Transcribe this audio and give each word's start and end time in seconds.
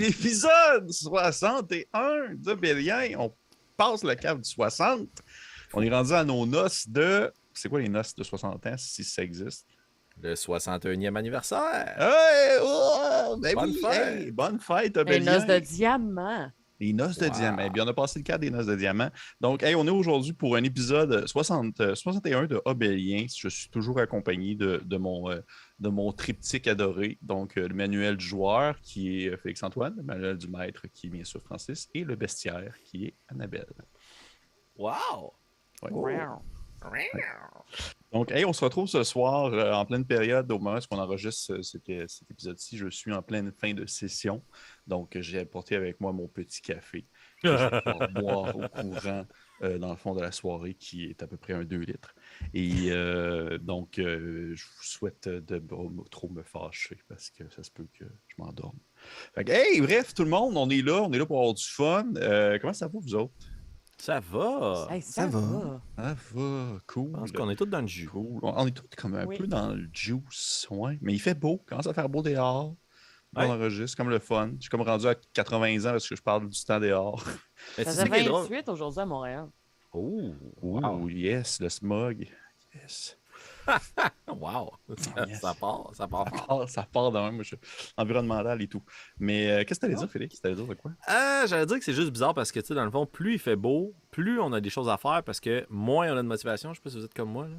l'épisode 0.00 0.90
61 0.90 2.34
de 2.34 2.54
Bélien. 2.54 3.10
On 3.18 3.32
passe 3.76 4.04
le 4.04 4.14
cap 4.14 4.40
du 4.40 4.48
60. 4.48 5.08
On 5.74 5.82
est 5.82 5.90
rendu 5.90 6.12
à 6.12 6.24
nos 6.24 6.46
noces 6.46 6.88
de. 6.88 7.32
C'est 7.54 7.68
quoi 7.68 7.80
les 7.80 7.88
noces 7.88 8.14
de 8.14 8.22
60 8.22 8.66
ans, 8.66 8.74
si 8.76 9.04
ça 9.04 9.22
existe? 9.22 9.66
Le 10.20 10.34
61e 10.34 11.16
anniversaire. 11.16 11.94
Hey, 11.98 12.58
oh, 12.62 13.36
ben 13.40 13.54
Bonne 13.54 13.70
oui, 13.70 13.80
fête. 13.80 14.18
hey, 14.18 14.30
bonne 14.32 14.58
fête, 14.60 14.96
Les 14.96 15.20
noces 15.20 15.46
de 15.46 15.58
diamant. 15.58 16.50
Les 16.80 16.92
noces 16.92 17.18
de 17.18 17.26
Wow. 17.26 17.32
diamant. 17.32 17.62
Eh 17.66 17.70
bien, 17.70 17.84
on 17.84 17.88
a 17.88 17.94
passé 17.94 18.20
le 18.20 18.22
cadre 18.24 18.40
des 18.40 18.50
noces 18.50 18.66
de 18.66 18.76
diamant. 18.76 19.10
Donc, 19.40 19.62
hey, 19.62 19.74
on 19.74 19.86
est 19.86 19.90
aujourd'hui 19.90 20.32
pour 20.32 20.54
un 20.56 20.62
épisode 20.62 21.26
60, 21.26 21.80
euh, 21.80 21.94
61 21.94 22.46
de 22.46 22.62
Obélien. 22.64 23.26
Je 23.36 23.48
suis 23.48 23.68
toujours 23.68 23.98
accompagné 23.98 24.54
de, 24.54 24.80
de 24.84 24.96
mon, 24.96 25.28
euh, 25.30 25.40
de 25.80 25.88
mon 25.88 26.12
triptyque 26.12 26.68
adoré. 26.68 27.18
Donc, 27.20 27.56
euh, 27.58 27.66
le 27.66 27.74
manuel 27.74 28.16
du 28.16 28.24
joueur 28.24 28.78
qui 28.80 29.24
est 29.24 29.30
euh, 29.30 29.36
Félix-Antoine, 29.36 29.94
le 29.96 30.02
manuel 30.04 30.38
du 30.38 30.48
maître 30.48 30.86
qui 30.92 31.08
est 31.08 31.10
bien 31.10 31.24
sûr 31.24 31.42
Francis, 31.42 31.88
et 31.94 32.04
le 32.04 32.14
bestiaire 32.14 32.74
qui 32.84 33.06
est 33.06 33.14
Annabelle. 33.28 33.66
Wow! 34.76 35.32
Ouais. 35.82 35.90
Wow. 35.90 36.42
Donc, 38.12 38.32
hey, 38.32 38.44
on 38.44 38.52
se 38.52 38.64
retrouve 38.64 38.88
ce 38.88 39.04
soir 39.04 39.52
euh, 39.52 39.72
en 39.72 39.84
pleine 39.84 40.04
période 40.04 40.50
au 40.50 40.58
moment 40.58 40.78
où 40.78 40.94
on 40.94 40.98
enregistre 40.98 41.54
euh, 41.54 41.62
cet, 41.62 41.86
cet 42.08 42.30
épisode-ci. 42.30 42.78
Je 42.78 42.88
suis 42.88 43.12
en 43.12 43.22
pleine 43.22 43.52
fin 43.52 43.74
de 43.74 43.84
session. 43.86 44.42
Donc, 44.86 45.18
j'ai 45.20 45.40
apporté 45.40 45.76
avec 45.76 46.00
moi 46.00 46.12
mon 46.12 46.26
petit 46.26 46.62
café 46.62 47.06
que 47.42 47.48
je 47.48 47.64
vais 47.64 47.82
pouvoir 47.82 48.08
boire 48.12 48.56
au 48.56 48.68
courant 48.68 49.26
euh, 49.62 49.76
dans 49.78 49.90
le 49.90 49.96
fond 49.96 50.14
de 50.14 50.20
la 50.20 50.30
soirée 50.30 50.74
qui 50.74 51.04
est 51.04 51.22
à 51.22 51.26
peu 51.26 51.36
près 51.36 51.52
un 51.52 51.64
2 51.64 51.78
litres. 51.78 52.14
Et 52.54 52.90
euh, 52.90 53.58
donc, 53.58 53.98
euh, 53.98 54.52
je 54.54 54.64
vous 54.64 54.82
souhaite 54.82 55.28
de 55.28 55.62
trop 56.10 56.28
me 56.28 56.42
fâcher 56.42 56.96
parce 57.08 57.30
que 57.30 57.42
ça 57.50 57.62
se 57.62 57.70
peut 57.70 57.86
que 57.98 58.04
je 58.28 58.34
m'endorme. 58.38 58.78
Fait 59.34 59.44
que, 59.44 59.52
hey, 59.52 59.80
bref, 59.80 60.14
tout 60.14 60.24
le 60.24 60.30
monde, 60.30 60.56
on 60.56 60.70
est 60.70 60.82
là. 60.82 61.02
On 61.02 61.12
est 61.12 61.18
là 61.18 61.26
pour 61.26 61.38
avoir 61.38 61.54
du 61.54 61.64
fun. 61.64 62.04
Comment 62.60 62.72
ça 62.72 62.86
va, 62.86 62.98
vous 63.00 63.14
autres? 63.14 63.34
Ça 64.00 64.20
va! 64.20 64.86
Hey, 64.90 65.02
ça, 65.02 65.22
ça 65.22 65.26
va. 65.26 65.40
va. 65.40 65.80
Ça 65.96 66.16
va, 66.34 66.78
cool. 66.86 67.10
Je 67.14 67.18
pense 67.18 67.32
qu'on 67.32 67.50
est 67.50 67.56
tous 67.56 67.66
dans 67.66 67.80
le 67.80 67.86
jus. 67.88 68.08
Cool. 68.08 68.38
On 68.42 68.52
on 68.62 68.66
est 68.66 68.70
tous 68.70 68.86
comme 68.96 69.14
un 69.14 69.26
Oui. 69.26 69.36
peu 69.38 69.46
dans 69.46 69.70
le 69.74 69.88
juice, 69.92 70.66
ouais. 70.70 70.98
Mais 71.02 71.14
il 71.14 71.18
fait 71.18 71.34
beau, 71.34 71.62
commence 71.66 71.86
à 71.88 71.94
faire 71.94 72.08
beau 72.08 72.22
dehors. 72.22 72.76
On 73.36 73.40
Ouais. 73.40 73.46
enregistre, 73.46 73.96
comme 73.96 74.08
le 74.08 74.20
fun. 74.20 74.52
Je 74.56 74.62
suis 74.62 74.70
comme 74.70 74.80
rendu 74.82 75.06
à 75.06 75.14
80 75.14 75.80
ans 75.86 75.90
parce 75.92 76.08
que 76.08 76.16
je 76.16 76.22
parle 76.22 76.48
du 76.48 76.64
temps 76.64 76.80
dehors. 76.80 77.22
Mais 77.76 77.84
Ça 77.84 77.90
faisait 77.90 78.02
sais 78.04 78.08
qui 78.10 78.16
est 78.20 78.24
drôle? 78.24 78.42
28 78.44 78.68
aujourd'hui 78.68 79.00
à 79.00 79.06
Montréal. 79.06 79.48
Oh! 79.92 80.32
Oh, 80.62 80.80
Wow! 80.80 81.08
yes, 81.08 81.60
le 81.60 81.68
smog. 81.68 82.26
Yes. 82.74 83.18
Wow! 84.28 84.72
Ça, 84.96 85.26
Yes. 85.26 85.40
ça 85.40 85.54
part, 85.54 85.90
ça 85.94 86.06
part 86.06 86.24
Ça 86.28 86.30
fort. 86.36 86.46
part, 86.46 86.68
ça 86.68 86.82
part 86.90 87.10
de 87.12 87.18
même, 87.18 87.34
moi, 87.34 87.42
je- 87.44 87.56
environnemental 87.96 88.60
et 88.62 88.68
tout. 88.68 88.82
Mais 89.18 89.50
euh, 89.50 89.64
qu'est-ce 89.64 89.80
que 89.80 89.86
t'allais 89.86 89.94
Non. 89.94 90.00
dire, 90.02 90.10
Félix? 90.10 90.40
T'allais 90.40 90.54
dire 90.54 90.66
de 90.66 90.74
quoi? 90.74 90.92
Ah, 91.06 91.44
j'allais 91.46 91.66
dire 91.66 91.78
que 91.78 91.84
c'est 91.84 91.92
juste 91.92 92.10
bizarre 92.10 92.34
parce 92.34 92.52
que, 92.52 92.60
tu 92.60 92.66
sais, 92.66 92.74
dans 92.74 92.84
le 92.84 92.90
fond, 92.90 93.06
plus 93.06 93.34
il 93.34 93.38
fait 93.38 93.56
beau, 93.56 93.94
plus 94.10 94.40
on 94.40 94.52
a 94.52 94.60
des 94.60 94.70
choses 94.70 94.88
à 94.88 94.96
faire 94.96 95.22
parce 95.24 95.40
que 95.40 95.66
moins 95.70 96.12
on 96.12 96.16
a 96.16 96.22
de 96.22 96.28
motivation. 96.28 96.72
Je 96.72 96.78
sais 96.78 96.82
pas 96.82 96.90
si 96.90 96.96
vous 96.98 97.04
êtes 97.04 97.14
comme 97.14 97.30
moi, 97.30 97.48
là. 97.48 97.56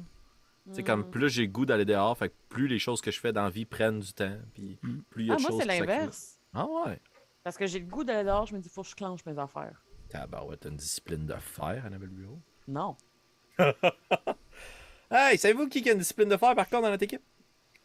Tu 0.68 0.76
sais, 0.76 0.82
comme 0.84 1.00
Mm. 1.00 1.10
plus 1.10 1.28
j'ai 1.30 1.42
le 1.42 1.48
goût 1.48 1.64
d'aller 1.66 1.84
dehors, 1.84 2.16
fait 2.16 2.28
que 2.28 2.34
plus 2.48 2.68
les 2.68 2.78
choses 2.78 3.00
que 3.00 3.10
je 3.10 3.18
fais 3.18 3.32
dans 3.32 3.42
la 3.44 3.50
vie 3.50 3.64
prennent 3.64 4.00
du 4.00 4.12
temps, 4.12 4.36
puis 4.54 4.78
Mm. 4.82 4.98
plus 5.10 5.24
il 5.24 5.26
y 5.26 5.30
a 5.30 5.34
Ah, 5.34 5.36
de 5.36 5.42
moi, 5.42 5.50
choses 5.50 5.58
c'est 5.60 5.64
qui 5.68 5.70
s'accumulent. 5.76 5.88
l'inverse. 5.96 6.38
Ah 6.54 6.66
ouais? 6.66 7.00
Parce 7.42 7.56
que 7.56 7.66
j'ai 7.66 7.78
le 7.80 7.86
goût 7.86 8.04
d'aller 8.04 8.24
dehors, 8.24 8.46
je 8.46 8.54
me 8.54 8.60
dis, 8.60 8.68
faut 8.68 8.82
que 8.82 8.88
je 8.88 8.94
clenche 8.94 9.24
mes 9.26 9.38
affaires. 9.38 9.82
Ah 10.14 10.26
bah 10.26 10.44
ouais, 10.44 10.56
t'as 10.56 10.68
une 10.68 10.76
discipline 10.76 11.24
de 11.26 11.34
fer, 11.34 11.82
Annabelle 11.86 12.08
Bureau. 12.10 12.38
Non. 12.68 12.96
Hey, 15.12 15.38
savez-vous 15.38 15.68
qui 15.68 15.88
a 15.88 15.92
une 15.92 15.98
discipline 15.98 16.28
de 16.28 16.36
fer 16.36 16.54
par 16.54 16.68
contre 16.68 16.82
dans 16.82 16.90
notre 16.90 17.02
équipe? 17.02 17.24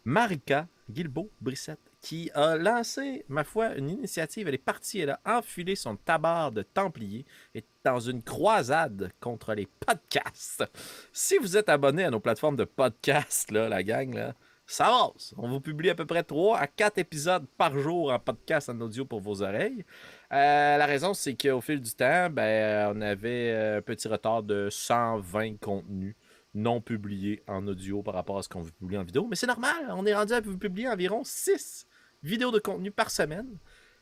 Marika 0.03 0.67
Guilbeault 0.91 1.31
Brissette, 1.41 1.79
qui 1.99 2.29
a 2.35 2.55
lancé, 2.55 3.25
ma 3.29 3.43
foi, 3.43 3.73
une 3.73 3.89
initiative. 3.89 4.47
Elle 4.47 4.53
est 4.53 4.59
partie, 4.59 4.99
elle 4.99 5.09
a 5.09 5.19
enfilé 5.25 5.75
son 5.75 5.95
tabard 5.95 6.51
de 6.51 6.61
Templier 6.61 7.25
et 7.55 7.65
dans 7.83 7.99
une 7.99 8.21
croisade 8.21 9.11
contre 9.19 9.55
les 9.55 9.65
podcasts. 9.65 10.63
Si 11.11 11.39
vous 11.39 11.57
êtes 11.57 11.67
abonné 11.67 12.03
à 12.03 12.11
nos 12.11 12.19
plateformes 12.19 12.57
de 12.57 12.63
podcasts, 12.63 13.49
la 13.49 13.81
gang, 13.81 14.33
ça 14.67 14.85
avance. 14.85 15.33
On 15.35 15.49
vous 15.49 15.61
publie 15.61 15.89
à 15.89 15.95
peu 15.95 16.05
près 16.05 16.21
3 16.21 16.59
à 16.59 16.67
4 16.67 16.99
épisodes 16.99 17.47
par 17.57 17.75
jour 17.79 18.11
en 18.11 18.19
podcast 18.19 18.69
en 18.69 18.79
audio 18.81 19.03
pour 19.03 19.21
vos 19.21 19.41
oreilles. 19.41 19.83
Euh, 20.31 20.77
la 20.77 20.85
raison, 20.85 21.15
c'est 21.15 21.33
qu'au 21.33 21.61
fil 21.61 21.81
du 21.81 21.91
temps, 21.91 22.29
ben, 22.29 22.93
on 22.95 23.01
avait 23.01 23.51
euh, 23.51 23.77
un 23.79 23.81
petit 23.81 24.07
retard 24.07 24.43
de 24.43 24.69
120 24.69 25.59
contenus 25.59 26.15
non 26.55 26.81
publiés 26.81 27.43
en 27.47 27.67
audio 27.67 28.01
par 28.01 28.15
rapport 28.15 28.39
à 28.39 28.43
ce 28.43 28.49
qu'on 28.49 28.63
publie 28.63 28.97
en 28.97 29.03
vidéo. 29.03 29.27
Mais 29.27 29.35
c'est 29.35 29.45
normal, 29.45 29.87
on 29.89 30.05
est 30.05 30.15
rendu 30.15 30.33
à 30.33 30.41
publier 30.41 30.87
environ 30.87 31.23
6 31.23 31.85
vidéos 32.23 32.51
de 32.51 32.59
contenu 32.59 32.89
par 32.89 33.11
semaine. 33.11 33.59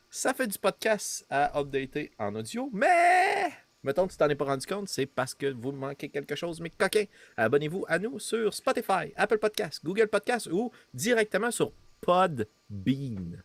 Ça 0.08 0.32
fait 0.32 0.46
du 0.46 0.58
podcast 0.58 1.26
à 1.28 1.58
updater 1.60 2.12
en 2.18 2.34
audio, 2.36 2.70
mais 2.72 3.52
mettons 3.82 4.06
que 4.06 4.12
tu 4.12 4.18
t'en 4.18 4.28
es 4.28 4.36
pas 4.36 4.44
rendu 4.44 4.64
compte, 4.64 4.88
c'est 4.88 5.06
parce 5.06 5.34
que 5.34 5.52
vous 5.52 5.72
manquez 5.72 6.08
quelque 6.08 6.36
chose, 6.36 6.60
mais 6.60 6.70
coquin. 6.70 7.04
Abonnez-vous 7.36 7.84
à 7.88 7.98
nous 7.98 8.20
sur 8.20 8.54
Spotify, 8.54 9.12
Apple 9.16 9.38
Podcasts, 9.38 9.84
Google 9.84 10.06
Podcasts 10.06 10.46
ou 10.46 10.70
directement 10.94 11.50
sur 11.50 11.72
Podbean. 12.00 13.42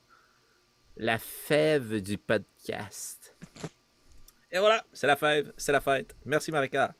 La 0.97 1.17
fève 1.17 2.01
du 2.01 2.17
podcast. 2.17 3.35
Et 4.51 4.59
voilà, 4.59 4.85
c'est 4.93 5.07
la 5.07 5.15
fève, 5.15 5.51
c'est 5.57 5.71
la 5.71 5.81
fête. 5.81 6.15
Merci 6.25 6.51
Marika. 6.51 6.93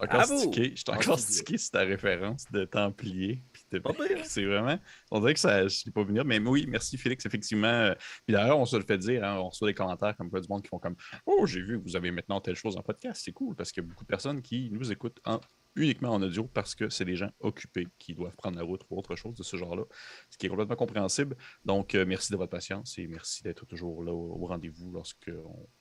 Encore 0.00 0.22
vous. 0.26 0.38
stické, 0.38 0.70
je 0.70 0.76
suis 0.76 0.84
En 0.88 0.94
encore 0.94 1.18
stické 1.18 1.56
sur 1.58 1.70
ta 1.70 1.80
référence 1.80 2.44
de 2.50 2.64
Templier. 2.64 3.42
de-. 3.70 3.80
C'est 4.24 4.44
vraiment. 4.44 4.78
On 5.10 5.20
dirait 5.20 5.34
que 5.34 5.40
ça, 5.40 5.66
je 5.68 5.80
ne 5.80 5.86
l'ai 5.86 5.92
pas 5.92 6.02
venir. 6.04 6.24
Mais 6.24 6.38
oui, 6.38 6.66
merci 6.68 6.96
Félix, 6.98 7.24
effectivement. 7.26 7.92
Puis 8.26 8.34
d'ailleurs, 8.34 8.58
on 8.58 8.66
se 8.66 8.76
le 8.76 8.82
fait 8.84 8.98
dire, 8.98 9.24
hein, 9.24 9.36
on 9.38 9.48
reçoit 9.48 9.68
des 9.68 9.74
commentaires 9.74 10.16
comme 10.16 10.30
quoi 10.30 10.40
du 10.40 10.48
monde 10.48 10.62
qui 10.62 10.68
font 10.68 10.78
comme 10.78 10.96
Oh, 11.26 11.46
j'ai 11.46 11.62
vu 11.62 11.78
que 11.78 11.84
vous 11.84 11.96
avez 11.96 12.10
maintenant 12.10 12.40
telle 12.40 12.56
chose 12.56 12.76
en 12.76 12.82
podcast. 12.82 13.22
C'est 13.24 13.32
cool 13.32 13.54
parce 13.54 13.70
qu'il 13.72 13.82
y 13.82 13.86
a 13.86 13.88
beaucoup 13.88 14.04
de 14.04 14.08
personnes 14.08 14.42
qui 14.42 14.68
nous 14.72 14.90
écoutent 14.92 15.20
en- 15.24 15.40
uniquement 15.76 16.10
en 16.10 16.22
audio 16.22 16.44
parce 16.44 16.74
que 16.74 16.88
c'est 16.88 17.04
des 17.04 17.16
gens 17.16 17.30
occupés 17.40 17.88
qui 17.98 18.14
doivent 18.14 18.36
prendre 18.36 18.56
la 18.56 18.64
route 18.64 18.82
ou 18.90 18.98
autre 18.98 19.16
chose 19.16 19.34
de 19.34 19.42
ce 19.42 19.56
genre-là. 19.56 19.84
Ce 20.30 20.38
qui 20.38 20.46
est 20.46 20.48
complètement 20.48 20.76
compréhensible. 20.76 21.36
Donc, 21.64 21.94
euh, 21.94 22.04
merci 22.06 22.32
de 22.32 22.36
votre 22.36 22.50
patience 22.50 22.98
et 22.98 23.06
merci 23.06 23.42
d'être 23.42 23.66
toujours 23.66 24.04
là 24.04 24.12
au, 24.12 24.46
rendez-vous 24.46 24.92
lorsque 24.92 25.30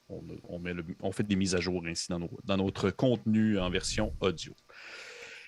on, 0.09 1.11
fait 1.11 1.23
des 1.23 1.35
mises 1.35 1.55
à 1.55 1.59
jour 1.59 1.83
ainsi 1.85 2.07
dans, 2.09 2.57
notre 2.57 2.89
contenu 2.89 3.59
en 3.59 3.69
version 3.69 4.13
audio. 4.19 4.53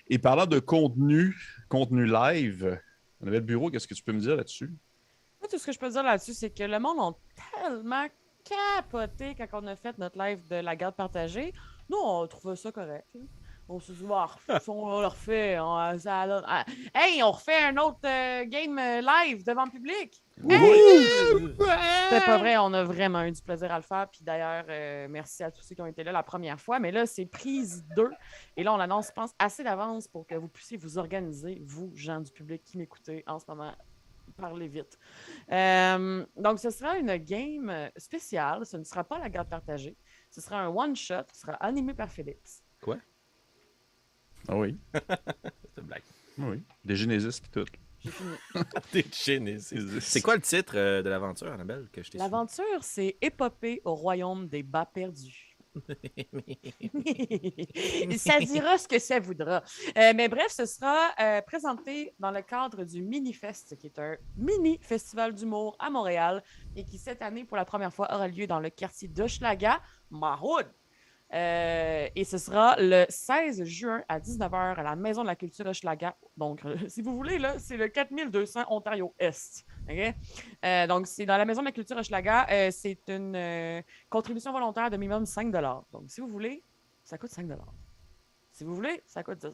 Et 0.08 0.18
parlant 0.18 0.46
de 0.46 0.60
contenu, 0.60 1.36
contenu 1.68 2.06
live, 2.06 2.80
on 3.20 3.26
avait 3.26 3.38
le 3.38 3.44
bureau, 3.44 3.70
qu'est-ce 3.70 3.88
que 3.88 3.94
tu 3.94 4.02
peux 4.02 4.12
me 4.12 4.20
dire 4.20 4.36
là-dessus? 4.36 4.72
Moi, 5.40 5.48
tout 5.50 5.58
ce 5.58 5.66
que 5.66 5.72
je 5.72 5.78
peux 5.78 5.90
dire 5.90 6.02
là-dessus, 6.02 6.34
c'est 6.34 6.50
que 6.50 6.62
le 6.62 6.78
monde 6.78 6.98
a 6.98 7.60
tellement 7.60 8.06
capoté 8.44 9.34
quand 9.34 9.62
on 9.62 9.66
a 9.66 9.76
fait 9.76 9.98
notre 9.98 10.18
live 10.18 10.46
de 10.48 10.56
la 10.56 10.76
garde 10.76 10.94
partagée. 10.94 11.52
Nous, 11.88 11.98
on 11.98 12.26
trouvait 12.26 12.56
ça 12.56 12.70
correct. 12.70 13.06
On 13.68 13.80
se 13.80 13.92
Ah, 14.48 14.58
on 14.68 15.00
le 15.00 15.06
refait. 15.08 15.58
on- 15.58 15.98
ça- 15.98 16.42
ah, 16.46 16.64
hey, 16.94 17.20
on 17.22 17.32
refait 17.32 17.64
un 17.64 17.76
autre 17.78 17.98
euh, 18.04 18.44
game 18.44 18.78
euh, 18.78 19.00
live 19.00 19.44
devant 19.44 19.64
le 19.64 19.70
public. 19.70 20.22
C'est 22.10 22.24
pas 22.24 22.38
vrai, 22.38 22.56
on 22.58 22.72
a 22.72 22.84
vraiment 22.84 23.22
eu 23.24 23.32
du 23.32 23.42
plaisir 23.42 23.72
à 23.72 23.76
le 23.76 23.82
faire. 23.82 24.08
Puis 24.10 24.20
d'ailleurs, 24.22 24.64
euh, 24.68 25.06
merci 25.10 25.42
à 25.42 25.50
tous 25.50 25.62
ceux 25.62 25.74
qui 25.74 25.80
ont 25.82 25.86
été 25.86 26.04
là 26.04 26.12
la 26.12 26.22
première 26.22 26.60
fois. 26.60 26.78
Mais 26.78 26.92
là, 26.92 27.06
c'est 27.06 27.26
prise 27.26 27.84
2. 27.96 28.10
Et 28.56 28.62
là, 28.62 28.72
on 28.72 28.76
l'annonce, 28.76 29.08
je 29.08 29.12
pense, 29.12 29.32
assez 29.38 29.64
d'avance 29.64 30.06
pour 30.06 30.26
que 30.26 30.34
vous 30.36 30.48
puissiez 30.48 30.76
vous 30.76 30.98
organiser, 30.98 31.60
vous, 31.64 31.90
gens 31.94 32.20
du 32.20 32.30
public 32.30 32.62
qui 32.64 32.78
m'écoutez 32.78 33.24
en 33.26 33.38
ce 33.38 33.44
moment. 33.48 33.72
Parlez 34.36 34.68
vite. 34.68 34.98
Euh, 35.50 36.24
donc, 36.36 36.58
ce 36.60 36.70
sera 36.70 36.98
une 36.98 37.16
game 37.16 37.90
spéciale. 37.96 38.66
Ce 38.66 38.76
ne 38.76 38.84
sera 38.84 39.02
pas 39.02 39.18
la 39.18 39.28
garde 39.30 39.48
partagée. 39.48 39.96
Ce 40.30 40.40
sera 40.40 40.60
un 40.60 40.68
one-shot. 40.68 41.24
Ce 41.32 41.40
sera 41.40 41.54
animé 41.54 41.94
par 41.94 42.10
Félix. 42.10 42.62
Ah 44.48 44.56
oui, 44.56 44.76
C'est 44.94 45.80
une 45.80 45.86
blague. 45.86 46.02
oui. 46.38 46.60
Des 46.84 46.96
Genesis 46.96 47.40
et 47.44 47.48
tout. 47.52 47.64
T'es 48.92 49.04
Genesis. 49.24 50.00
C'est 50.00 50.20
quoi 50.20 50.36
le 50.36 50.42
titre 50.42 50.76
euh, 50.76 51.02
de 51.02 51.08
l'aventure, 51.08 51.50
Annabelle, 51.52 51.88
que 51.92 52.02
je 52.02 52.10
t'ai 52.10 52.18
L'aventure, 52.18 52.82
c'est 52.82 53.16
Épopée 53.20 53.80
au 53.84 53.94
royaume 53.94 54.48
des 54.48 54.62
bas 54.62 54.86
perdus. 54.86 55.52
ça 58.16 58.38
dira 58.40 58.78
ce 58.78 58.88
que 58.88 58.98
ça 58.98 59.20
voudra. 59.20 59.62
Euh, 59.98 60.12
mais 60.14 60.26
bref, 60.28 60.48
ce 60.48 60.64
sera 60.64 61.10
euh, 61.20 61.42
présenté 61.42 62.14
dans 62.18 62.30
le 62.30 62.40
cadre 62.42 62.84
du 62.84 63.02
Minifest, 63.02 63.76
qui 63.76 63.88
est 63.88 63.98
un 63.98 64.16
mini 64.36 64.78
festival 64.80 65.34
d'humour 65.34 65.76
à 65.78 65.90
Montréal 65.90 66.42
et 66.74 66.84
qui, 66.84 66.96
cette 66.96 67.20
année, 67.20 67.44
pour 67.44 67.58
la 67.58 67.66
première 67.66 67.92
fois, 67.92 68.06
aura 68.14 68.26
lieu 68.28 68.46
dans 68.46 68.60
le 68.60 68.70
quartier 68.70 69.08
d'Hochelaga, 69.08 69.80
Mahoud. 70.10 70.66
Euh, 71.34 72.08
et 72.14 72.24
ce 72.24 72.38
sera 72.38 72.76
le 72.78 73.04
16 73.08 73.64
juin 73.64 74.02
à 74.08 74.20
19h 74.20 74.74
à 74.76 74.82
la 74.82 74.94
Maison 74.94 75.22
de 75.22 75.26
la 75.26 75.36
Culture 75.36 75.66
Hochelaga. 75.66 76.16
Donc, 76.36 76.64
euh, 76.64 76.76
si 76.88 77.02
vous 77.02 77.16
voulez, 77.16 77.38
là, 77.38 77.58
c'est 77.58 77.76
le 77.76 77.88
4200 77.88 78.64
Ontario-Est. 78.68 79.66
Euh, 80.64 80.86
donc, 80.86 81.06
c'est 81.06 81.26
dans 81.26 81.36
la 81.36 81.44
Maison 81.44 81.62
de 81.62 81.66
la 81.66 81.72
Culture 81.72 81.96
Hochelaga. 81.96 82.70
C'est 82.70 83.00
une 83.08 83.82
contribution 84.08 84.52
volontaire 84.52 84.90
de 84.90 84.96
minimum 84.96 85.26
5 85.26 85.50
Donc, 85.50 86.04
si 86.08 86.20
vous 86.20 86.28
voulez, 86.28 86.62
ça 87.02 87.18
coûte 87.18 87.30
5 87.30 87.48
Si 88.52 88.64
vous 88.64 88.74
voulez, 88.74 89.02
ça 89.06 89.22
coûte 89.22 89.38
10 89.38 89.48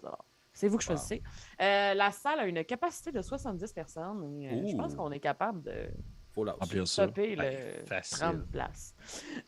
C'est 0.52 0.68
vous 0.68 0.76
que 0.76 0.84
Wow. 0.84 0.88
choisissez. 0.88 1.22
La 1.58 2.10
salle 2.10 2.40
a 2.40 2.46
une 2.46 2.64
capacité 2.64 3.12
de 3.12 3.22
70 3.22 3.72
personnes. 3.72 4.42
et, 4.42 4.68
je 4.68 4.76
pense 4.76 4.94
qu'on 4.94 5.10
est 5.10 5.20
capable 5.20 5.62
de 5.62 5.90
Faut 6.34 6.44
là. 6.44 6.56
Remplir 6.58 6.86
ça. 6.88 7.04
Stopper 7.04 7.36
le 7.36 7.42
Ouais, 7.42 7.84
facile. 7.86 8.18
30 8.18 8.46
places. 8.50 8.94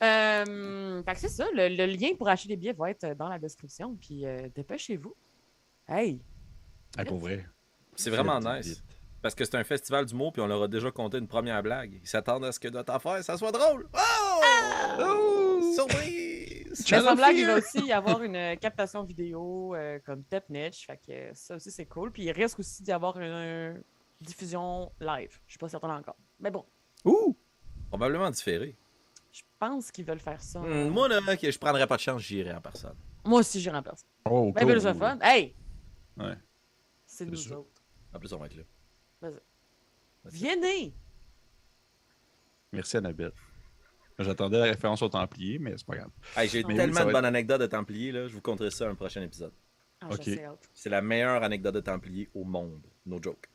Euh, 0.03 1.03
fait 1.03 1.15
que 1.15 1.19
c'est 1.21 1.29
ça. 1.29 1.47
Le, 1.55 1.69
le 1.69 1.87
lien 1.87 2.09
pour 2.17 2.29
acheter 2.29 2.49
des 2.49 2.57
billets 2.57 2.73
va 2.75 2.91
être 2.91 3.15
dans 3.17 3.29
la 3.29 3.39
description. 3.39 3.97
Puis 3.97 4.27
euh, 4.27 4.49
dépêchez-vous. 4.55 5.15
Hey! 5.89 6.21
Hey, 6.99 7.05
pour 7.07 7.19
vrai. 7.19 7.47
C'est 7.97 8.11
vraiment 8.11 8.39
nice. 8.41 8.67
vite. 8.67 8.85
Parce 9.23 9.35
que 9.35 9.45
c'est 9.45 9.55
un 9.57 9.65
festival 9.65 10.05
d'humour, 10.05 10.33
puis 10.33 10.43
on 10.43 10.47
leur 10.47 10.63
a 10.63 10.69
déjà 10.69 10.91
compté 10.91 11.17
une 11.17 11.29
première 11.29 11.63
blague. 11.63 11.99
Ils 12.03 12.07
s'attendent 12.07 12.45
à 12.45 12.53
ce 12.53 12.61
que 12.61 12.69
notre 12.69 12.93
affaire, 12.93 13.25
ça 13.25 13.39
soit 13.39 13.53
drôle. 13.53 13.89
Oh! 13.95 14.43
Oh! 15.01 15.73
Surprise! 15.75 16.85
Mais 16.91 17.01
sans 17.01 17.15
blague, 17.17 17.37
il 17.37 17.47
va 17.47 17.57
aussi 17.57 17.87
y 17.87 17.93
avoir 17.93 18.23
une 18.23 18.37
euh, 18.37 18.57
captation 18.61 19.03
vidéo 19.05 19.75
euh, 19.75 19.99
comme 20.05 20.25
Tep 20.25 20.51
Niche. 20.51 20.87
Fait 20.87 20.99
que 20.99 21.31
ça 21.35 21.57
aussi, 21.57 21.71
c'est 21.71 21.87
cool. 21.87 22.13
Puis 22.13 22.25
il 22.25 22.33
risque 22.33 22.59
aussi 22.59 22.83
d'y 22.83 22.93
avoir 22.93 23.19
une 23.19 23.83
diffusion 24.21 24.93
live. 25.01 25.39
Je 25.47 25.53
suis 25.53 25.59
pas 25.59 25.69
certaine 25.69 25.91
encore. 25.93 26.17
Mais 26.41 26.51
bon, 26.51 26.65
Ouh! 27.05 27.37
Probablement 27.89 28.31
différé. 28.31 28.77
je 29.33 29.43
pense 29.59 29.91
qu'ils 29.91 30.05
veulent 30.05 30.19
faire 30.21 30.41
ça. 30.41 30.61
Hmm, 30.61 30.89
moi, 30.89 31.09
là, 31.09 31.37
que 31.37 31.51
je 31.51 31.59
prendrais 31.59 31.87
pas 31.87 31.97
de 31.97 32.01
chance, 32.03 32.23
j'irai 32.23 32.53
en 32.53 32.61
personne. 32.61 32.97
Moi 33.25 33.41
aussi, 33.41 33.61
j'irai 33.61 33.77
en 33.79 33.83
personne. 33.83 34.09
Oh, 34.27 34.53
Ben, 34.53 34.63
cool. 34.65 34.73
ben, 34.75 34.81
c'est 34.81 34.95
fun. 34.95 35.19
Hey! 35.23 35.55
Ouais. 36.17 36.37
C'est 37.07 37.25
nous 37.27 37.37
sûr. 37.37 37.61
autres. 37.61 37.83
En 38.15 38.19
plus, 38.19 38.33
on 38.33 38.39
va 38.39 38.47
être 38.47 38.57
là. 38.57 39.31
Venez! 40.25 40.95
Merci, 42.73 42.97
Annabelle. 42.97 43.33
J'attendais 44.19 44.59
la 44.59 44.65
référence 44.65 45.03
au 45.03 45.09
Templier, 45.09 45.59
mais 45.59 45.75
c'est 45.77 45.87
pas 45.87 45.97
grave. 45.97 46.11
Hey, 46.37 46.49
J'ai 46.49 46.65
Oui, 46.65 46.77
tellement 46.77 47.05
de 47.05 47.13
bonnes 47.13 47.25
anecdotes 47.25 47.61
de 47.61 47.67
Templiers, 47.67 48.13
là. 48.13 48.29
Je 48.29 48.35
vous 48.35 48.41
conterai 48.41 48.71
ça 48.71 48.89
un 48.89 48.95
prochain 48.95 49.23
épisode. 49.23 49.53
Ah. 50.01 50.09
C'est 50.73 50.91
la 50.91 51.01
meilleure 51.03 51.43
anecdote 51.43 51.75
de 51.75 51.81
Templier 51.81 52.29
au 52.35 52.45
monde. 52.45 52.87
No 53.07 53.21
joke. 53.23 53.49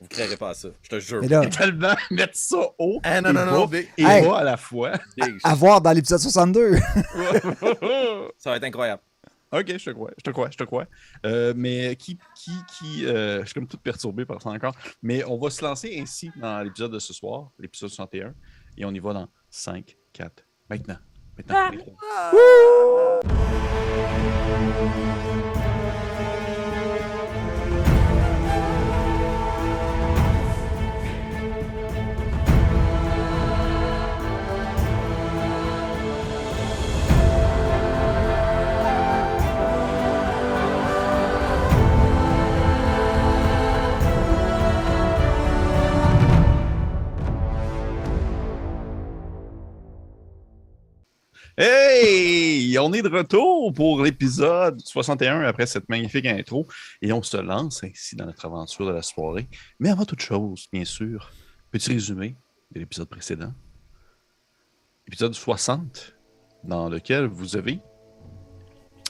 Vous 0.00 0.08
créerez 0.08 0.36
pas 0.36 0.50
à 0.50 0.54
ça. 0.54 0.68
Je 0.82 0.88
te 0.90 1.00
jure. 1.00 1.20
Mais 1.22 1.28
là, 1.28 1.46
Tellement 1.50 1.94
mettre 2.10 2.36
ça 2.36 2.58
haut 2.78 3.00
Ah, 3.02 3.20
non, 3.22 3.30
et 3.30 3.32
non, 3.32 3.46
non, 3.46 3.66
bas 3.66 3.78
et 3.78 3.88
Hey. 4.02 4.26
bas 4.28 4.38
à 4.38 4.44
la 4.44 4.56
fois. 4.56 4.92
À 5.44 5.54
voir 5.54 5.80
dans 5.80 5.92
l'épisode 5.92 6.20
62. 6.20 6.76
Ça 8.38 8.50
va 8.50 8.56
être 8.56 8.64
incroyable. 8.64 9.00
ok, 9.52 9.66
je 9.78 9.84
te 9.84 9.90
crois, 9.90 10.10
je 10.18 10.22
te 10.22 10.30
crois, 10.30 10.48
je 10.50 10.56
te 10.58 10.64
crois. 10.64 10.86
Euh, 11.24 11.54
mais 11.56 11.96
qui, 11.96 12.18
qui, 12.34 12.50
qui, 12.78 13.06
euh, 13.06 13.40
je 13.40 13.46
suis 13.46 13.54
comme 13.54 13.66
tout 13.66 13.78
perturbé 13.78 14.26
par 14.26 14.42
ça 14.42 14.50
encore. 14.50 14.74
Mais 15.02 15.24
on 15.24 15.38
va 15.38 15.48
se 15.50 15.64
lancer 15.64 15.98
ainsi 16.00 16.30
dans 16.36 16.60
l'épisode 16.62 16.92
de 16.92 16.98
ce 16.98 17.12
soir, 17.14 17.50
l'épisode 17.58 17.88
61, 17.88 18.34
et 18.76 18.84
on 18.84 18.92
y 18.92 18.98
va 18.98 19.14
dans 19.14 19.28
5, 19.50 19.96
4, 20.12 20.44
maintenant. 20.68 20.98
Maintenant, 21.38 21.70
Ah. 22.14 23.20
On 52.88 52.92
est 52.92 53.02
de 53.02 53.08
retour 53.08 53.72
pour 53.72 54.00
l'épisode 54.00 54.80
61 54.80 55.40
après 55.40 55.66
cette 55.66 55.88
magnifique 55.88 56.24
intro 56.24 56.68
et 57.02 57.12
on 57.12 57.20
se 57.20 57.36
lance 57.36 57.82
ainsi 57.82 58.14
dans 58.14 58.26
notre 58.26 58.46
aventure 58.46 58.86
de 58.86 58.92
la 58.92 59.02
soirée. 59.02 59.48
Mais 59.80 59.90
avant 59.90 60.04
toute 60.04 60.20
chose, 60.20 60.68
bien 60.72 60.84
sûr, 60.84 61.32
petit 61.72 61.90
résumé 61.90 62.36
de 62.70 62.78
l'épisode 62.78 63.08
précédent. 63.08 63.52
Épisode 65.08 65.34
60, 65.34 66.14
dans 66.62 66.88
lequel 66.88 67.26
vous 67.26 67.56
avez 67.56 67.80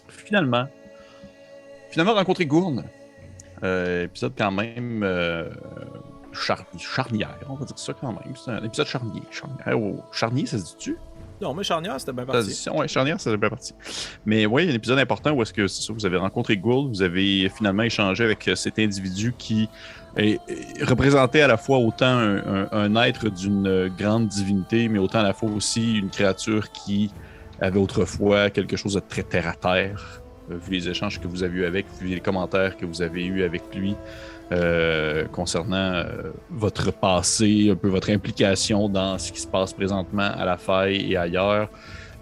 finalement, 0.09 0.67
finalement 1.91 2.15
rencontré 2.15 2.47
Gourne. 2.47 2.83
Euh, 3.63 4.05
épisode 4.05 4.33
quand 4.39 4.53
même 4.53 5.03
euh, 5.03 5.51
char- 6.33 6.65
charnière, 6.79 7.37
on 7.51 7.57
va 7.57 7.67
dire 7.67 7.79
ça 7.79 7.93
quand 7.93 8.09
même. 8.11 8.35
C'est 8.43 8.53
un 8.53 8.65
épisode 8.65 8.87
charnier. 8.87 9.21
Charnière, 9.31 9.79
oh, 9.79 10.03
charnier, 10.13 10.47
ça 10.47 10.57
se 10.59 10.65
dit-tu? 10.65 10.97
Non, 11.41 11.53
mais 11.55 11.63
Charnière, 11.65 11.99
c'était 12.01 12.13
bien 12.13 12.25
parti. 12.25 12.71
Ouais, 12.71 12.89
charnière, 12.89 13.17
c'est 13.21 13.37
bien 13.37 13.49
parti. 13.51 13.75
Mais 14.25 14.47
oui, 14.47 14.63
il 14.63 14.67
y 14.67 14.71
a 14.71 14.73
un 14.73 14.77
épisode 14.77 14.99
important 14.99 15.33
où 15.33 15.43
est-ce 15.43 15.53
que 15.53 15.67
c'est 15.67 15.83
ça, 15.83 15.93
vous 15.93 16.07
avez 16.07 16.17
rencontré 16.17 16.57
Gould, 16.57 16.89
vous 16.89 17.03
avez 17.03 17.49
finalement 17.51 17.83
échangé 17.83 18.25
avec 18.25 18.49
euh, 18.49 18.55
cet 18.55 18.79
individu 18.79 19.35
qui 19.37 19.69
représentait 20.83 21.43
à 21.43 21.47
la 21.47 21.57
fois 21.57 21.79
autant 21.79 22.07
un, 22.07 22.37
un- 22.39 22.69
un 22.73 23.03
être 23.05 23.29
d'une 23.29 23.67
euh, 23.67 23.89
grande 23.89 24.29
divinité, 24.29 24.89
mais 24.89 24.99
autant 24.99 25.19
à 25.21 25.25
la 25.25 25.35
fois 25.35 25.51
aussi 25.51 25.99
une 25.99 26.09
créature 26.11 26.71
qui 26.73 27.11
avait 27.61 27.79
autrefois 27.79 28.51
quelque 28.51 28.77
chose 28.77 28.95
de 28.95 29.01
très 29.01 29.23
terre 29.23 29.49
à 29.49 29.53
terre. 29.55 30.23
Euh, 30.51 30.57
Vu 30.57 30.73
les 30.73 30.89
échanges 30.89 31.21
que 31.21 31.27
vous 31.27 31.43
avez 31.43 31.59
eus 31.61 31.65
avec, 31.67 31.87
vu 32.01 32.09
les 32.09 32.21
commentaires 32.21 32.77
que 32.77 32.87
vous 32.87 33.03
avez 33.03 33.25
eus 33.27 33.43
avec 33.43 33.63
lui 33.75 33.95
euh, 34.53 35.25
concernant 35.33 35.77
euh, 35.77 36.31
votre 36.51 36.93
passé, 36.93 37.71
un 37.73 37.75
peu 37.75 37.89
votre 37.89 38.11
implication 38.11 38.89
dans 38.89 39.19
ce 39.19 39.33
qui 39.33 39.41
se 39.41 39.47
passe 39.49 39.73
présentement 39.73 40.31
à 40.39 40.45
la 40.45 40.57
faille 40.57 41.13
et 41.13 41.17
ailleurs, 41.17 41.69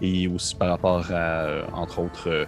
et 0.01 0.27
aussi 0.27 0.55
par 0.55 0.69
rapport 0.69 1.05
à, 1.11 1.13
euh, 1.13 1.61
entre 1.73 1.99
autres, 1.99 2.47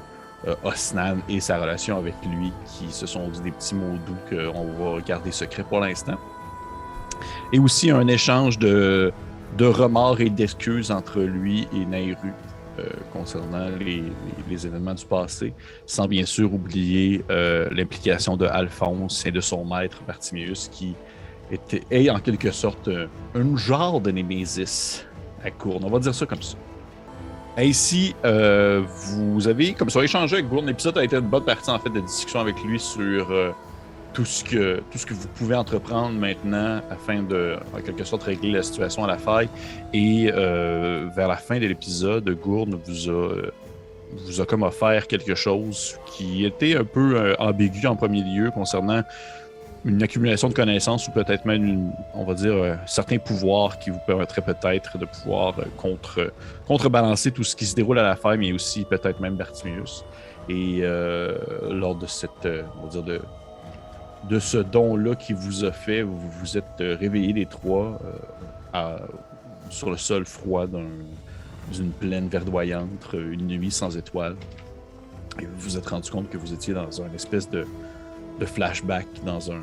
Osnan 0.63 1.17
et 1.27 1.39
sa 1.39 1.59
relation 1.59 1.97
avec 1.97 2.15
lui, 2.23 2.51
qui 2.65 2.91
se 2.91 3.05
sont 3.05 3.27
dit 3.27 3.41
des 3.41 3.51
petits 3.51 3.75
mots 3.75 3.97
doux 4.07 4.17
qu'on 4.29 4.95
va 4.95 5.01
garder 5.01 5.31
secret 5.31 5.63
pour 5.63 5.79
l'instant. 5.79 6.17
Et 7.51 7.59
aussi 7.59 7.91
un 7.91 8.07
échange 8.07 8.57
de, 8.57 9.11
de 9.57 9.65
remords 9.65 10.21
et 10.21 10.29
d'excuses 10.29 10.91
entre 10.91 11.21
lui 11.21 11.67
et 11.73 11.85
Nairu 11.85 12.33
concernant 13.11 13.69
les, 13.79 14.03
événements 14.65 14.93
du 14.93 15.05
passé, 15.05 15.53
sans 15.85 16.07
bien 16.07 16.25
sûr 16.25 16.53
oublier 16.53 17.23
euh, 17.29 17.67
l'implication 17.71 18.37
de 18.37 18.45
Alphonse 18.45 19.25
et 19.25 19.31
de 19.31 19.41
son 19.41 19.65
maître 19.65 20.01
Bartimius, 20.07 20.69
qui 20.71 20.95
était, 21.51 21.83
est 21.91 22.09
en 22.09 22.19
quelque 22.19 22.51
sorte 22.51 22.87
euh, 22.87 23.07
un 23.35 23.55
genre 23.55 24.01
de 24.01 24.11
Némésis 24.11 25.05
à 25.43 25.51
Courne. 25.51 25.83
On 25.83 25.89
va 25.89 25.99
dire 25.99 26.13
ça 26.13 26.25
comme 26.25 26.41
ça. 26.41 26.57
Ainsi, 27.57 28.15
euh, 28.23 28.83
vous 28.85 29.47
avez 29.47 29.73
comme 29.73 29.89
ça 29.89 30.03
échangé 30.03 30.35
avec 30.35 30.47
Gourne. 30.47 30.67
L'épisode 30.67 30.97
a 30.99 31.03
été 31.03 31.15
une 31.15 31.27
bonne 31.27 31.43
partie 31.43 31.71
en 31.71 31.79
fait 31.79 31.89
de 31.89 32.01
discussion 32.01 32.39
avec 32.39 32.61
lui 32.63 32.79
sur 32.79 33.31
euh, 33.31 33.51
tout 34.13 34.25
ce 34.25 34.43
que 34.43 34.77
tout 34.91 34.97
ce 34.97 35.05
que 35.05 35.13
vous 35.13 35.27
pouvez 35.35 35.55
entreprendre 35.55 36.17
maintenant 36.17 36.81
afin 36.89 37.21
de 37.23 37.55
en 37.75 37.81
quelque 37.81 38.03
sorte 38.03 38.23
régler 38.23 38.51
la 38.51 38.63
situation 38.63 39.03
à 39.03 39.07
la 39.07 39.17
faille. 39.17 39.49
Et 39.93 40.31
euh, 40.33 41.07
vers 41.15 41.27
la 41.27 41.35
fin 41.37 41.59
de 41.59 41.65
l'épisode, 41.67 42.27
Gourne 42.41 42.79
vous 42.85 43.09
a 43.09 43.29
vous 44.25 44.39
a 44.41 44.45
comme 44.45 44.63
offert 44.63 45.05
quelque 45.07 45.35
chose 45.35 45.97
qui 46.05 46.45
était 46.45 46.77
un 46.77 46.85
peu 46.85 47.15
euh, 47.17 47.35
ambigu 47.39 47.85
en 47.87 47.95
premier 47.97 48.23
lieu 48.23 48.51
concernant 48.51 49.03
une 49.85 50.01
accumulation 50.01 50.47
de 50.49 50.53
connaissances 50.53 51.07
ou 51.07 51.11
peut-être 51.11 51.45
même, 51.45 51.63
une- 51.65 51.91
on 52.13 52.23
va 52.23 52.33
dire, 52.33 52.53
euh, 52.53 52.75
certains 52.85 53.19
pouvoirs 53.19 53.77
qui 53.79 53.89
vous 53.89 53.99
permettraient 54.07 54.41
peut-être 54.41 54.97
de 54.97 55.05
pouvoir 55.05 55.55
contre, 55.77 56.31
contrebalancer 56.67 57.31
tout 57.31 57.43
ce 57.43 57.55
qui 57.55 57.65
se 57.65 57.75
déroule 57.75 57.99
à 57.99 58.03
la 58.03 58.15
faille, 58.15 58.37
mais 58.39 58.51
aussi 58.53 58.85
peut-être 58.85 59.19
même 59.19 59.35
Bartimius. 59.35 60.03
Et 60.49 60.81
lors 61.69 61.95
de 61.95 62.05
cette, 62.07 62.47
on 62.81 62.87
va 62.87 63.01
dire, 63.01 63.21
de 64.29 64.39
ce 64.39 64.57
don-là 64.57 65.15
qui 65.15 65.33
vous 65.33 65.63
a 65.65 65.71
fait, 65.71 66.01
vous 66.01 66.19
vous 66.41 66.57
êtes 66.57 66.65
euh, 66.81 66.95
réveillés 66.99 67.33
les 67.33 67.45
trois 67.45 67.99
euh, 68.75 68.97
sur 69.69 69.89
le 69.89 69.97
sol 69.97 70.25
froid 70.25 70.67
d'un- 70.67 70.85
d'une 71.71 71.91
plaine 71.91 72.27
verdoyante, 72.29 73.13
une 73.13 73.47
nuit 73.47 73.71
sans 73.71 73.95
étoiles. 73.97 74.35
Et 75.41 75.45
vous 75.45 75.59
vous 75.59 75.77
êtes 75.77 75.87
rendu 75.87 76.09
compte 76.09 76.29
que 76.29 76.37
vous 76.37 76.53
étiez 76.53 76.73
dans 76.73 77.01
un 77.01 77.11
espèce 77.13 77.49
de, 77.49 77.65
flashback, 78.45 79.05
dans 79.25 79.51
un, 79.51 79.61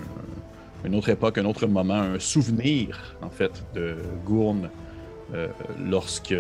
une 0.85 0.94
autre 0.94 1.09
époque, 1.09 1.38
un 1.38 1.44
autre 1.47 1.66
moment, 1.66 1.94
un 1.94 2.18
souvenir, 2.18 3.16
en 3.23 3.30
fait, 3.30 3.64
de 3.75 3.97
Gourne 4.26 4.68
euh, 5.33 5.49
lorsque 5.88 6.35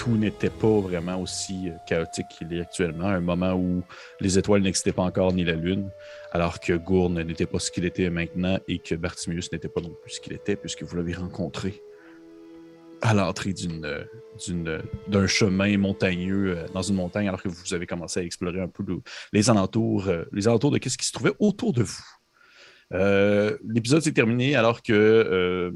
tout 0.00 0.16
n'était 0.16 0.48
pas 0.48 0.80
vraiment 0.80 1.20
aussi 1.20 1.68
euh, 1.68 1.72
chaotique 1.86 2.24
qu'il 2.38 2.50
est 2.54 2.62
actuellement. 2.62 3.08
Un 3.08 3.20
moment 3.20 3.52
où 3.52 3.82
les 4.18 4.38
étoiles 4.38 4.62
n'existaient 4.62 4.94
pas 4.94 5.02
encore, 5.02 5.34
ni 5.34 5.44
la 5.44 5.52
lune, 5.52 5.90
alors 6.32 6.58
que 6.58 6.72
Gourne 6.72 7.22
n'était 7.22 7.44
pas 7.44 7.58
ce 7.58 7.70
qu'il 7.70 7.84
était 7.84 8.08
maintenant 8.08 8.58
et 8.66 8.78
que 8.78 8.94
Bartimius 8.94 9.52
n'était 9.52 9.68
pas 9.68 9.82
non 9.82 9.94
plus 10.00 10.12
ce 10.12 10.20
qu'il 10.22 10.32
était, 10.32 10.56
puisque 10.56 10.84
vous 10.84 10.96
l'avez 10.96 11.12
rencontré 11.12 11.82
à 13.02 13.12
l'entrée 13.12 13.54
euh, 13.84 14.04
euh, 14.48 14.82
d'un 15.08 15.26
chemin 15.26 15.76
montagneux 15.76 16.64
dans 16.72 16.82
une 16.82 16.96
montagne, 16.96 17.28
alors 17.28 17.42
que 17.42 17.50
vous 17.50 17.74
avez 17.74 17.86
commencé 17.86 18.20
à 18.20 18.22
explorer 18.22 18.62
un 18.62 18.68
peu 18.68 18.82
le- 18.86 19.02
les 19.34 19.50
alentours, 19.50 20.08
les 20.32 20.48
alentours 20.48 20.70
de 20.70 20.80
ce 20.88 20.96
qui 20.96 21.06
se 21.06 21.12
trouvait 21.12 21.34
autour 21.38 21.74
de 21.74 21.82
vous. 21.82 22.04
L'épisode 23.68 24.00
s'est 24.00 24.12
terminé 24.12 24.56
alors 24.56 24.82
que 24.82 25.72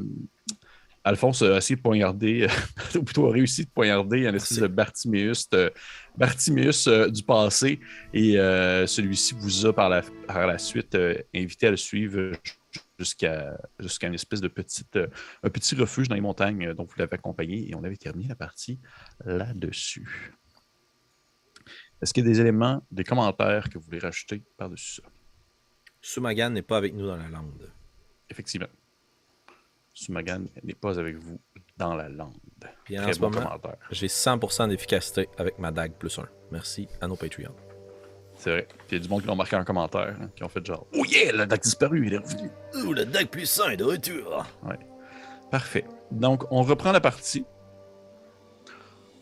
Alphonse 1.04 1.42
a 1.42 1.58
essayé 1.58 1.76
de 1.76 1.82
poignarder, 1.82 2.46
ou 2.96 3.02
plutôt 3.02 3.28
a 3.28 3.32
réussi 3.32 3.64
de 3.64 3.70
poignarder 3.70 4.26
un 4.26 4.34
espèce 4.34 4.58
de 4.58 4.66
Bartiméus, 4.66 5.46
euh, 5.52 5.68
Bartiméus 6.16 6.87
euh, 6.87 7.08
du 7.08 7.23
passé, 7.23 7.78
et 8.14 8.38
euh, 8.38 8.87
celui-ci 8.87 9.34
vous 9.34 9.66
a 9.66 9.73
par 9.75 9.90
la, 9.90 10.02
par 10.26 10.46
la 10.46 10.56
suite 10.56 10.94
euh, 10.94 11.14
invité 11.34 11.66
à 11.66 11.70
le 11.70 11.76
suivre 11.76 12.32
jusqu'à 12.99 13.58
jusqu'à 13.78 14.06
une 14.06 14.14
espèce 14.14 14.40
de 14.40 14.49
petite, 14.49 14.96
euh, 14.96 15.08
un 15.42 15.50
petit 15.50 15.75
refuge 15.75 16.08
dans 16.08 16.14
les 16.14 16.20
montagnes 16.20 16.68
euh, 16.68 16.75
dont 16.75 16.84
vous 16.84 16.94
l'avez 16.96 17.14
accompagné 17.14 17.68
et 17.68 17.75
on 17.75 17.84
avait 17.84 17.96
terminé 17.96 18.28
la 18.28 18.34
partie 18.34 18.78
là-dessus. 19.25 20.32
Est-ce 22.00 22.12
qu'il 22.12 22.25
y 22.25 22.26
a 22.26 22.30
des 22.30 22.40
éléments, 22.40 22.82
des 22.90 23.04
commentaires 23.04 23.68
que 23.68 23.78
vous 23.78 23.84
voulez 23.84 23.99
rajouter 23.99 24.42
par-dessus 24.56 25.00
ça? 25.02 25.08
Sumagan 26.00 26.50
n'est 26.50 26.62
pas 26.62 26.76
avec 26.76 26.94
nous 26.94 27.06
dans 27.06 27.16
la 27.16 27.28
lande. 27.28 27.70
Effectivement. 28.28 28.68
Sumagan 29.94 30.42
n'est 30.62 30.74
pas 30.74 30.98
avec 30.98 31.16
vous 31.16 31.38
dans 31.78 31.94
la 31.94 32.08
lande. 32.08 32.34
Puis 32.84 32.98
en 32.98 33.02
Très 33.04 33.12
ce 33.14 33.20
bon 33.20 33.30
moment, 33.30 33.46
commentaire. 33.46 33.76
j'ai 33.90 34.06
100% 34.08 34.68
d'efficacité 34.68 35.28
avec 35.38 35.58
ma 35.58 35.70
dague 35.70 35.92
plus 35.92 36.18
1. 36.18 36.26
Merci 36.50 36.88
à 37.00 37.06
nos 37.06 37.16
Patreons. 37.16 37.54
C'est 38.36 38.50
vrai. 38.50 38.66
Puis 38.86 38.86
il 38.90 38.94
y 38.94 39.00
a 39.00 39.02
du 39.04 39.08
monde 39.08 39.22
qui 39.22 39.28
l'ont 39.28 39.36
marqué 39.36 39.54
en 39.56 39.64
commentaire, 39.64 40.16
hein, 40.20 40.28
qui 40.34 40.42
ont 40.42 40.48
fait 40.48 40.64
genre 40.66 40.86
Oh 40.96 41.04
yeah, 41.06 41.32
le 41.32 41.46
deck 41.46 41.62
disparu, 41.62 42.06
il 42.06 42.14
est 42.14 42.18
revenu. 42.18 42.50
Ouh, 42.84 42.92
le 42.92 43.04
dague 43.04 43.28
plus 43.28 43.60
1 43.60 43.70
est 43.70 43.76
de 43.76 43.84
retour. 43.84 44.44
Parfait. 45.50 45.84
Donc, 46.10 46.44
on 46.50 46.62
reprend 46.62 46.90
la 46.92 47.00
partie. 47.00 47.44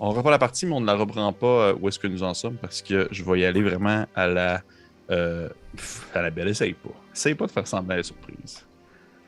On 0.01 0.11
reprend 0.11 0.31
la 0.31 0.39
partie, 0.39 0.67
mais 0.67 0.73
on 0.75 0.81
ne 0.81 0.87
la 0.87 0.95
reprend 0.95 1.33
pas 1.33 1.47
euh, 1.69 1.75
où 1.81 1.89
est-ce 1.89 1.99
que 1.99 2.07
nous 2.09 2.23
en 2.23 2.35
sommes 2.35 2.57
parce 2.57 2.83
que 2.83 3.07
je 3.13 3.23
vais 3.23 3.41
y 3.41 3.45
aller 3.45 3.63
vraiment 3.63 4.07
à 4.17 4.27
la. 4.27 4.63
euh, 5.11 5.49
à 6.15 6.23
la 6.23 6.31
belle. 6.31 6.49
Essaye 6.49 6.73
pas. 6.73 6.89
Essaye 7.15 7.35
pas 7.35 7.47
de 7.47 7.53
faire 7.53 7.67
semblant 7.67 7.95
à 7.95 7.97
la 7.99 8.03
surprise. 8.03 8.65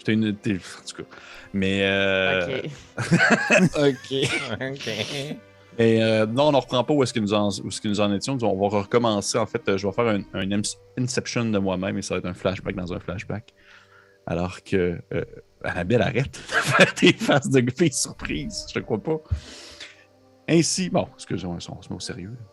J'étais 0.06 0.12
une. 0.12 0.37
t'es- 0.37 0.54
En 0.56 0.87
tout 0.87 1.02
cas. 1.02 1.08
Mais. 1.52 1.80
euh, 1.84 2.61
Ok. 2.61 2.64
ok. 3.76 4.30
ok. 4.61 4.88
Et 5.76 6.02
euh, 6.02 6.26
non, 6.26 6.49
on 6.49 6.52
ne 6.52 6.56
reprend 6.58 6.84
pas 6.84 6.94
où 6.94 7.02
est-ce 7.02 7.12
que 7.12 7.18
nous 7.20 7.34
en, 7.34 7.49
où 7.49 7.68
est-ce 7.68 7.80
que 7.80 7.88
nous 7.88 8.00
en 8.00 8.12
étions. 8.12 8.37
On 8.42 8.68
va 8.68 8.78
recommencer. 8.78 9.38
En 9.38 9.46
fait, 9.46 9.68
euh, 9.68 9.76
je 9.78 9.87
vais 9.87 9.92
faire 9.92 10.06
un, 10.34 10.62
Inception 10.99 11.46
de 11.46 11.58
moi-même 11.58 11.99
et 11.99 12.02
ça 12.02 12.14
va 12.14 12.18
être 12.18 12.26
un 12.26 12.34
flashback 12.34 12.76
dans 12.76 12.92
un 12.92 13.00
flashback. 13.00 13.52
Alors 14.26 14.62
que 14.62 15.00
euh, 15.12 15.25
Annabelle 15.64 16.02
arrête 16.02 16.32
de 16.32 16.38
faire 16.54 16.94
des 17.00 17.12
faces 17.12 17.49
de 17.50 17.64
fille 17.70 17.92
surprise. 17.92 18.66
Je 18.68 18.75
te 18.75 18.78
crois 18.80 19.02
pas. 19.02 19.16
Ainsi, 20.49 20.90
bon, 20.90 21.08
excusez-moi, 21.14 21.56
on 21.56 21.82
se 21.82 21.88
met 21.88 21.96
au 21.96 22.00
sérieux. 22.00 22.30
là. 22.38 22.46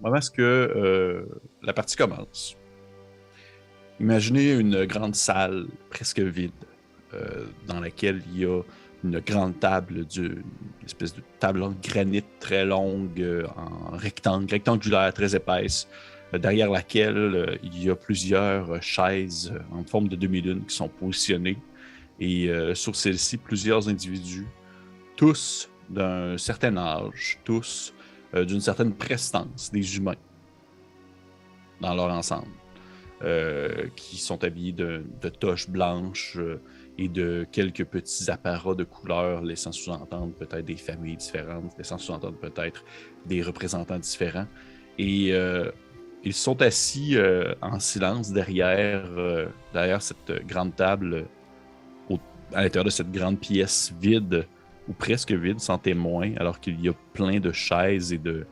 Moment 0.00 0.16
est-ce 0.16 0.30
que 0.30 0.42
euh, 0.42 1.26
la 1.62 1.72
partie 1.72 1.96
commence? 1.96 2.56
Imaginez 4.00 4.52
une 4.52 4.86
grande 4.86 5.14
salle 5.14 5.66
presque 5.90 6.20
vide 6.20 6.52
euh, 7.12 7.44
dans 7.66 7.80
laquelle 7.80 8.22
il 8.32 8.40
y 8.40 8.44
a 8.46 8.62
une 9.04 9.20
grande 9.20 9.60
table, 9.60 10.06
une 10.16 10.42
espèce 10.86 11.14
de 11.14 11.20
table 11.38 11.62
en 11.62 11.74
granit 11.82 12.24
très 12.38 12.64
longue, 12.64 13.20
euh, 13.20 13.46
en 13.56 13.94
rectangle, 13.98 14.50
rectangulaire, 14.50 15.12
très 15.12 15.36
épaisse, 15.36 15.86
euh, 16.32 16.38
derrière 16.38 16.70
laquelle 16.70 17.58
il 17.62 17.84
y 17.84 17.90
a 17.90 17.94
plusieurs 17.94 18.82
chaises 18.82 19.52
en 19.70 19.84
forme 19.84 20.08
de 20.08 20.16
demi-lune 20.16 20.64
qui 20.66 20.74
sont 20.74 20.88
positionnées. 20.88 21.58
Et 22.18 22.50
sur 22.74 22.94
celles-ci, 22.94 23.38
plusieurs 23.38 23.88
individus, 23.88 24.46
tous 25.16 25.70
d'un 25.88 26.36
certain 26.36 26.76
âge, 26.76 27.38
tous 27.44 27.94
d'une 28.34 28.60
certaine 28.60 28.92
prestance, 28.92 29.72
des 29.72 29.96
humains, 29.96 30.20
dans 31.80 31.94
leur 31.94 32.10
ensemble, 32.10 32.48
qui 33.96 34.16
sont 34.16 34.42
habillés 34.44 34.72
de, 34.72 35.02
toches 35.28 35.68
blanches, 35.68 36.36
euh, 36.38 36.60
et 36.98 37.08
de 37.08 37.46
quelques 37.50 37.84
petits 37.84 38.30
apparats 38.30 38.74
de 38.74 38.84
couleurs 38.84 39.42
laissant 39.42 39.72
sous-entendre 39.72 40.34
peut-être 40.34 40.66
des 40.66 40.76
familles 40.76 41.16
différentes, 41.16 41.72
laissant 41.78 41.96
sous-entendre 41.96 42.36
peut-être 42.36 42.84
des 43.24 43.40
représentants 43.40 43.98
différents. 43.98 44.46
Et 44.98 45.32
euh, 45.32 45.70
ils 46.22 46.34
sont 46.34 46.60
assis 46.60 47.16
euh, 47.16 47.54
en 47.62 47.80
silence 47.80 48.32
derrière, 48.32 49.04
euh, 49.16 49.46
cette 50.00 50.46
grande 50.46 50.76
table, 50.76 51.26
euh, 52.10 52.16
à 52.52 52.62
l'intérieur 52.62 52.84
de 52.84 52.90
cette 52.90 53.10
grande 53.10 53.38
pièce 53.38 53.94
vide, 53.98 54.46
ou 54.88 54.92
presque 54.92 55.32
vide, 55.32 55.60
sans 55.60 55.78
témoin, 55.78 56.34
alors 56.36 56.60
qu'il 56.60 56.80
y 56.84 56.88
a 56.88 56.92
plein 57.14 57.38
de 57.40 57.52
chaises 57.52 58.12
et 58.12 58.18
de, 58.18 58.46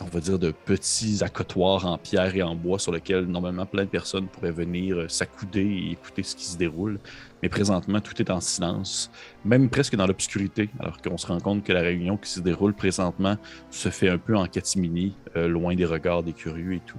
on 0.00 0.06
va 0.06 0.20
dire, 0.20 0.38
de 0.38 0.50
petits 0.50 1.22
accotoirs 1.22 1.86
en 1.86 1.98
pierre 1.98 2.34
et 2.34 2.42
en 2.42 2.54
bois 2.54 2.78
sur 2.78 2.92
lesquels 2.92 3.24
normalement 3.26 3.66
plein 3.66 3.84
de 3.84 3.88
personnes 3.88 4.26
pourraient 4.26 4.50
venir 4.50 4.96
euh, 4.96 5.08
s'accouder 5.08 5.62
et 5.62 5.92
écouter 5.92 6.22
ce 6.22 6.34
qui 6.34 6.44
se 6.44 6.56
déroule. 6.56 6.98
Mais 7.42 7.48
présentement, 7.48 8.00
tout 8.00 8.20
est 8.20 8.30
en 8.30 8.40
silence, 8.40 9.10
même 9.44 9.68
presque 9.68 9.96
dans 9.96 10.06
l'obscurité, 10.06 10.70
alors 10.78 11.00
qu'on 11.00 11.18
se 11.18 11.26
rend 11.26 11.40
compte 11.40 11.64
que 11.64 11.72
la 11.72 11.80
réunion 11.80 12.16
qui 12.16 12.30
se 12.30 12.40
déroule 12.40 12.74
présentement 12.74 13.36
se 13.70 13.88
fait 13.88 14.08
un 14.08 14.18
peu 14.18 14.36
en 14.36 14.46
catimini, 14.46 15.14
euh, 15.36 15.48
loin 15.48 15.74
des 15.74 15.86
regards 15.86 16.22
des 16.22 16.32
curieux 16.32 16.74
et 16.74 16.82
tout. 16.86 16.98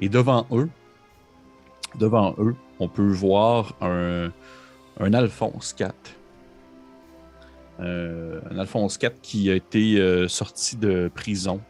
Et 0.00 0.08
devant 0.08 0.46
eux, 0.52 0.68
devant 1.98 2.34
eux, 2.38 2.54
on 2.78 2.88
peut 2.88 3.08
voir 3.08 3.74
un, 3.80 4.30
Alphonse 5.00 5.74
IV. 5.78 5.88
Euh, 7.80 8.40
un 8.50 8.58
Alphonse 8.58 8.98
IV 9.00 9.12
qui 9.22 9.50
a 9.50 9.54
été 9.54 9.98
euh, 9.98 10.28
sorti 10.28 10.76
de 10.76 11.10
prison 11.14 11.60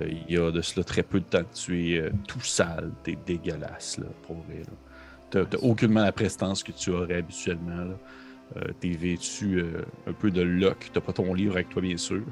euh, 0.00 0.08
il 0.28 0.34
y 0.34 0.38
a 0.38 0.50
de 0.50 0.60
cela 0.60 0.84
très 0.84 1.02
peu 1.02 1.20
de 1.20 1.24
temps. 1.24 1.44
Tu 1.54 1.92
es 1.92 1.98
euh, 1.98 2.10
tout 2.26 2.40
sale, 2.40 2.90
t'es 3.02 3.16
dégueulasse, 3.26 3.98
là, 3.98 4.06
pour 4.26 4.36
vrai. 4.36 4.62
T'as 5.30 5.44
aucunement 5.62 6.02
la 6.02 6.12
prestance 6.12 6.62
que 6.62 6.72
tu 6.72 6.90
aurais 6.90 7.16
habituellement. 7.16 7.96
Euh, 8.56 8.60
t'es 8.78 8.90
vêtu 8.90 9.58
euh, 9.58 9.82
un 10.06 10.12
peu 10.12 10.30
de 10.30 10.42
loc, 10.42 10.90
t'as 10.92 11.00
pas 11.00 11.12
ton 11.12 11.34
livre 11.34 11.54
avec 11.54 11.70
toi, 11.70 11.82
bien 11.82 11.96
sûr. 11.96 12.22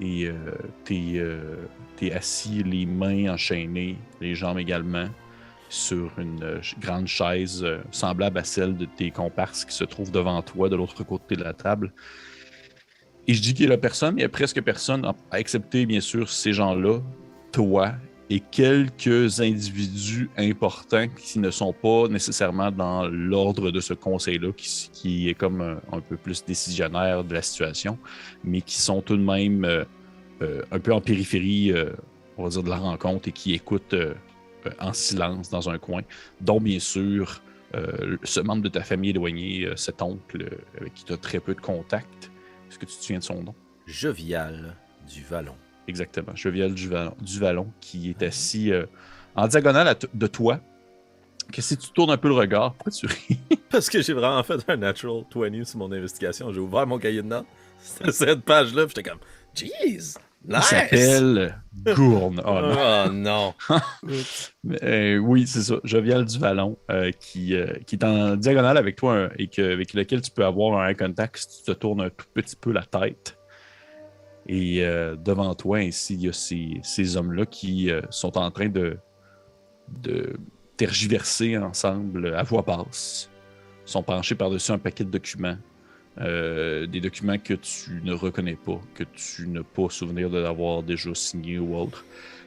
Et 0.00 0.28
t'es 0.82 1.22
t'es 1.94 2.10
assis, 2.10 2.64
les 2.64 2.84
mains 2.84 3.32
enchaînées, 3.32 3.96
les 4.20 4.34
jambes 4.34 4.58
également, 4.58 5.06
sur 5.68 6.10
une 6.18 6.60
grande 6.80 7.06
chaise 7.06 7.64
semblable 7.92 8.38
à 8.38 8.42
celle 8.42 8.76
de 8.76 8.86
tes 8.86 9.12
comparses 9.12 9.64
qui 9.64 9.72
se 9.72 9.84
trouvent 9.84 10.10
devant 10.10 10.42
toi, 10.42 10.68
de 10.68 10.74
l'autre 10.74 11.04
côté 11.04 11.36
de 11.36 11.44
la 11.44 11.52
table. 11.52 11.92
Et 13.26 13.34
je 13.34 13.40
dis 13.40 13.54
qu'il 13.54 13.68
y 13.68 13.72
a 13.72 13.78
personne, 13.78 14.16
il 14.18 14.22
y 14.22 14.24
a 14.24 14.28
presque 14.28 14.60
personne, 14.62 15.10
à 15.30 15.40
excepter 15.40 15.86
bien 15.86 16.00
sûr 16.00 16.28
ces 16.28 16.52
gens-là, 16.52 17.00
toi 17.52 17.92
et 18.30 18.40
quelques 18.40 19.40
individus 19.40 20.30
importants 20.38 21.08
qui 21.08 21.38
ne 21.38 21.50
sont 21.50 21.74
pas 21.74 22.08
nécessairement 22.08 22.70
dans 22.70 23.06
l'ordre 23.06 23.70
de 23.70 23.80
ce 23.80 23.92
conseil-là, 23.92 24.50
qui, 24.56 25.28
est 25.28 25.34
comme 25.34 25.60
un, 25.60 25.80
un 25.92 26.00
peu 26.00 26.16
plus 26.16 26.42
décisionnaire 26.44 27.22
de 27.22 27.34
la 27.34 27.42
situation, 27.42 27.98
mais 28.42 28.62
qui 28.62 28.80
sont 28.80 29.02
tout 29.02 29.18
de 29.18 29.22
même 29.22 29.64
euh, 29.66 29.84
euh, 30.42 30.62
un 30.72 30.78
peu 30.78 30.92
en 30.92 31.02
périphérie, 31.02 31.70
euh, 31.72 31.90
on 32.38 32.44
va 32.44 32.48
dire, 32.48 32.62
de 32.62 32.70
la 32.70 32.78
rencontre 32.78 33.28
et 33.28 33.32
qui 33.32 33.52
écoutent 33.52 33.92
euh, 33.92 34.14
euh, 34.66 34.70
en 34.80 34.94
silence 34.94 35.50
dans 35.50 35.68
un 35.68 35.78
coin, 35.78 36.00
dont 36.40 36.60
bien 36.60 36.78
sûr 36.78 37.42
euh, 37.74 38.16
ce 38.22 38.40
membre 38.40 38.62
de 38.62 38.68
ta 38.68 38.82
famille 38.82 39.10
éloignée, 39.10 39.66
euh, 39.66 39.76
cet 39.76 40.00
oncle 40.00 40.42
euh, 40.42 40.80
avec 40.80 40.94
qui 40.94 41.04
tu 41.04 41.12
as 41.12 41.16
très 41.16 41.40
peu 41.40 41.54
de 41.54 41.60
contact. 41.60 42.30
Est-ce 42.74 42.80
que 42.80 42.86
tu 42.86 42.96
te 42.96 43.02
souviens 43.02 43.20
de 43.20 43.24
son 43.24 43.40
nom? 43.40 43.54
Jovial 43.86 44.74
du 45.08 45.22
Vallon. 45.22 45.54
Exactement, 45.86 46.34
Cheviel 46.34 46.74
du 46.74 46.88
Vallon, 46.88 47.14
du 47.20 47.38
Vallon 47.38 47.72
qui 47.80 48.10
est 48.10 48.20
assis 48.24 48.72
euh, 48.72 48.84
en 49.36 49.46
diagonale 49.46 49.96
de 50.12 50.26
toi. 50.26 50.58
Que 51.52 51.62
si 51.62 51.76
tu 51.76 51.90
tournes 51.90 52.10
un 52.10 52.16
peu 52.16 52.26
le 52.26 52.34
regard, 52.34 52.74
pourquoi 52.74 52.90
tu 52.90 53.06
ris? 53.06 53.38
Parce 53.70 53.88
que 53.88 54.02
j'ai 54.02 54.12
vraiment 54.12 54.42
fait 54.42 54.68
un 54.68 54.76
natural 54.76 55.22
20 55.32 55.64
sur 55.64 55.78
mon 55.78 55.92
investigation. 55.92 56.52
J'ai 56.52 56.58
ouvert 56.58 56.84
mon 56.84 56.98
cahier 56.98 57.22
de 57.22 57.28
notes. 57.28 57.46
C'était 57.78 58.10
cette 58.12 58.40
page-là, 58.40 58.86
j'étais 58.88 59.04
comme, 59.04 59.20
jeez, 59.54 60.14
Il 60.46 60.54
nice! 60.54 60.64
s'appelle 60.64 61.62
Gourne. 61.94 62.42
Oh, 62.44 62.60
non. 62.60 62.74
Oh 62.78 63.10
non. 63.10 63.54
Euh, 64.82 65.18
oui, 65.18 65.46
c'est 65.46 65.62
ça. 65.62 65.74
Jovial 65.84 66.24
du 66.24 66.38
Vallon, 66.38 66.78
euh, 66.90 67.10
qui, 67.20 67.54
euh, 67.54 67.66
qui 67.86 67.96
est 67.96 68.04
en 68.04 68.34
diagonale 68.34 68.78
avec 68.78 68.96
toi 68.96 69.28
et 69.38 69.48
que, 69.48 69.60
avec 69.60 69.92
lequel 69.92 70.22
tu 70.22 70.30
peux 70.30 70.44
avoir 70.44 70.80
un 70.80 70.94
contact 70.94 71.36
si 71.36 71.62
tu 71.62 71.72
te 71.72 71.78
tournes 71.78 72.00
un 72.00 72.08
tout 72.08 72.24
petit 72.32 72.56
peu 72.56 72.72
la 72.72 72.82
tête. 72.82 73.38
Et 74.46 74.82
devant 75.24 75.54
toi, 75.54 75.78
ainsi, 75.78 76.14
il 76.14 76.22
y 76.26 76.28
a 76.28 76.32
ces, 76.34 76.78
ces 76.82 77.16
hommes-là 77.16 77.46
qui 77.46 77.90
sont 78.10 78.36
en 78.36 78.50
train 78.50 78.68
de, 78.68 78.98
de 79.88 80.36
tergiverser 80.76 81.56
ensemble 81.56 82.34
à 82.34 82.42
voix 82.42 82.60
basse. 82.60 83.30
Ils 83.86 83.90
sont 83.90 84.02
penchés 84.02 84.34
par-dessus 84.34 84.72
un 84.72 84.78
paquet 84.78 85.04
de 85.04 85.10
documents. 85.10 85.56
Euh, 86.20 86.86
des 86.86 87.00
documents 87.00 87.38
que 87.38 87.54
tu 87.54 88.00
ne 88.04 88.12
reconnais 88.12 88.54
pas, 88.54 88.80
que 88.94 89.02
tu 89.16 89.48
n'as 89.48 89.64
pas 89.64 89.88
souvenir 89.90 90.30
de 90.30 90.38
l'avoir 90.38 90.84
déjà 90.84 91.12
signé 91.12 91.58
ou 91.58 91.76
autre. 91.76 92.04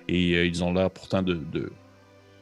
Et 0.07 0.36
euh, 0.36 0.45
ils 0.45 0.63
ont 0.63 0.71
l'air 0.71 0.89
pourtant 0.89 1.21
de, 1.21 1.33
de, 1.33 1.69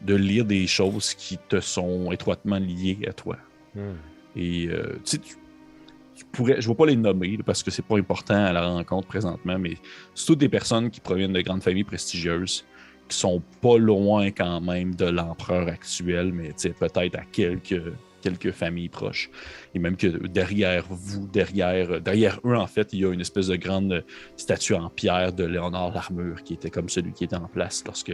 de 0.02 0.16
lire 0.16 0.46
des 0.46 0.68
choses 0.68 1.16
qui 1.16 1.40
te 1.50 1.60
sont 1.60 2.12
étroitement 2.12 2.60
liées 2.60 3.00
à 3.08 3.14
toi. 3.14 3.38
Hmm. 3.74 3.96
Et 4.36 4.68
euh, 4.68 5.00
tu 5.04 5.18
sais, 5.18 5.18
tu, 5.18 6.26
pourrais, 6.32 6.62
je 6.62 6.68
ne 6.68 6.74
vais 6.74 6.78
pas 6.78 6.86
les 6.86 6.96
nommer 6.96 7.40
parce 7.44 7.64
que 7.64 7.72
c'est 7.72 7.86
pas 7.86 7.98
important 7.98 8.46
à 8.46 8.54
la 8.54 8.68
rencontre 8.68 9.08
présentement, 9.08 9.58
mais 9.58 9.78
c'est 10.14 10.28
toutes 10.28 10.40
des 10.40 10.50
personnes 10.50 10.92
qui 10.92 11.00
proviennent 11.00 11.34
de 11.34 11.42
grandes 11.42 11.64
familles 11.64 11.86
prestigieuses, 11.86 12.66
qui 13.10 13.18
sont 13.18 13.42
pas 13.62 13.80
loin 13.80 14.28
quand 14.30 14.62
même 14.62 14.94
de 14.94 15.06
l'empereur 15.06 15.68
actuel, 15.70 16.32
mais 16.34 16.54
peut-être 16.80 17.16
à 17.16 17.24
quelques 17.32 17.82
quelques 18.26 18.52
familles 18.52 18.90
proches. 18.90 19.30
Et 19.76 19.80
même 19.80 19.98
que 19.98 20.08
derrière 20.28 20.86
vous, 20.90 21.28
derrière, 21.28 22.02
derrière 22.02 22.40
eux, 22.44 22.56
en 22.56 22.66
fait, 22.66 22.92
il 22.92 23.00
y 23.02 23.06
a 23.06 23.14
une 23.14 23.22
espèce 23.22 23.48
de 23.48 23.56
grande 23.56 24.04
statue 24.36 24.74
en 24.74 24.90
pierre 24.90 25.32
de 25.32 25.44
Léonard 25.44 25.94
l'Armure, 25.94 26.44
qui 26.44 26.56
était 26.56 26.72
comme 26.72 26.90
celui 26.90 27.14
qui 27.14 27.26
était 27.26 27.36
en 27.36 27.48
place 27.48 27.84
lorsque 27.86 28.14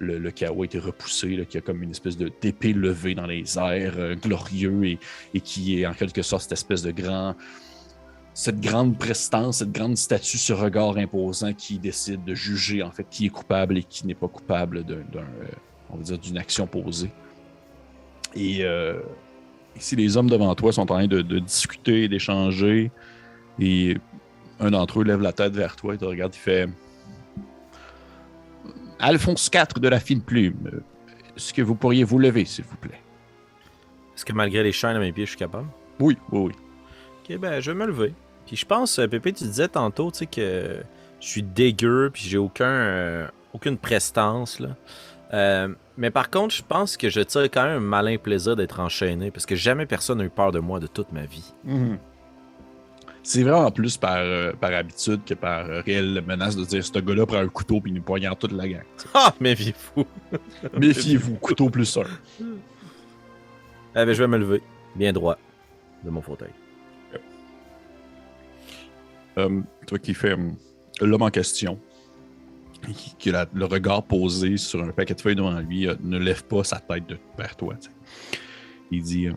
le, 0.00 0.18
le, 0.18 0.30
chaos 0.32 0.62
a 0.62 0.64
été 0.64 0.80
repoussé, 0.80 1.46
qui 1.48 1.58
a 1.58 1.60
comme 1.60 1.80
une 1.82 1.92
espèce 1.92 2.16
d'épée 2.16 2.72
levée 2.72 3.14
dans 3.14 3.26
les 3.26 3.56
airs, 3.56 3.94
euh, 3.98 4.16
glorieux, 4.16 4.84
et, 4.84 4.98
et, 5.34 5.40
qui 5.40 5.80
est 5.80 5.86
en 5.86 5.94
quelque 5.94 6.22
sorte 6.22 6.42
cette 6.42 6.52
espèce 6.52 6.82
de 6.82 6.90
grand 6.90 7.36
cette 8.34 8.60
grande 8.60 8.98
prestance, 8.98 9.58
cette 9.58 9.72
grande 9.72 9.96
statue, 9.96 10.38
ce 10.38 10.54
regard 10.54 10.96
imposant 10.96 11.52
qui 11.52 11.78
décide 11.78 12.24
de 12.24 12.34
juger 12.34 12.82
en 12.82 12.90
fait 12.90 13.06
qui 13.10 13.26
est 13.26 13.28
coupable 13.28 13.76
et 13.76 13.82
qui 13.82 14.06
n'est 14.06 14.14
pas 14.14 14.28
coupable 14.28 14.84
euh, 14.88 15.02
on 15.90 15.98
va 15.98 16.02
dire, 16.02 16.18
d'une 16.18 16.38
action 16.38 16.66
posée. 16.66 17.10
Et 18.34 18.64
euh, 18.64 19.00
ici, 19.76 19.96
les 19.96 20.16
hommes 20.16 20.30
devant 20.30 20.54
toi 20.54 20.72
sont 20.72 20.82
en 20.82 20.86
train 20.86 21.06
de, 21.06 21.38
discuter, 21.38 22.08
d'échanger, 22.08 22.90
et 23.58 23.96
un 24.60 24.70
d'entre 24.70 25.00
eux 25.00 25.04
lève 25.04 25.20
la 25.20 25.32
tête 25.32 25.54
vers 25.54 25.76
toi 25.76 25.94
et 25.94 25.98
te 25.98 26.04
regarde, 26.04 26.34
il 26.34 26.38
fait 26.38 26.68
Alphonse 28.98 29.50
IV 29.52 29.80
de 29.80 29.88
la 29.88 29.98
fine 30.00 30.22
plume, 30.22 30.82
est-ce 31.36 31.52
que 31.52 31.62
vous 31.62 31.74
pourriez 31.74 32.04
vous 32.04 32.18
lever, 32.18 32.44
s'il 32.44 32.64
vous 32.64 32.76
plaît? 32.76 33.00
Est-ce 34.14 34.24
que 34.24 34.32
malgré 34.32 34.62
les 34.62 34.72
chaînes 34.72 34.96
à 34.96 35.00
mes 35.00 35.12
pieds, 35.12 35.24
je 35.24 35.30
suis 35.30 35.38
capable? 35.38 35.68
Oui, 35.98 36.16
oui, 36.30 36.40
oui. 36.40 36.52
Ok, 37.20 37.38
ben, 37.38 37.60
je 37.60 37.70
vais 37.70 37.76
me 37.76 37.86
lever. 37.86 38.14
Puis 38.46 38.56
je 38.56 38.66
pense, 38.66 38.98
euh, 38.98 39.06
Pépé, 39.06 39.32
tu 39.32 39.44
disais 39.44 39.68
tantôt, 39.68 40.10
tu 40.10 40.18
sais, 40.18 40.26
que 40.26 40.82
je 41.20 41.26
suis 41.26 41.42
dégueu, 41.42 42.10
puis 42.12 42.24
j'ai 42.24 42.38
aucun, 42.38 42.64
euh, 42.64 43.28
aucune 43.52 43.78
prestance, 43.78 44.60
là. 44.60 44.76
Euh, 45.32 45.68
mais 45.96 46.10
par 46.10 46.30
contre, 46.30 46.54
je 46.54 46.62
pense 46.62 46.96
que 46.96 47.08
je 47.08 47.20
tire 47.20 47.44
quand 47.44 47.64
même 47.64 47.76
un 47.76 47.80
malin 47.80 48.16
plaisir 48.16 48.56
d'être 48.56 48.80
enchaîné, 48.80 49.30
parce 49.30 49.46
que 49.46 49.56
jamais 49.56 49.86
personne 49.86 50.18
n'a 50.18 50.24
eu 50.24 50.30
peur 50.30 50.52
de 50.52 50.58
moi 50.58 50.80
de 50.80 50.86
toute 50.86 51.12
ma 51.12 51.24
vie. 51.24 51.52
Mhm. 51.64 51.98
C'est 53.24 53.44
vraiment 53.44 53.70
plus 53.70 53.96
par, 53.96 54.24
par 54.56 54.72
habitude 54.72 55.20
que 55.24 55.34
par 55.34 55.66
réelle 55.84 56.24
menace 56.26 56.56
de 56.56 56.64
dire 56.64 56.84
ce 56.84 56.98
gars-là 56.98 57.24
prend 57.24 57.38
un 57.38 57.46
couteau 57.46 57.80
puis 57.80 57.92
nous 57.92 58.02
poignarde 58.02 58.38
toute 58.38 58.50
la 58.50 58.66
gang. 58.66 58.82
Ah, 59.14 59.32
méfiez-vous. 59.40 60.04
méfiez-vous, 60.78 61.36
couteau 61.36 61.70
plus 61.70 61.96
un. 61.98 62.02
Eh 62.40 62.44
ben, 63.94 64.12
je 64.12 64.22
vais 64.22 64.26
me 64.26 64.38
lever, 64.38 64.62
bien 64.96 65.12
droit, 65.12 65.38
de 66.02 66.10
mon 66.10 66.20
fauteuil. 66.20 66.50
Euh, 69.38 69.60
toi 69.86 69.98
qui 69.98 70.14
fais 70.14 70.32
euh, 70.32 70.50
l'homme 71.00 71.22
en 71.22 71.30
question, 71.30 71.78
le 73.54 73.64
regard 73.64 74.02
posé 74.02 74.56
sur 74.56 74.82
un 74.82 74.88
paquet 74.88 75.14
de 75.14 75.20
feuilles 75.20 75.36
devant 75.36 75.58
lui, 75.60 75.86
euh, 75.86 75.94
ne 76.02 76.18
lève 76.18 76.44
pas 76.44 76.64
sa 76.64 76.78
tête 76.78 77.04
vers 77.38 77.56
toi. 77.56 77.74
Il 78.90 79.02
dit 79.02 79.28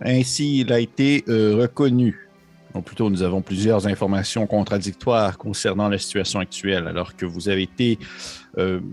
Ainsi, 0.00 0.60
il 0.60 0.72
a 0.72 0.80
été 0.80 1.24
reconnu. 1.26 2.28
Ou 2.74 2.80
plutôt, 2.80 3.10
nous 3.10 3.22
avons 3.22 3.42
plusieurs 3.42 3.86
informations 3.86 4.46
contradictoires 4.46 5.36
concernant 5.36 5.88
la 5.88 5.98
situation 5.98 6.40
actuelle, 6.40 6.86
alors 6.86 7.16
que 7.16 7.26
vous 7.26 7.48
avez 7.48 7.62
été 7.62 7.98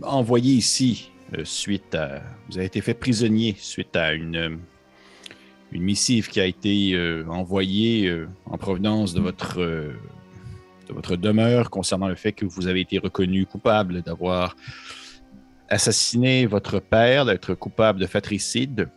envoyé 0.01 0.53
ici 0.53 1.11
suite 1.43 1.95
à. 1.95 2.21
Vous 2.49 2.57
avez 2.57 2.67
été 2.67 2.81
fait 2.81 2.93
prisonnier 2.93 3.55
suite 3.57 3.95
à 3.95 4.13
une 4.13 4.59
une 5.75 5.83
missive 5.83 6.29
qui 6.29 6.39
a 6.39 6.45
été 6.45 6.93
euh, 6.93 7.25
envoyée 7.27 8.07
euh, 8.07 8.27
en 8.45 8.57
provenance 8.57 9.13
de 9.13 9.19
votre, 9.19 9.61
euh, 9.61 9.93
de 10.87 10.93
votre 10.93 11.15
demeure 11.15 11.69
concernant 11.69 12.07
le 12.07 12.15
fait 12.15 12.31
que 12.31 12.45
vous 12.45 12.67
avez 12.67 12.81
été 12.81 12.97
reconnu 12.97 13.45
coupable 13.45 14.01
d'avoir 14.01 14.55
assassiné 15.69 16.45
votre 16.45 16.79
père, 16.79 17.25
d'être 17.25 17.53
coupable 17.55 17.99
de 17.99 18.05
fratricide 18.05 18.89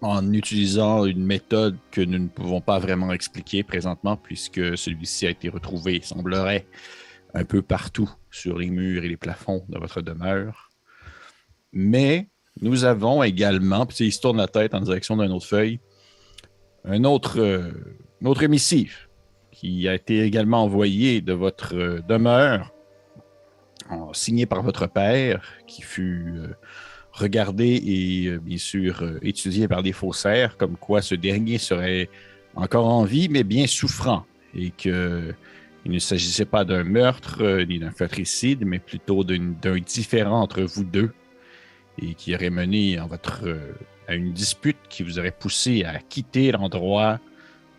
en 0.00 0.32
utilisant 0.32 1.06
une 1.06 1.24
méthode 1.24 1.76
que 1.90 2.00
nous 2.00 2.18
ne 2.18 2.28
pouvons 2.28 2.60
pas 2.60 2.78
vraiment 2.78 3.12
expliquer 3.12 3.62
présentement 3.62 4.16
puisque 4.16 4.76
celui-ci 4.76 5.26
a 5.26 5.30
été 5.30 5.48
retrouvé, 5.48 6.00
semblerait, 6.02 6.66
un 7.34 7.44
peu 7.44 7.62
partout 7.62 8.10
sur 8.30 8.58
les 8.58 8.70
murs 8.70 9.04
et 9.04 9.08
les 9.08 9.16
plafonds 9.16 9.64
de 9.68 9.78
votre 9.78 10.00
demeure. 10.00 10.70
Mais 11.72 12.28
nous 12.60 12.84
avons 12.84 13.22
également, 13.22 13.86
puis 13.86 14.06
il 14.06 14.12
se 14.12 14.20
tourne 14.20 14.38
la 14.38 14.48
tête 14.48 14.74
en 14.74 14.80
direction 14.80 15.16
d'une 15.16 15.32
autre 15.32 15.46
feuille, 15.46 15.80
un 16.84 17.04
autre, 17.04 17.40
euh, 17.40 17.72
autre 18.24 18.42
émissif 18.42 19.07
qui 19.58 19.88
a 19.88 19.94
été 19.94 20.22
également 20.22 20.62
envoyé 20.62 21.20
de 21.20 21.32
votre 21.32 21.74
euh, 21.74 22.00
demeure, 22.08 22.72
signé 24.12 24.44
par 24.44 24.62
votre 24.62 24.86
père, 24.86 25.42
qui 25.66 25.82
fut 25.82 26.34
euh, 26.36 26.48
regardé 27.12 27.80
et 27.84 28.38
bien 28.38 28.58
sûr 28.58 29.02
étudié 29.22 29.66
par 29.66 29.82
des 29.82 29.92
faussaires, 29.92 30.56
comme 30.56 30.76
quoi 30.76 31.00
ce 31.00 31.14
dernier 31.14 31.58
serait 31.58 32.10
encore 32.54 32.86
en 32.86 33.04
vie, 33.04 33.28
mais 33.28 33.44
bien 33.44 33.66
souffrant, 33.66 34.26
et 34.54 34.70
qu'il 34.70 35.34
ne 35.86 35.98
s'agissait 35.98 36.44
pas 36.44 36.64
d'un 36.64 36.84
meurtre 36.84 37.62
ni 37.66 37.78
d'un 37.78 37.90
fratricide, 37.90 38.64
mais 38.66 38.78
plutôt 38.78 39.24
d'un 39.24 39.78
différent 39.80 40.42
entre 40.42 40.62
vous 40.62 40.84
deux 40.84 41.12
et 42.00 42.14
qui 42.14 42.34
aurait 42.34 42.50
mené 42.50 42.98
votre, 43.08 43.46
euh, 43.46 43.74
à 44.06 44.14
une 44.14 44.32
dispute 44.32 44.76
qui 44.88 45.02
vous 45.02 45.18
aurait 45.18 45.32
poussé 45.32 45.84
à 45.84 45.98
quitter 45.98 46.52
l'endroit 46.52 47.20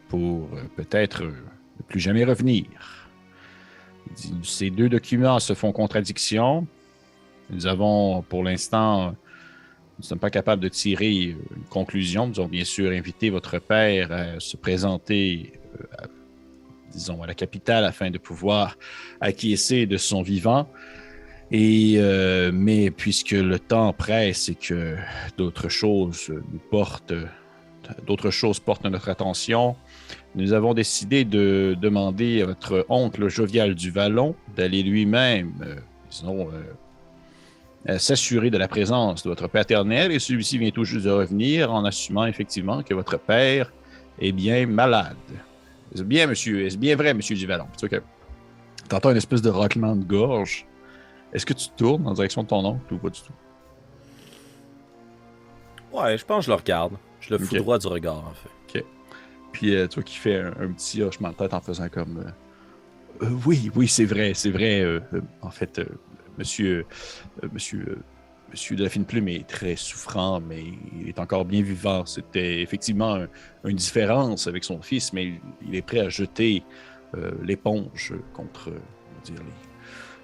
pour 0.09 0.49
euh, 0.53 0.63
peut-être 0.75 1.23
euh, 1.23 1.33
ne 1.79 1.83
plus 1.87 1.99
jamais 1.99 2.23
revenir. 2.23 2.65
Ces 4.43 4.69
deux 4.69 4.89
documents 4.89 5.39
se 5.39 5.53
font 5.53 5.71
contradiction. 5.71 6.67
Nous 7.49 7.67
avons, 7.67 8.21
pour 8.23 8.43
l'instant, 8.43 9.07
nous 9.07 9.15
ne 9.99 10.03
sommes 10.03 10.19
pas 10.19 10.29
capables 10.29 10.61
de 10.61 10.69
tirer 10.69 11.11
une 11.11 11.63
conclusion. 11.69 12.27
Nous 12.27 12.39
avons 12.39 12.49
bien 12.49 12.63
sûr 12.63 12.91
invité 12.91 13.29
votre 13.29 13.59
père 13.59 14.11
à 14.11 14.39
se 14.39 14.57
présenter, 14.57 15.53
disons, 16.91 17.21
à 17.21 17.27
la 17.27 17.35
capitale 17.35 17.85
afin 17.85 18.09
de 18.09 18.17
pouvoir 18.17 18.77
acquiescer 19.21 19.85
de 19.85 19.97
son 19.97 20.21
vivant. 20.21 20.67
Et, 21.51 21.95
euh, 21.97 22.51
mais 22.53 22.91
puisque 22.91 23.31
le 23.31 23.57
temps 23.57 23.91
presse 23.91 24.49
et 24.49 24.55
que 24.55 24.95
d'autres 25.37 25.69
choses 25.69 26.31
portent, 26.69 27.13
d'autres 28.05 28.29
choses 28.29 28.59
portent 28.59 28.85
notre 28.85 29.09
attention, 29.09 29.75
nous 30.35 30.53
avons 30.53 30.73
décidé 30.73 31.25
de 31.25 31.75
demander 31.81 32.41
à 32.41 32.47
votre 32.47 32.85
oncle 32.89 33.27
jovial 33.29 33.75
du 33.75 33.91
Vallon 33.91 34.35
d'aller 34.55 34.83
lui-même, 34.83 35.53
euh, 35.61 35.75
disons, 36.09 36.49
euh, 37.87 37.97
s'assurer 37.97 38.49
de 38.49 38.57
la 38.57 38.67
présence 38.67 39.23
de 39.23 39.29
votre 39.29 39.47
paternel. 39.47 40.11
Et 40.11 40.19
celui-ci 40.19 40.57
vient 40.57 40.71
tout 40.71 40.83
juste 40.83 41.05
de 41.05 41.11
revenir 41.11 41.73
en 41.73 41.85
assumant 41.85 42.25
effectivement 42.25 42.83
que 42.83 42.93
votre 42.93 43.17
père 43.17 43.71
est 44.19 44.31
bien 44.31 44.65
malade. 44.67 45.15
Est-ce 45.93 46.03
bien, 46.03 46.27
monsieur? 46.27 46.65
Est-ce 46.65 46.77
bien 46.77 46.95
vrai, 46.95 47.13
monsieur 47.13 47.35
du 47.35 47.47
Vallon? 47.47 47.67
Tu 47.77 47.87
entends 48.91 49.11
une 49.11 49.17
espèce 49.17 49.41
de 49.41 49.49
raclement 49.49 49.95
de 49.95 50.03
gorge 50.03 50.67
est-ce 51.33 51.45
que 51.45 51.53
tu 51.53 51.69
tournes 51.69 52.07
en 52.07 52.13
direction 52.13 52.43
de 52.43 52.47
ton 52.47 52.65
oncle 52.65 52.93
ou 52.93 52.97
pas 52.97 53.09
du 53.09 53.19
tout? 53.21 53.33
Ouais, 55.91 56.17
je 56.17 56.25
pense 56.25 56.39
que 56.39 56.45
je 56.45 56.49
le 56.51 56.55
regarde. 56.55 56.93
Je 57.19 57.31
le 57.31 57.39
fous 57.39 57.55
droit 57.55 57.77
du 57.77 57.87
regard, 57.87 58.17
en 58.17 58.33
fait. 58.33 58.49
Puis 59.51 59.75
euh, 59.75 59.87
toi 59.87 60.03
qui 60.03 60.17
fais 60.17 60.37
un, 60.37 60.71
petit 60.71 61.01
hochement 61.01 61.29
de 61.29 61.35
tête 61.35 61.53
en 61.53 61.61
faisant 61.61 61.89
comme. 61.89 62.23
Euh, 63.21 63.25
euh, 63.25 63.37
oui, 63.45 63.71
oui, 63.75 63.87
c'est 63.87 64.05
vrai, 64.05 64.33
c'est 64.33 64.51
vrai. 64.51 65.01
en 65.41 65.49
fait, 65.49 65.81
monsieur. 66.37 66.85
monsieur. 67.51 67.99
Monsieur 68.51 68.75
Delphine 68.75 69.05
Plume 69.05 69.27
est 69.27 69.47
très 69.47 69.75
souffrant, 69.75 70.39
mais 70.41 70.63
il 70.99 71.07
est 71.07 71.19
encore 71.19 71.45
bien 71.45 71.61
vivant. 71.61 72.03
C'était 72.07 72.63
effectivement 72.63 73.19
une 73.63 73.75
différence 73.75 74.47
avec 74.47 74.63
son 74.63 74.81
fils, 74.81 75.13
mais 75.13 75.33
il, 75.67 75.75
est 75.75 75.83
prêt 75.83 75.99
à 75.99 76.09
jeter 76.09 76.63
l'éponge 77.43 78.11
contre 78.33 78.71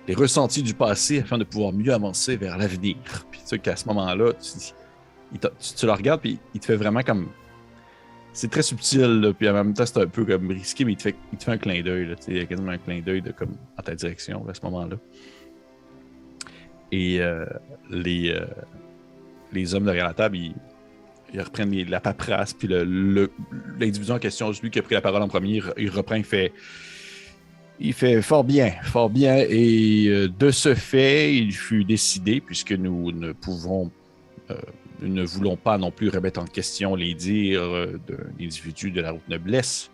les, 0.08 0.16
ressentis 0.16 0.64
du 0.64 0.74
passé 0.74 1.20
afin 1.20 1.38
de 1.38 1.44
pouvoir 1.44 1.72
mieux 1.72 1.94
avancer 1.94 2.36
vers 2.36 2.58
l'avenir. 2.58 2.96
Puis 3.30 3.42
tu 3.42 3.48
sais 3.48 3.60
qu'à 3.60 3.76
ce 3.76 3.88
moment-là, 3.90 4.34
tu, 4.34 5.40
tu, 5.76 5.86
le 5.86 5.92
regardes, 5.92 6.22
puis 6.22 6.40
il 6.56 6.60
te 6.60 6.66
fait 6.66 6.78
vraiment 6.78 7.04
comme. 7.04 7.28
C'est 8.36 8.52
très 8.52 8.64
subtil, 8.64 9.34
puis 9.40 9.48
en 9.48 9.54
même 9.54 9.74
temps, 9.74 9.86
c'est 9.86 9.98
un 9.98 10.08
peu 10.08 10.26
comme 10.26 10.50
risqué, 10.50 10.84
mais 10.84 10.92
il 10.92 10.98
te 10.98 11.04
fait, 11.04 11.16
un 11.48 11.58
clin 11.58 11.82
d'œil. 11.82 12.14
Il 12.28 12.36
y 12.36 12.40
a 12.42 12.46
quasiment 12.46 12.74
un 12.74 12.78
clin 12.78 13.00
d'œil 13.00 13.24
comme, 13.34 13.56
en 13.78 13.82
ta 13.82 13.96
direction 13.96 14.46
à 14.50 14.54
ce 14.54 14.60
moment-là. 14.64 14.98
Et 16.92 17.22
euh, 17.22 17.46
les, 17.90 18.32
euh, 18.32 18.46
les 19.54 19.74
hommes 19.74 19.86
derrière 19.86 20.08
la 20.08 20.14
table, 20.14 20.36
ils, 20.36 20.54
reprennent 21.40 21.74
la 21.86 22.02
paperasse, 22.02 22.54
puis 22.54 22.68
l'individu 22.68 24.12
en 24.12 24.20
question, 24.20 24.52
celui 24.52 24.70
qui 24.70 24.80
a 24.80 24.82
pris 24.82 24.96
la 24.96 25.02
parole 25.02 25.22
en 25.22 25.30
premier, 25.30 25.62
il 25.78 25.90
reprend, 25.90 26.16
il 26.16 26.26
fait 26.26 26.52
il 27.80 27.94
fait 27.94 28.22
fort 28.22 28.44
bien, 28.44 28.74
fort 28.84 29.10
bien. 29.10 29.38
Et 29.48 30.08
euh, 30.08 30.28
de 30.28 30.52
ce 30.52 30.76
fait, 30.76 31.34
il 31.34 31.54
fut 31.54 31.86
décidé, 31.86 32.42
puisque 32.42 32.74
nous 32.74 33.14
ne 33.14 33.32
pouvons, 33.32 33.92
ne 35.02 35.24
voulons 35.24 35.58
pas 35.58 35.78
non 35.78 35.92
plus 35.92 36.10
remettre 36.10 36.40
en 36.40 36.46
question 36.46 36.96
les 36.96 37.14
dires 37.14 37.62
euh, 37.62 38.00
d'un 38.08 38.44
individu 38.44 38.92
de 38.92 39.02
la 39.02 39.12
route 39.12 39.28
noblesse, 39.28 39.92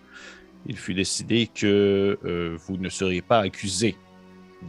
il 0.67 0.77
fut 0.77 0.93
décidé 0.93 1.47
que 1.47 2.19
vous 2.67 2.77
ne 2.77 2.87
seriez 2.87 3.23
pas 3.23 3.39
accusé 3.39 3.95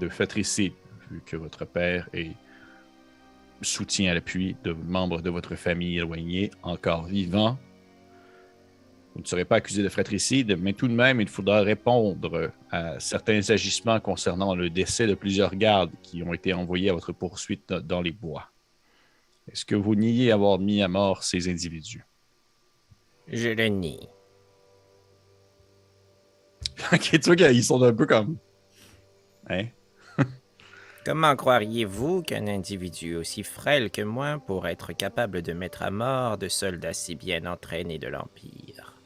de 0.00 0.08
fratricide, 0.08 0.72
vu 1.10 1.20
que 1.26 1.36
votre 1.36 1.66
père 1.66 2.08
est 2.14 2.32
soutien 3.64 4.10
à 4.10 4.14
l'appui 4.14 4.56
de 4.64 4.72
membres 4.72 5.20
de 5.20 5.30
votre 5.30 5.54
famille 5.54 5.98
éloignés 5.98 6.50
encore 6.62 7.04
vivants. 7.04 7.58
Vous 9.14 9.20
ne 9.20 9.26
serez 9.26 9.44
pas 9.44 9.56
accusé 9.56 9.82
de 9.82 9.88
fratricide, 9.88 10.56
mais 10.58 10.72
tout 10.72 10.88
de 10.88 10.94
même, 10.94 11.20
il 11.20 11.28
faudra 11.28 11.60
répondre 11.60 12.50
à 12.70 12.98
certains 12.98 13.50
agissements 13.50 14.00
concernant 14.00 14.54
le 14.54 14.70
décès 14.70 15.06
de 15.06 15.14
plusieurs 15.14 15.54
gardes 15.54 15.92
qui 16.02 16.22
ont 16.22 16.32
été 16.32 16.54
envoyés 16.54 16.88
à 16.88 16.94
votre 16.94 17.12
poursuite 17.12 17.72
dans 17.72 18.00
les 18.00 18.12
bois. 18.12 18.48
Est-ce 19.50 19.64
que 19.64 19.74
vous 19.74 19.94
niez 19.94 20.32
avoir 20.32 20.58
mis 20.58 20.82
à 20.82 20.88
mort 20.88 21.22
ces 21.22 21.48
individus? 21.48 22.04
Je 23.28 23.50
le 23.50 23.66
nie. 23.66 24.08
ok, 26.92 27.10
tu 27.10 27.20
vois 27.20 27.36
qu'ils 27.36 27.64
sont 27.64 27.82
un 27.82 27.92
peu 27.92 28.06
comme. 28.06 28.38
Hein? 29.48 29.66
Comment 31.04 31.34
croiriez-vous 31.34 32.22
qu'un 32.22 32.46
individu 32.46 33.16
aussi 33.16 33.42
frêle 33.42 33.90
que 33.90 34.02
moi 34.02 34.38
pourrait 34.46 34.72
être 34.72 34.92
capable 34.92 35.42
de 35.42 35.52
mettre 35.52 35.82
à 35.82 35.90
mort 35.90 36.38
de 36.38 36.48
soldats 36.48 36.92
si 36.92 37.14
bien 37.16 37.44
entraînés 37.46 37.98
de 37.98 38.08
l'Empire? 38.08 38.96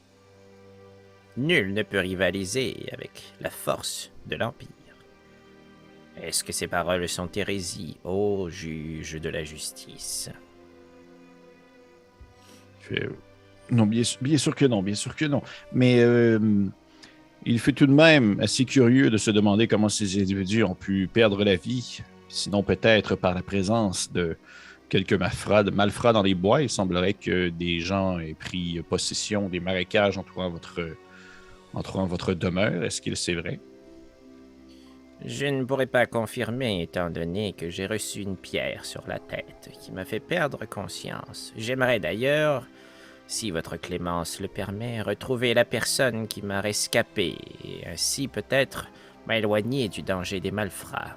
Nul 1.36 1.74
ne 1.74 1.82
peut 1.82 2.00
rivaliser 2.00 2.88
avec 2.92 3.22
la 3.40 3.50
force 3.50 4.10
de 4.26 4.36
l'Empire. 4.36 4.68
Est-ce 6.22 6.42
que 6.42 6.52
ces 6.52 6.66
paroles 6.66 7.08
sont 7.08 7.28
hérésie, 7.34 7.98
ô 8.04 8.48
juge 8.48 9.20
de 9.20 9.28
la 9.28 9.44
justice? 9.44 10.30
Non, 13.70 13.86
bien, 13.86 14.04
sûr 14.04 14.54
que 14.54 14.64
non, 14.64 14.82
bien 14.82 14.94
sûr 14.94 15.16
que 15.16 15.24
non. 15.24 15.42
Mais 15.72 16.00
euh, 16.00 16.38
il 17.44 17.58
fut 17.58 17.74
tout 17.74 17.86
de 17.86 17.92
même 17.92 18.38
assez 18.40 18.64
curieux 18.64 19.10
de 19.10 19.16
se 19.16 19.30
demander 19.30 19.66
comment 19.66 19.88
ces 19.88 20.20
individus 20.20 20.62
ont 20.62 20.74
pu 20.74 21.08
perdre 21.12 21.44
la 21.44 21.56
vie, 21.56 22.00
sinon 22.28 22.62
peut-être 22.62 23.16
par 23.16 23.34
la 23.34 23.42
présence 23.42 24.12
de 24.12 24.36
quelques 24.88 25.14
malfrats, 25.14 25.64
malfrats 25.64 26.12
dans 26.12 26.22
les 26.22 26.34
bois. 26.34 26.62
Il 26.62 26.70
semblerait 26.70 27.14
que 27.14 27.48
des 27.48 27.80
gens 27.80 28.18
aient 28.20 28.34
pris 28.34 28.80
possession 28.88 29.48
des 29.48 29.60
marécages 29.60 30.16
entourant 30.16 30.48
votre, 30.48 30.80
entourant 31.74 32.06
votre 32.06 32.34
demeure. 32.34 32.84
Est-ce 32.84 33.02
qu'il 33.02 33.16
c'est 33.16 33.34
vrai? 33.34 33.58
Je 35.24 35.46
ne 35.46 35.64
pourrais 35.64 35.86
pas 35.86 36.06
confirmer 36.06 36.82
étant 36.82 37.10
donné 37.10 37.52
que 37.52 37.70
j'ai 37.70 37.86
reçu 37.86 38.20
une 38.20 38.36
pierre 38.36 38.84
sur 38.84 39.02
la 39.08 39.18
tête 39.18 39.70
qui 39.80 39.90
m'a 39.92 40.04
fait 40.04 40.20
perdre 40.20 40.66
conscience. 40.66 41.52
J'aimerais 41.56 42.00
d'ailleurs 42.00 42.66
si 43.26 43.50
votre 43.50 43.76
clémence 43.76 44.40
le 44.40 44.48
permet, 44.48 45.02
retrouver 45.02 45.54
la 45.54 45.64
personne 45.64 46.28
qui 46.28 46.42
m'a 46.42 46.60
rescapé, 46.60 47.36
et 47.64 47.86
ainsi 47.86 48.28
peut-être 48.28 48.88
m'éloigner 49.26 49.88
du 49.88 50.02
danger 50.02 50.38
des 50.38 50.52
malfrats. 50.52 51.16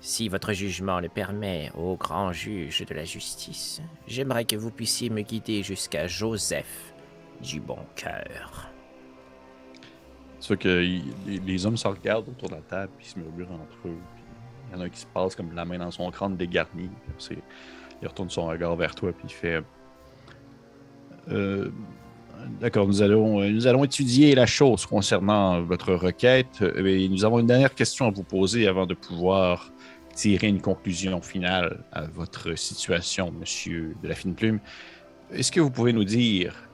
Si 0.00 0.28
votre 0.28 0.52
jugement 0.52 1.00
le 1.00 1.08
permet, 1.08 1.70
ô 1.76 1.96
grand 1.96 2.32
juge 2.32 2.84
de 2.86 2.94
la 2.94 3.04
justice, 3.04 3.80
j'aimerais 4.06 4.44
que 4.44 4.56
vous 4.56 4.70
puissiez 4.70 5.10
me 5.10 5.22
guider 5.22 5.62
jusqu'à 5.62 6.06
Joseph 6.06 6.92
du 7.42 7.60
bon 7.60 7.78
cœur. 7.96 8.69
C'est 10.40 10.58
que 10.58 10.82
les 11.26 11.66
hommes 11.66 11.76
se 11.76 11.86
regardent 11.86 12.28
autour 12.28 12.48
de 12.48 12.54
la 12.54 12.62
table, 12.62 12.90
puis 12.98 13.06
se 13.06 13.18
murmurent 13.18 13.52
entre 13.52 13.88
eux. 13.88 13.98
Il 14.68 14.76
y 14.76 14.78
en 14.78 14.82
a 14.82 14.84
un 14.86 14.88
qui 14.88 15.00
se 15.00 15.06
passe 15.06 15.34
comme 15.34 15.54
la 15.54 15.64
main 15.64 15.78
dans 15.78 15.90
son 15.90 16.10
crâne 16.10 16.36
dégarni. 16.36 16.90
Il 18.02 18.08
retourne 18.08 18.30
son 18.30 18.46
regard 18.46 18.74
vers 18.76 18.94
toi, 18.94 19.12
puis 19.12 19.26
il 19.28 19.32
fait 19.32 19.62
euh, 21.30 21.70
d'accord, 22.60 22.86
nous 22.86 23.02
allons, 23.02 23.44
nous 23.50 23.66
allons 23.66 23.84
étudier 23.84 24.34
la 24.34 24.46
chose 24.46 24.86
concernant 24.86 25.62
votre 25.62 25.92
requête. 25.94 26.62
Et 26.76 27.08
nous 27.08 27.24
avons 27.24 27.38
une 27.38 27.46
dernière 27.46 27.74
question 27.74 28.06
à 28.06 28.10
vous 28.10 28.22
poser 28.22 28.66
avant 28.66 28.86
de 28.86 28.94
pouvoir 28.94 29.72
tirer 30.14 30.48
une 30.48 30.60
conclusion 30.60 31.20
finale 31.22 31.84
à 31.92 32.02
votre 32.06 32.56
situation, 32.58 33.32
monsieur 33.32 33.94
de 34.02 34.08
la 34.08 34.14
fine 34.14 34.34
plume. 34.34 34.60
Est-ce 35.32 35.52
que 35.52 35.60
vous 35.60 35.70
pouvez 35.70 35.92
nous 35.92 36.04
dire 36.04 36.69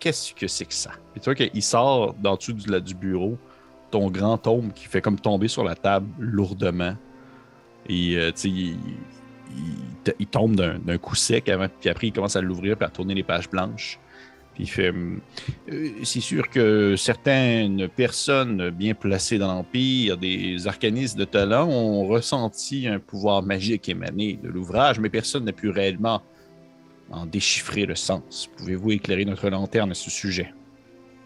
qu'est-ce 0.00 0.34
que 0.34 0.48
c'est 0.48 0.64
que 0.64 0.74
ça? 0.74 0.90
Et 1.14 1.20
tu 1.20 1.24
vois 1.26 1.34
qu'il 1.34 1.62
sort 1.62 2.14
d'en 2.14 2.36
dessous 2.36 2.52
du, 2.52 2.80
du 2.80 2.94
bureau 2.94 3.38
ton 3.90 4.10
grand 4.10 4.38
tome 4.38 4.72
qui 4.72 4.86
fait 4.86 5.00
comme 5.00 5.18
tomber 5.18 5.48
sur 5.48 5.64
la 5.64 5.74
table 5.74 6.08
lourdement. 6.18 6.94
Et 7.88 8.16
euh, 8.16 8.30
tu 8.30 8.40
sais, 8.40 8.48
il, 10.18 10.26
tombe 10.26 10.54
d'un 10.54 10.98
coup 10.98 11.16
sec 11.16 11.48
avant, 11.48 11.66
puis 11.80 11.90
après 11.90 12.06
il 12.08 12.12
commence 12.12 12.36
à 12.36 12.40
l'ouvrir 12.40 12.76
puis 12.76 12.86
à 12.86 12.88
tourner 12.88 13.14
les 13.14 13.22
pages 13.22 13.50
blanches. 13.50 13.98
Puis 14.54 14.70
euh, 14.78 15.16
C'est 16.02 16.20
sûr 16.20 16.48
que 16.48 16.94
certaines 16.96 17.88
personnes 17.88 18.70
bien 18.70 18.94
placées 18.94 19.38
dans 19.38 19.48
l'Empire, 19.48 20.16
des 20.16 20.66
arcanistes 20.66 21.16
de 21.16 21.24
talent, 21.24 21.68
ont 21.68 22.06
ressenti 22.06 22.86
un 22.86 22.98
pouvoir 22.98 23.42
magique 23.42 23.88
émané 23.88 24.38
de 24.42 24.48
l'ouvrage, 24.48 25.00
mais 25.00 25.08
personne 25.08 25.44
n'a 25.44 25.52
pu 25.52 25.70
réellement 25.70 26.22
en 27.10 27.26
déchiffrer 27.26 27.86
le 27.86 27.94
sens. 27.94 28.48
Pouvez-vous 28.56 28.92
éclairer 28.92 29.24
notre 29.24 29.48
lanterne 29.50 29.90
à 29.90 29.94
ce 29.94 30.10
sujet? 30.10 30.52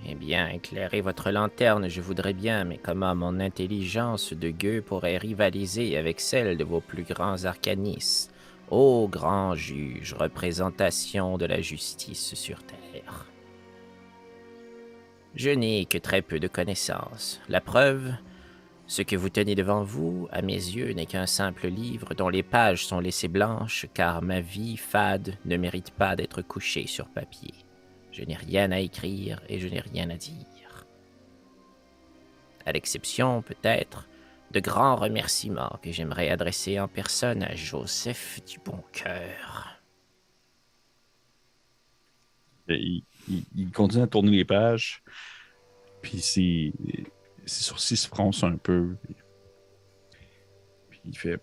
Eh 0.07 0.15
bien, 0.15 0.49
éclairer 0.49 1.01
votre 1.01 1.31
lanterne, 1.31 1.89
je 1.89 2.01
voudrais 2.01 2.35
bien, 2.35 2.65
mais 2.65 2.79
comment 2.79 3.15
mon 3.15 3.41
intelligence 3.41 4.35
de 4.35 4.51
gueux 4.51 4.83
pourrait 4.83 5.17
rivaliser 5.17 5.97
avec 5.97 6.21
celle 6.21 6.59
de 6.59 6.65
vos 6.65 6.81
plus 6.81 7.05
grands 7.05 7.45
arcanistes? 7.45 8.33
Ô 8.71 9.09
grand 9.09 9.55
juge, 9.55 10.15
représentation 10.15 11.39
de 11.39 11.47
la 11.47 11.61
justice 11.61 12.35
sur 12.35 12.63
terre. 12.65 13.27
Je 15.35 15.51
n'ai 15.51 15.87
que 15.87 15.99
très 15.99 16.23
peu 16.23 16.39
de 16.39 16.49
connaissances. 16.49 17.41
La 17.49 17.61
preuve, 17.61 18.13
ce 18.87 19.03
que 19.03 19.17
vous 19.17 19.31
tenez 19.31 19.55
devant 19.55 19.83
vous, 19.83 20.29
à 20.31 20.43
mes 20.43 20.53
yeux, 20.53 20.93
n'est 20.93 21.07
qu'un 21.07 21.27
simple 21.27 21.69
livre 21.69 22.15
dont 22.15 22.29
les 22.29 22.43
pages 22.43 22.87
sont 22.87 23.01
laissées 23.01 23.29
blanches, 23.29 23.87
car 23.95 24.21
ma 24.21 24.41
vie 24.41 24.77
fade 24.77 25.39
ne 25.47 25.57
mérite 25.57 25.91
pas 25.91 26.17
d'être 26.17 26.43
couchée 26.43 26.87
sur 26.87 27.09
papier. 27.09 27.55
Je 28.13 28.23
n'ai 28.23 28.37
rien 28.37 28.71
à 28.73 28.81
écrire 28.81 29.41
et 29.49 29.59
je 29.59 29.69
n'ai 29.69 29.81
rien 29.81 30.11
à 30.11 30.17
dire. 30.17 30.87
À 32.67 32.73
l'exception, 32.73 33.43
peut-être, 33.43 34.07
de 34.53 34.61
grands 34.61 34.97
remerciements 34.97 35.79
que 35.83 35.91
j'aimerais 35.91 36.29
adresser 36.29 36.79
en 36.79 36.87
personne 36.87 37.43
à 37.43 37.55
Joseph 37.57 38.41
du 38.45 38.59
Bon 38.65 38.83
Cœur. 38.93 39.81
Il, 42.69 43.03
continue 43.75 44.05
à 44.05 44.07
tourner 44.07 44.31
les 44.31 44.45
pages, 44.45 45.03
puis 46.03 46.73
ses, 47.47 47.65
sourcils 47.65 47.97
se 47.97 48.09
froncent 48.09 48.45
un 48.45 48.57
peu. 48.57 48.97
Puis 50.91 51.01
il 51.05 51.17
fait 51.17 51.41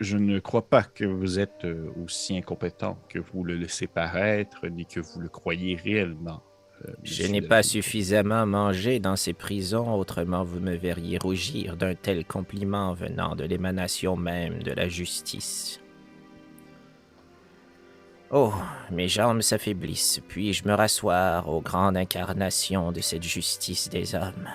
je 0.00 0.16
ne 0.16 0.38
crois 0.38 0.66
pas 0.66 0.82
que 0.82 1.04
vous 1.04 1.38
êtes 1.38 1.64
euh, 1.64 1.90
aussi 2.02 2.36
incompétent 2.36 2.98
que 3.08 3.18
vous 3.18 3.44
le 3.44 3.54
laissez 3.54 3.86
paraître, 3.86 4.66
ni 4.66 4.86
que 4.86 5.00
vous 5.00 5.20
le 5.20 5.28
croyez 5.28 5.76
réellement. 5.76 6.42
Euh, 6.86 6.92
je 7.02 7.26
n'ai 7.26 7.42
pas 7.42 7.62
suffisamment 7.62 8.46
mangé 8.46 8.98
dans 8.98 9.16
ces 9.16 9.34
prisons, 9.34 9.94
autrement 9.94 10.42
vous 10.42 10.60
me 10.60 10.74
verriez 10.74 11.18
rougir 11.18 11.76
d'un 11.76 11.94
tel 11.94 12.24
compliment 12.24 12.94
venant 12.94 13.36
de 13.36 13.44
l'émanation 13.44 14.16
même 14.16 14.62
de 14.62 14.72
la 14.72 14.88
justice. 14.88 15.82
Oh, 18.30 18.54
mes 18.90 19.08
jambes 19.08 19.42
s'affaiblissent, 19.42 20.22
puis-je 20.28 20.66
me 20.66 20.72
rasseoir 20.72 21.48
aux 21.48 21.60
grandes 21.60 21.96
incarnations 21.96 22.92
de 22.92 23.00
cette 23.00 23.24
justice 23.24 23.90
des 23.90 24.14
hommes? 24.14 24.48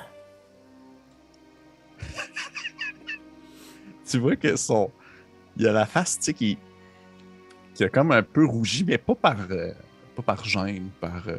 tu 4.09 4.19
vois 4.19 4.35
que 4.35 4.55
son, 4.55 4.91
il 5.57 5.63
y 5.63 5.67
a 5.67 5.71
la 5.71 5.85
face, 5.85 6.17
tu 6.17 6.25
sais, 6.25 6.33
qui, 6.33 6.57
qui 7.73 7.83
a 7.83 7.89
comme 7.89 8.11
un 8.11 8.23
peu 8.23 8.45
rougi, 8.45 8.83
mais 8.83 8.97
pas 8.97 9.15
par, 9.15 9.37
euh, 9.51 9.71
pas 10.15 10.21
par 10.21 10.45
gêne, 10.45 10.89
par 10.99 11.27
euh, 11.27 11.37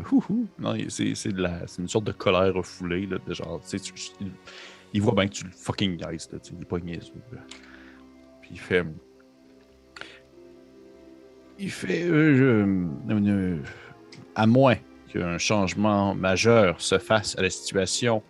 Non, 0.59 0.77
c'est, 0.89 1.15
c'est, 1.15 1.33
de 1.33 1.43
la, 1.43 1.67
c'est 1.67 1.83
une 1.83 1.89
sorte 1.89 2.05
de 2.05 2.13
colère 2.13 2.55
refoulée, 2.55 3.07
là, 3.07 3.19
de 3.27 3.35
genre, 3.35 3.61
tu 3.67 3.79
sais, 3.79 3.93
il, 4.93 5.03
voit 5.03 5.15
bien 5.15 5.29
que 5.29 5.35
tu 5.35 5.45
le 5.45 5.51
fucking 5.51 5.97
niaises, 5.97 6.31
là, 6.33 6.39
tu 6.39 6.51
sais, 6.51 6.55
il 6.57 6.63
est 6.63 6.67
pas 6.67 6.79
niaiseux. 6.79 7.13
Puis 8.41 8.51
il 8.53 8.61
fait. 8.61 8.85
Il 11.59 11.71
fait. 11.71 12.05
Euh, 12.05 12.87
à 14.35 14.47
moins 14.47 14.77
qu'un 15.09 15.39
changement 15.39 16.15
majeur 16.15 16.81
se 16.81 16.99
fasse 16.99 17.37
à 17.39 17.43
la 17.43 17.51
situation, 17.51 18.23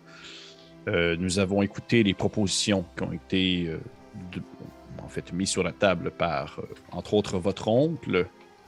nous 0.87 1.39
avons 1.39 1.61
écouté 1.61 2.01
les 2.01 2.13
propositions 2.13 2.85
qui 2.95 3.03
ont 3.03 3.11
été 3.11 3.77
en 5.07 5.09
fait 5.09 5.31
mis 5.31 5.47
sur 5.47 5.63
la 5.63 5.71
table 5.71 6.11
par, 6.11 6.59
euh, 6.59 6.67
entre 6.91 7.13
autres, 7.13 7.37
votre 7.37 7.69
oncle 7.69 8.27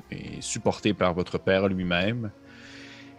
et 0.10 0.42
supporté 0.42 0.94
par 0.94 1.14
votre 1.14 1.38
père 1.38 1.68
lui-même. 1.68 2.32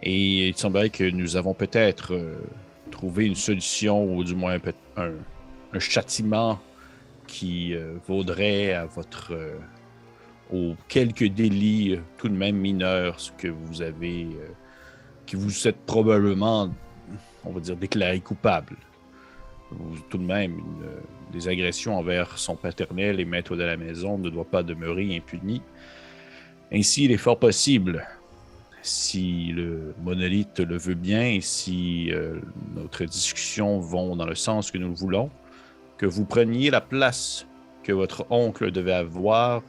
Et 0.01 0.47
il 0.47 0.57
semblerait 0.57 0.89
que 0.89 1.03
nous 1.03 1.35
avons 1.35 1.53
peut-être 1.53 2.15
euh, 2.15 2.41
trouvé 2.89 3.27
une 3.27 3.35
solution, 3.35 4.03
ou 4.03 4.23
du 4.23 4.33
moins 4.33 4.57
un, 4.97 5.79
châtiment 5.79 6.59
qui 7.27 7.75
euh, 7.75 7.93
vaudrait 8.07 8.73
à 8.73 8.85
votre 8.85 9.33
aux 10.51 10.75
quelques 10.89 11.29
délits 11.29 11.97
tout 12.17 12.27
de 12.27 12.35
même 12.35 12.57
mineurs 12.57 13.17
que 13.37 13.47
vous 13.47 13.81
avez 13.81 14.27
que 15.25 15.37
vous 15.37 15.65
êtes 15.65 15.77
probablement 15.85 16.69
on 17.45 17.51
va 17.51 17.61
dire 17.61 17.77
déclaré 17.77 18.19
coupable 18.19 18.75
ou 19.71 19.97
tout 20.09 20.17
de 20.17 20.23
même 20.23 20.61
euh, 20.83 20.99
des 21.31 21.47
agressions 21.47 21.97
envers 21.97 22.37
son 22.37 22.55
paternel 22.55 23.19
et 23.19 23.25
maître 23.25 23.55
de 23.55 23.63
la 23.63 23.77
maison 23.77 24.17
ne 24.17 24.29
doit 24.29 24.45
pas 24.45 24.63
demeurer 24.63 25.15
impuni. 25.15 25.61
Ainsi, 26.71 27.05
il 27.05 27.11
est 27.11 27.17
fort 27.17 27.39
possible, 27.39 28.07
si 28.81 29.51
le 29.51 29.93
monolithe 30.01 30.59
le 30.59 30.77
veut 30.77 30.95
bien 30.95 31.25
et 31.25 31.41
si 31.41 32.11
euh, 32.11 32.39
notre 32.75 33.05
discussion 33.05 33.79
vont 33.79 34.15
dans 34.15 34.25
le 34.25 34.35
sens 34.35 34.71
que 34.71 34.77
nous 34.77 34.89
le 34.89 34.95
voulons, 34.95 35.29
que 35.97 36.05
vous 36.05 36.25
preniez 36.25 36.69
la 36.69 36.81
place 36.81 37.47
que 37.83 37.91
votre 37.91 38.25
oncle 38.29 38.71
devait 38.71 38.93
avoir 38.93 39.61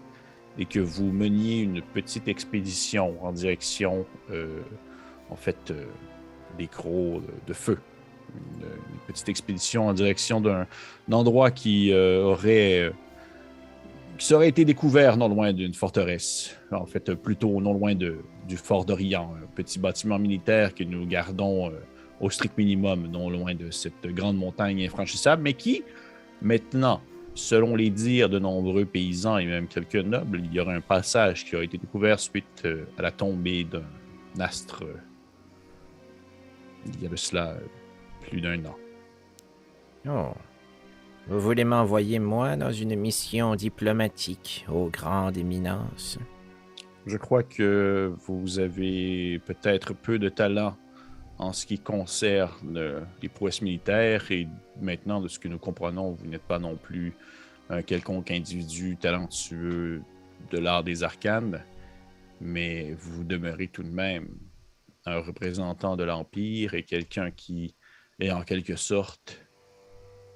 et 0.59 0.65
que 0.65 0.81
vous 0.81 1.11
meniez 1.13 1.61
une 1.61 1.81
petite 1.81 2.29
expédition 2.29 3.25
en 3.25 3.33
direction, 3.33 4.07
euh, 4.31 4.61
en 5.31 5.37
fait, 5.37 5.73
des 6.59 6.67
crocs 6.67 7.23
de 7.47 7.53
feu. 7.53 7.79
Une, 8.35 8.69
petite 9.07 9.29
expédition 9.29 9.89
en 9.89 9.95
direction 9.95 10.41
d'un 10.41 10.67
endroit 11.11 11.51
qui 11.51 11.93
euh, 11.93 12.23
aurait. 12.23 12.81
euh, 12.81 12.91
qui 14.19 14.27
serait 14.27 14.49
été 14.49 14.65
découvert 14.65 15.17
non 15.17 15.29
loin 15.29 15.53
d'une 15.53 15.75
forteresse. 15.75 16.57
En 16.71 16.87
fait, 16.87 17.15
plutôt 17.15 17.61
non 17.61 17.73
loin 17.73 17.95
de, 17.95 18.19
du 18.47 18.57
fort 18.57 18.85
d'Orient, 18.85 19.35
un 19.43 19.47
petit 19.57 19.79
bâtiment 19.79 20.19
militaire 20.19 20.75
que 20.75 20.85
nous 20.85 21.07
gardons 21.07 21.71
euh, 21.71 21.81
au 22.21 22.31
strict 22.31 22.57
minimum, 22.57 23.09
non 23.09 23.31
loin 23.31 23.55
de 23.55 23.71
cette 23.71 24.07
grande 24.07 24.37
montagne 24.37 24.85
infranchissable, 24.85 25.43
mais 25.43 25.55
qui, 25.55 25.83
maintenant, 26.41 27.01
selon 27.35 27.75
les 27.75 27.91
dires 27.91 28.29
de 28.29 28.39
nombreux 28.39 28.85
paysans 28.85 29.39
et 29.39 29.47
même 29.47 29.67
quelques 29.67 29.97
nobles, 29.97 30.43
il 30.45 30.53
y 30.53 30.61
aurait 30.61 30.77
un 30.77 30.83
passage 30.83 31.45
qui 31.45 31.57
aurait 31.57 31.65
été 31.65 31.79
découvert 31.79 32.21
suite 32.21 32.69
à 32.99 33.03
la 33.03 33.11
tombée 33.11 33.65
d'un 33.65 33.83
astre 34.39 34.85
il 36.87 37.03
y 37.03 37.07
a 37.07 37.09
de 37.09 37.17
cela 37.17 37.57
plus 38.33 38.41
d'un 38.41 38.65
an. 38.65 38.77
Oh. 40.09 40.33
Vous 41.29 41.39
voulez 41.39 41.65
m'envoyer, 41.65 42.19
moi, 42.19 42.57
dans 42.57 42.73
une 42.73 42.97
mission 42.97 43.55
diplomatique 43.57 44.65
aux 44.71 44.89
grandes 44.89 45.37
éminences? 45.37 46.19
Je 47.05 47.19
crois 47.19 47.43
que 47.43 48.15
vous 48.27 48.59
avez 48.59 49.39
peut-être 49.41 49.93
peu 49.93 50.19
de 50.19 50.31
talent 50.31 50.79
en 51.37 51.53
ce 51.53 51.67
qui 51.67 51.79
concerne 51.79 52.79
euh, 52.79 53.01
les 53.21 53.29
prouesses 53.29 53.61
militaires 53.61 54.31
et 54.31 54.49
maintenant, 54.81 55.21
de 55.21 55.29
ce 55.29 55.39
que 55.39 55.49
nous 55.49 55.59
comprenons, 55.59 56.13
vous 56.13 56.27
n'êtes 56.27 56.47
pas 56.47 56.59
non 56.59 56.77
plus 56.77 57.13
un 57.69 57.83
quelconque 57.83 58.31
individu 58.31 58.97
talentueux 58.97 60.01
de 60.51 60.59
l'art 60.59 60.85
des 60.85 61.03
arcanes, 61.03 61.63
mais 62.41 62.95
vous 62.99 63.25
demeurez 63.25 63.69
tout 63.69 63.83
de 63.83 63.91
même 63.91 64.29
un 65.05 65.19
représentant 65.19 65.97
de 65.97 66.05
l'Empire 66.05 66.73
et 66.73 66.85
quelqu'un 66.85 67.31
qui 67.31 67.75
est 68.21 68.31
en 68.31 68.43
quelque 68.43 68.77
sorte 68.77 69.39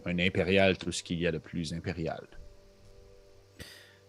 un 0.05 0.19
impérial, 0.19 0.79
tout 0.79 0.93
ce 0.93 1.03
qu'il 1.03 1.21
y 1.21 1.27
a 1.27 1.33
de 1.33 1.39
plus 1.39 1.73
impérial. 1.73 2.27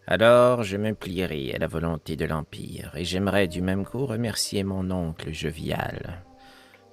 Alors, 0.05 0.63
je 0.63 0.77
me 0.77 0.93
plierai 0.93 1.53
à 1.53 1.57
la 1.57 1.67
volonté 1.67 2.15
de 2.15 2.25
l'Empire, 2.25 2.93
et 2.95 3.03
j'aimerais 3.03 3.47
du 3.47 3.61
même 3.61 3.83
coup 3.83 4.05
remercier 4.05 4.63
mon 4.63 4.89
oncle 4.91 5.33
jovial. 5.33 6.23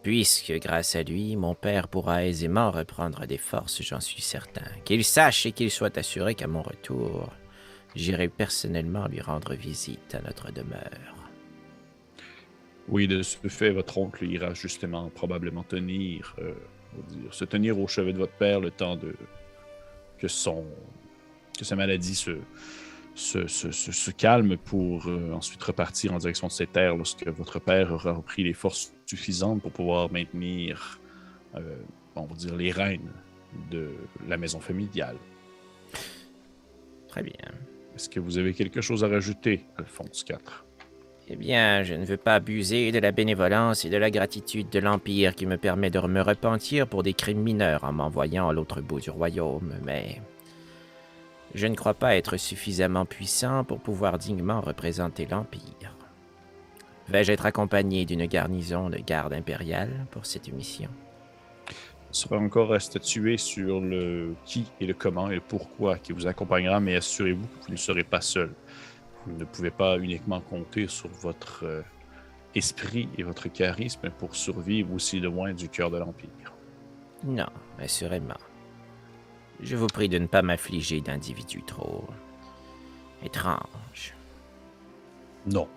Puisque, 0.02 0.52
grâce 0.58 0.96
à 0.96 1.02
lui, 1.02 1.36
mon 1.36 1.54
père 1.54 1.88
pourra 1.88 2.24
aisément 2.24 2.70
reprendre 2.70 3.24
des 3.26 3.38
forces, 3.38 3.82
j'en 3.82 4.00
suis 4.00 4.20
certain. 4.20 4.68
Qu'il 4.84 5.04
sache 5.04 5.46
et 5.46 5.52
qu'il 5.52 5.70
soit 5.70 5.96
assuré 5.96 6.34
qu'à 6.34 6.48
mon 6.48 6.62
retour, 6.62 7.32
j'irai 7.94 8.28
personnellement 8.28 9.06
lui 9.06 9.20
rendre 9.20 9.54
visite 9.54 10.14
à 10.14 10.20
notre 10.20 10.52
demeure. 10.52 11.23
Oui, 12.88 13.08
de 13.08 13.22
ce 13.22 13.36
fait, 13.48 13.70
votre 13.70 13.96
oncle 13.98 14.24
ira 14.26 14.52
justement 14.54 15.08
probablement 15.10 15.62
tenir, 15.62 16.36
euh, 16.38 16.52
dire, 17.08 17.32
se 17.32 17.44
tenir 17.44 17.78
au 17.78 17.88
chevet 17.88 18.12
de 18.12 18.18
votre 18.18 18.34
père 18.34 18.60
le 18.60 18.70
temps 18.70 18.96
de 18.96 19.14
que 20.18 20.28
son 20.28 20.64
que 21.58 21.64
sa 21.64 21.76
maladie 21.76 22.14
se, 22.14 22.32
se, 23.14 23.46
se- 23.46 23.70
se- 23.70 23.92
se 23.92 24.10
calme 24.10 24.56
pour 24.56 25.06
euh, 25.06 25.32
ensuite 25.32 25.62
repartir 25.62 26.12
en 26.12 26.18
direction 26.18 26.48
de 26.48 26.52
ses 26.52 26.66
terres 26.66 26.96
lorsque 26.96 27.26
votre 27.28 27.58
père 27.60 27.92
aura 27.92 28.12
repris 28.12 28.42
les 28.44 28.52
forces 28.54 28.92
suffisantes 29.06 29.62
pour 29.62 29.70
pouvoir 29.70 30.10
maintenir, 30.12 31.00
euh, 31.54 31.76
on 32.16 32.24
va 32.26 32.34
dire, 32.34 32.56
les 32.56 32.72
rênes 32.72 33.12
de 33.70 33.92
la 34.28 34.36
maison 34.36 34.58
familiale. 34.60 35.16
Très 37.08 37.22
bien. 37.22 37.32
Est-ce 37.94 38.08
que 38.08 38.18
vous 38.18 38.36
avez 38.38 38.52
quelque 38.52 38.80
chose 38.80 39.04
à 39.04 39.08
rajouter, 39.08 39.64
Alphonse 39.76 40.24
IV? 40.28 40.63
Eh 41.28 41.36
bien, 41.36 41.82
je 41.82 41.94
ne 41.94 42.04
veux 42.04 42.18
pas 42.18 42.34
abuser 42.34 42.92
de 42.92 42.98
la 42.98 43.10
bénévolence 43.10 43.86
et 43.86 43.90
de 43.90 43.96
la 43.96 44.10
gratitude 44.10 44.68
de 44.68 44.78
l'Empire 44.78 45.34
qui 45.34 45.46
me 45.46 45.56
permet 45.56 45.88
de 45.88 45.98
me 46.00 46.20
repentir 46.20 46.86
pour 46.86 47.02
des 47.02 47.14
crimes 47.14 47.40
mineurs 47.40 47.84
en 47.84 47.92
m'envoyant 47.92 48.50
à 48.50 48.52
l'autre 48.52 48.82
bout 48.82 49.00
du 49.00 49.08
royaume, 49.08 49.72
mais 49.82 50.20
je 51.54 51.66
ne 51.66 51.74
crois 51.74 51.94
pas 51.94 52.16
être 52.16 52.36
suffisamment 52.36 53.06
puissant 53.06 53.64
pour 53.64 53.80
pouvoir 53.80 54.18
dignement 54.18 54.60
représenter 54.60 55.24
l'Empire. 55.24 55.96
Vais-je 57.08 57.32
être 57.32 57.46
accompagné 57.46 58.04
d'une 58.04 58.26
garnison 58.26 58.90
de 58.90 58.98
garde 58.98 59.32
impériale 59.32 60.06
pour 60.10 60.26
cette 60.26 60.52
mission? 60.52 60.90
Sera 62.10 62.36
encore 62.36 62.72
à 62.74 62.80
statuer 62.80 63.38
sur 63.38 63.80
le 63.80 64.34
qui 64.44 64.66
et 64.80 64.86
le 64.86 64.94
comment 64.94 65.30
et 65.30 65.36
le 65.36 65.40
pourquoi 65.40 65.98
qui 65.98 66.12
vous 66.12 66.26
accompagnera, 66.26 66.80
mais 66.80 66.96
assurez-vous 66.96 67.46
que 67.46 67.66
vous 67.66 67.72
ne 67.72 67.76
serez 67.76 68.04
pas 68.04 68.20
seul. 68.20 68.50
Vous 69.26 69.36
ne 69.36 69.44
pouvez 69.44 69.70
pas 69.70 69.98
uniquement 69.98 70.40
compter 70.40 70.86
sur 70.86 71.08
votre 71.08 71.64
euh, 71.64 71.82
esprit 72.54 73.08
et 73.16 73.22
votre 73.22 73.48
charisme 73.48 74.10
pour 74.10 74.36
survivre 74.36 74.92
aussi 74.92 75.20
loin 75.20 75.52
du 75.52 75.68
cœur 75.68 75.90
de 75.90 75.98
l'Empire. 75.98 76.52
Non, 77.24 77.48
assurément. 77.78 78.34
Je 79.60 79.76
vous 79.76 79.86
prie 79.86 80.08
de 80.08 80.18
ne 80.18 80.26
pas 80.26 80.42
m'affliger 80.42 81.00
d'individus 81.00 81.62
trop 81.62 82.04
étranges. 83.24 84.14
Non. 85.46 85.68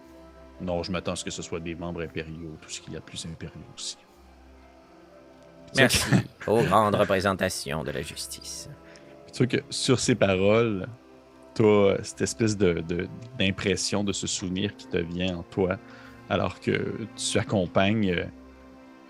Non, 0.59 0.83
je 0.83 0.91
m'attends 0.91 1.11
à 1.13 1.15
ce 1.15 1.23
que 1.23 1.31
ce 1.31 1.41
soit 1.41 1.59
des 1.59 1.75
membres 1.75 2.01
impériaux, 2.01 2.57
tout 2.61 2.69
ce 2.69 2.81
qu'il 2.81 2.93
y 2.93 2.95
a 2.95 2.99
de 2.99 3.05
plus 3.05 3.25
impériaux 3.25 3.61
aussi. 3.75 3.97
Merci 5.75 6.03
aux 6.47 6.63
grandes 6.63 6.95
représentations 6.95 7.83
de 7.83 7.91
la 7.91 8.01
justice. 8.01 8.69
Tu 9.31 9.37
vois 9.37 9.47
que 9.47 9.63
sur 9.69 9.99
ces 9.99 10.15
paroles, 10.15 10.87
as 11.63 12.03
cette 12.03 12.21
espèce 12.21 12.57
de, 12.57 12.81
de- 12.87 13.07
d'impression 13.37 14.03
de 14.03 14.13
ce 14.13 14.27
souvenir 14.27 14.75
qui 14.75 14.87
te 14.87 14.97
vient 14.97 15.37
en 15.37 15.43
toi, 15.43 15.77
alors 16.29 16.59
que 16.59 17.07
tu 17.15 17.37
accompagnes, 17.39 18.11
euh, 18.11 18.25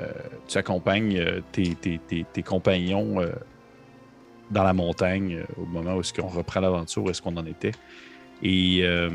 euh, 0.01 0.11
tu 0.47 0.57
accompagnes 0.57 1.17
euh, 1.17 1.41
tes, 1.51 2.43
compagnons 2.43 3.21
euh, 3.21 3.31
dans 4.51 4.63
la 4.63 4.73
montagne 4.73 5.37
euh, 5.37 5.61
au 5.61 5.65
moment 5.65 5.95
où 5.95 6.01
est-ce 6.01 6.13
qu'on 6.13 6.27
reprend 6.27 6.59
l'aventure, 6.59 7.03
où 7.03 7.09
est-ce 7.09 7.21
qu'on 7.21 7.37
en 7.37 7.45
était. 7.45 7.71
Et 8.43 8.81
euh, 8.83 9.09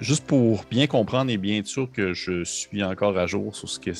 juste 0.00 0.26
pour 0.26 0.64
bien 0.70 0.86
comprendre 0.86 1.30
et 1.30 1.38
bien 1.38 1.62
sûr 1.64 1.90
que 1.90 2.12
je 2.12 2.44
suis 2.44 2.82
encore 2.82 3.16
à 3.18 3.26
jour 3.26 3.54
sur 3.54 3.68
ce 3.68 3.78
que 3.78 3.90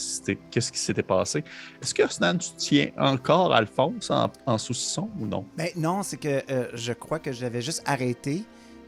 qu'est-ce 0.51 0.73
qui 0.73 0.79
s'était 0.79 1.03
passé, 1.03 1.45
est-ce 1.83 1.95
que 1.95 2.07
Snan, 2.11 2.39
tu 2.39 2.51
tiens 2.57 2.89
encore 2.99 3.55
Alphonse 3.55 4.11
en, 4.11 4.31
en 4.47 4.59
saucisson 4.59 5.09
ou 5.19 5.27
non? 5.27 5.45
Ben 5.57 5.69
non, 5.77 6.03
c'est 6.03 6.19
que 6.19 6.43
euh, 6.51 6.69
je 6.75 6.93
crois 6.93 7.19
que 7.19 7.33
je 7.33 7.43
l'avais 7.43 7.63
juste 7.63 7.83
arrêté. 7.87 8.45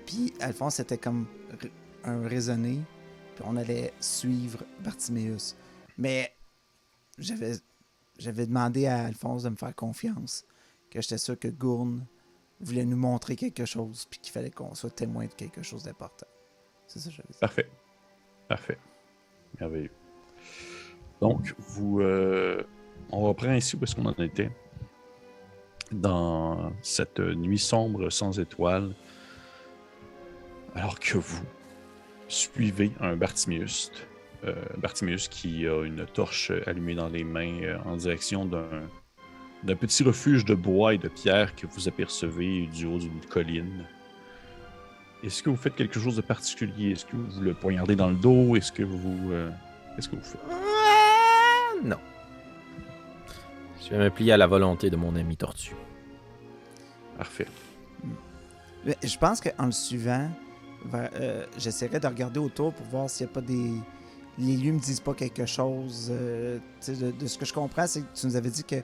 Puis 0.07 0.33
Alphonse 0.41 0.81
était 0.81 0.99
comme 0.99 1.27
un 2.05 2.27
raisonné. 2.27 2.81
Puis 3.35 3.45
on 3.47 3.57
allait 3.57 3.93
suivre 4.01 4.65
Bartiméus. 4.81 5.57
Mais 5.99 6.33
j'avais 7.19 7.55
j'avais 8.19 8.47
demandé 8.47 8.87
à 8.87 9.05
Alphonse 9.05 9.43
de 9.43 9.49
me 9.49 9.57
faire 9.57 9.75
confiance. 9.75 10.45
Que 10.91 11.01
j'étais 11.01 11.19
sûr 11.19 11.39
que 11.39 11.49
Gourne 11.49 12.05
voulait 12.61 12.85
nous 12.85 12.97
montrer 12.97 13.37
quelque 13.37 13.65
chose. 13.65 14.07
Puis 14.11 14.21
qu'il 14.21 14.33
fallait 14.33 14.51
qu'on 14.51 14.75
soit 14.75 14.91
témoin 14.95 15.25
de 15.27 15.33
quelque 15.33 15.63
chose 15.63 15.83
d'important. 15.85 16.27
C'est 16.87 16.99
ça 17.01 17.09
que 17.11 17.17
j'avais 17.17 17.29
dit. 17.31 17.39
Parfait. 17.39 17.69
Parfait. 18.49 18.79
Merveilleux. 19.59 19.91
Donc, 21.21 21.55
vous. 21.59 22.01
euh, 22.01 22.63
on 23.11 23.21
reprend 23.23 23.55
ici 23.55 23.77
où 23.77 23.83
est-ce 23.85 23.95
qu'on 23.95 24.07
en 24.07 24.15
était. 24.15 24.51
Dans 25.91 26.73
cette 26.83 27.21
nuit 27.21 27.59
sombre 27.59 28.11
sans 28.11 28.39
étoiles. 28.39 28.95
Alors 30.75 30.99
que 30.99 31.19
vous 31.19 31.45
suivez 32.29 32.93
un 33.01 33.17
Bartimius. 33.17 33.91
euh, 34.45 34.55
Bartimius 34.79 35.29
qui 35.29 35.67
a 35.67 35.85
une 35.85 36.05
torche 36.07 36.51
allumée 36.67 36.95
dans 36.95 37.09
les 37.09 37.25
mains 37.25 37.63
euh, 37.63 37.79
en 37.85 37.97
direction 37.97 38.45
d'un 38.47 38.67
d'un 39.65 39.77
petit 39.77 40.03
refuge 40.03 40.45
de 40.45 40.57
bois 40.57 40.93
et 40.95 40.99
de 40.99 41.07
pierre 41.07 41.55
que 41.55 41.69
vous 41.69 41.87
apercevez 41.87 42.67
du 42.67 42.85
haut 42.87 42.99
d'une 42.99 43.21
colline. 43.31 43.85
Est-ce 45.23 45.41
que 45.41 45.51
vous 45.51 45.57
faites 45.57 45.77
quelque 45.77 46.01
chose 46.01 46.17
de 46.17 46.21
particulier? 46.21 46.91
Est-ce 46.91 47.05
que 47.07 47.15
vous 47.15 47.41
le 47.41 47.55
poignardez 47.55 47.95
dans 47.95 48.09
le 48.11 48.17
dos? 48.17 48.57
Est-ce 48.57 48.73
que 48.73 48.83
vous... 48.83 49.31
euh, 49.31 49.51
Qu'est-ce 49.95 50.09
que 50.09 50.17
vous 50.17 50.23
faites? 50.23 50.41
Ah, 50.51 51.75
non. 51.85 51.99
Je 53.85 53.91
vais 53.91 53.99
me 53.99 54.11
plier 54.11 54.33
à 54.33 54.37
la 54.37 54.49
volonté 54.49 54.91
de 54.91 54.97
mon 54.97 55.15
ami 55.15 55.37
Tortue. 55.37 55.77
Parfait. 57.17 57.47
Je 58.85 59.17
pense 59.17 59.41
qu'en 59.41 59.67
le 59.67 59.71
suivant, 59.71 60.29
euh, 60.95 61.47
j'essaierai 61.59 62.01
de 62.01 62.07
regarder 62.07 62.41
autour 62.41 62.73
pour 62.73 62.87
voir 62.87 63.09
s'il 63.11 63.27
n'y 63.27 63.33
a 63.33 63.35
pas 63.35 63.41
des. 63.41 63.73
Les 64.39 64.57
lieux 64.57 64.73
me 64.73 64.79
disent 64.79 65.01
pas 65.01 65.15
quelque 65.15 65.45
chose. 65.47 66.09
euh, 66.11 66.59
de, 66.89 67.11
de 67.11 67.27
ce 67.27 67.37
que 67.39 67.45
je 67.45 67.53
comprends, 67.53 67.87
c'est 67.87 68.01
que 68.01 68.07
tu 68.19 68.27
nous 68.27 68.37
avais 68.37 68.51
dit 68.51 68.65
que 68.65 68.77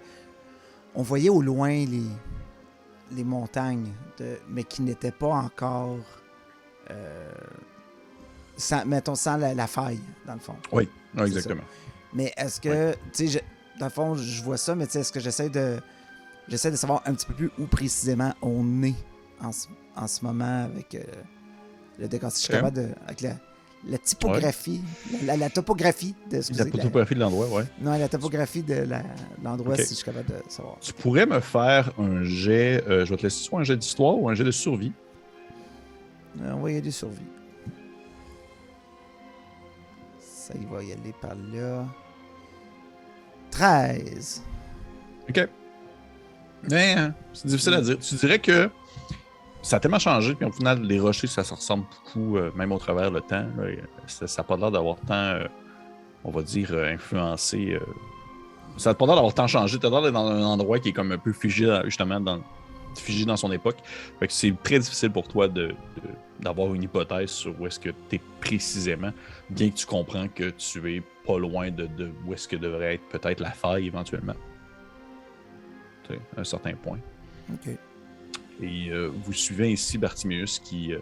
on 0.94 1.02
voyait 1.02 1.30
au 1.30 1.40
loin 1.40 1.68
les, 1.70 2.02
les 3.12 3.24
montagnes, 3.24 3.92
de, 4.18 4.36
mais 4.48 4.64
qui 4.64 4.82
n'étaient 4.82 5.10
pas 5.12 5.28
encore, 5.28 5.96
euh, 6.90 7.30
sans, 8.56 8.84
mettons, 8.84 9.14
sans 9.14 9.36
la, 9.36 9.54
la 9.54 9.66
faille, 9.66 10.00
dans 10.26 10.34
le 10.34 10.40
fond. 10.40 10.56
Oui, 10.72 10.88
exactement. 11.26 11.62
Mais 12.12 12.32
est-ce 12.36 12.60
que, 12.60 12.94
sais, 13.12 13.28
je- 13.28 13.38
dans 13.78 13.86
le 13.86 13.90
fond, 13.92 14.14
je 14.16 14.42
vois 14.42 14.56
ça, 14.56 14.74
mais 14.74 14.84
est-ce 14.84 15.12
que 15.12 15.20
j'essaie 15.20 15.50
de, 15.50 15.78
j'essaie 16.48 16.70
de 16.70 16.76
savoir 16.76 17.02
un 17.06 17.14
petit 17.14 17.26
peu 17.26 17.34
plus 17.34 17.50
où 17.58 17.66
précisément 17.66 18.34
on 18.42 18.82
est 18.82 18.94
en 19.40 19.52
ce, 19.52 19.68
en 19.94 20.06
ce 20.06 20.24
moment 20.24 20.64
avec 20.64 20.94
euh, 20.94 21.04
le 21.98 22.08
décor. 22.08 22.30
Si 22.32 22.38
je 22.40 22.44
suis 22.44 22.52
capable 22.52 22.76
de, 22.76 22.88
avec 23.06 23.20
la, 23.22 23.32
la 23.86 23.98
typographie, 23.98 24.80
la, 25.24 25.36
la 25.36 25.50
topographie 25.50 26.14
de, 26.30 26.36
excusez, 26.38 26.64
la- 26.64 26.70
photographie 26.70 27.14
de 27.14 27.20
l'endroit, 27.20 27.46
ouais. 27.48 27.64
non, 27.80 27.92
la 27.98 28.08
topographie 28.08 28.62
de 28.62 28.84
l'endroit, 29.42 29.76
si 29.76 29.90
je 29.90 29.94
suis 29.94 30.04
capable 30.04 30.28
de 30.28 30.36
savoir. 30.48 30.76
Tu 30.80 30.92
pourrais 30.92 31.26
me 31.26 31.40
faire 31.40 31.92
un 31.98 32.22
jet, 32.24 32.84
euh, 32.88 33.04
je 33.04 33.10
vais 33.10 33.16
te 33.16 33.22
laisser 33.22 33.44
soit 33.44 33.60
un 33.60 33.64
jet 33.64 33.76
d'histoire 33.76 34.16
ou 34.18 34.28
un 34.28 34.34
jet 34.34 34.44
de 34.44 34.50
survie. 34.50 34.92
Euh, 36.40 36.52
on 36.52 36.60
va 36.60 36.70
y 36.72 36.76
aller 36.76 36.90
survie. 36.90 37.16
Ça, 40.20 40.54
il 40.60 40.66
va 40.66 40.82
y 40.82 40.92
aller 40.92 41.14
par 41.20 41.34
là. 41.34 41.84
13. 43.50 44.42
OK. 45.28 45.48
Mais, 46.70 46.94
hein, 46.94 47.14
c'est 47.32 47.46
difficile 47.46 47.74
à 47.74 47.80
dire. 47.80 47.98
Tu 47.98 48.14
dirais 48.16 48.38
que 48.38 48.68
ça 49.62 49.76
a 49.76 49.80
tellement 49.80 49.98
changé, 49.98 50.34
puis 50.34 50.46
au 50.46 50.52
final, 50.52 50.82
les 50.82 51.00
rochers, 51.00 51.26
ça 51.26 51.44
se 51.44 51.52
ressemble 51.52 51.84
beaucoup, 51.84 52.36
euh, 52.36 52.50
même 52.54 52.72
au 52.72 52.78
travers 52.78 53.10
le 53.10 53.20
temps. 53.20 53.46
euh, 53.58 53.76
ça 54.06 54.26
n'a 54.26 54.44
pas 54.44 54.56
l'air 54.56 54.70
d'avoir 54.70 54.96
tant, 55.00 55.14
euh, 55.14 55.46
on 56.24 56.30
va 56.30 56.42
dire, 56.42 56.72
influencé. 56.72 57.78
ça 58.76 58.90
n'a 58.90 58.94
pas 58.94 59.06
l'air 59.06 59.16
d'avoir 59.16 59.34
tant 59.34 59.46
changé. 59.46 59.78
Tu 59.78 59.86
as 59.86 59.90
l'air 59.90 60.02
d'être 60.02 60.12
dans 60.12 60.28
un 60.28 60.44
endroit 60.44 60.78
qui 60.78 60.90
est 60.90 60.92
comme 60.92 61.12
un 61.12 61.18
peu 61.18 61.32
figé, 61.32 61.80
justement, 61.84 62.20
dans, 62.20 62.40
figé 62.94 63.24
dans 63.24 63.36
son 63.36 63.50
époque. 63.52 63.78
Fait 64.20 64.28
que 64.28 64.32
c'est 64.32 64.54
très 64.62 64.78
difficile 64.78 65.10
pour 65.10 65.26
toi 65.26 65.48
d'avoir 66.40 66.74
une 66.74 66.84
hypothèse 66.84 67.30
sur 67.30 67.60
où 67.60 67.66
est-ce 67.66 67.80
que 67.80 67.90
tu 68.08 68.16
es 68.16 68.20
précisément, 68.40 69.12
bien 69.50 69.70
que 69.70 69.76
tu 69.76 69.86
comprends 69.86 70.28
que 70.28 70.50
tu 70.50 70.96
es 70.96 71.02
pas 71.26 71.38
loin 71.38 71.70
de, 71.70 71.88
où 72.26 72.32
est-ce 72.32 72.48
que 72.48 72.56
devrait 72.56 72.94
être 72.94 73.08
peut-être 73.08 73.40
la 73.40 73.50
faille 73.50 73.86
éventuellement. 73.86 74.34
À 76.36 76.40
un 76.40 76.44
certain 76.44 76.72
point. 76.72 76.98
Ok. 77.52 77.68
Et 78.62 78.90
euh, 78.90 79.10
vous 79.24 79.32
suivez 79.32 79.72
ainsi 79.72 79.98
Bartimeus 79.98 80.60
qui, 80.62 80.92
euh, 80.92 80.98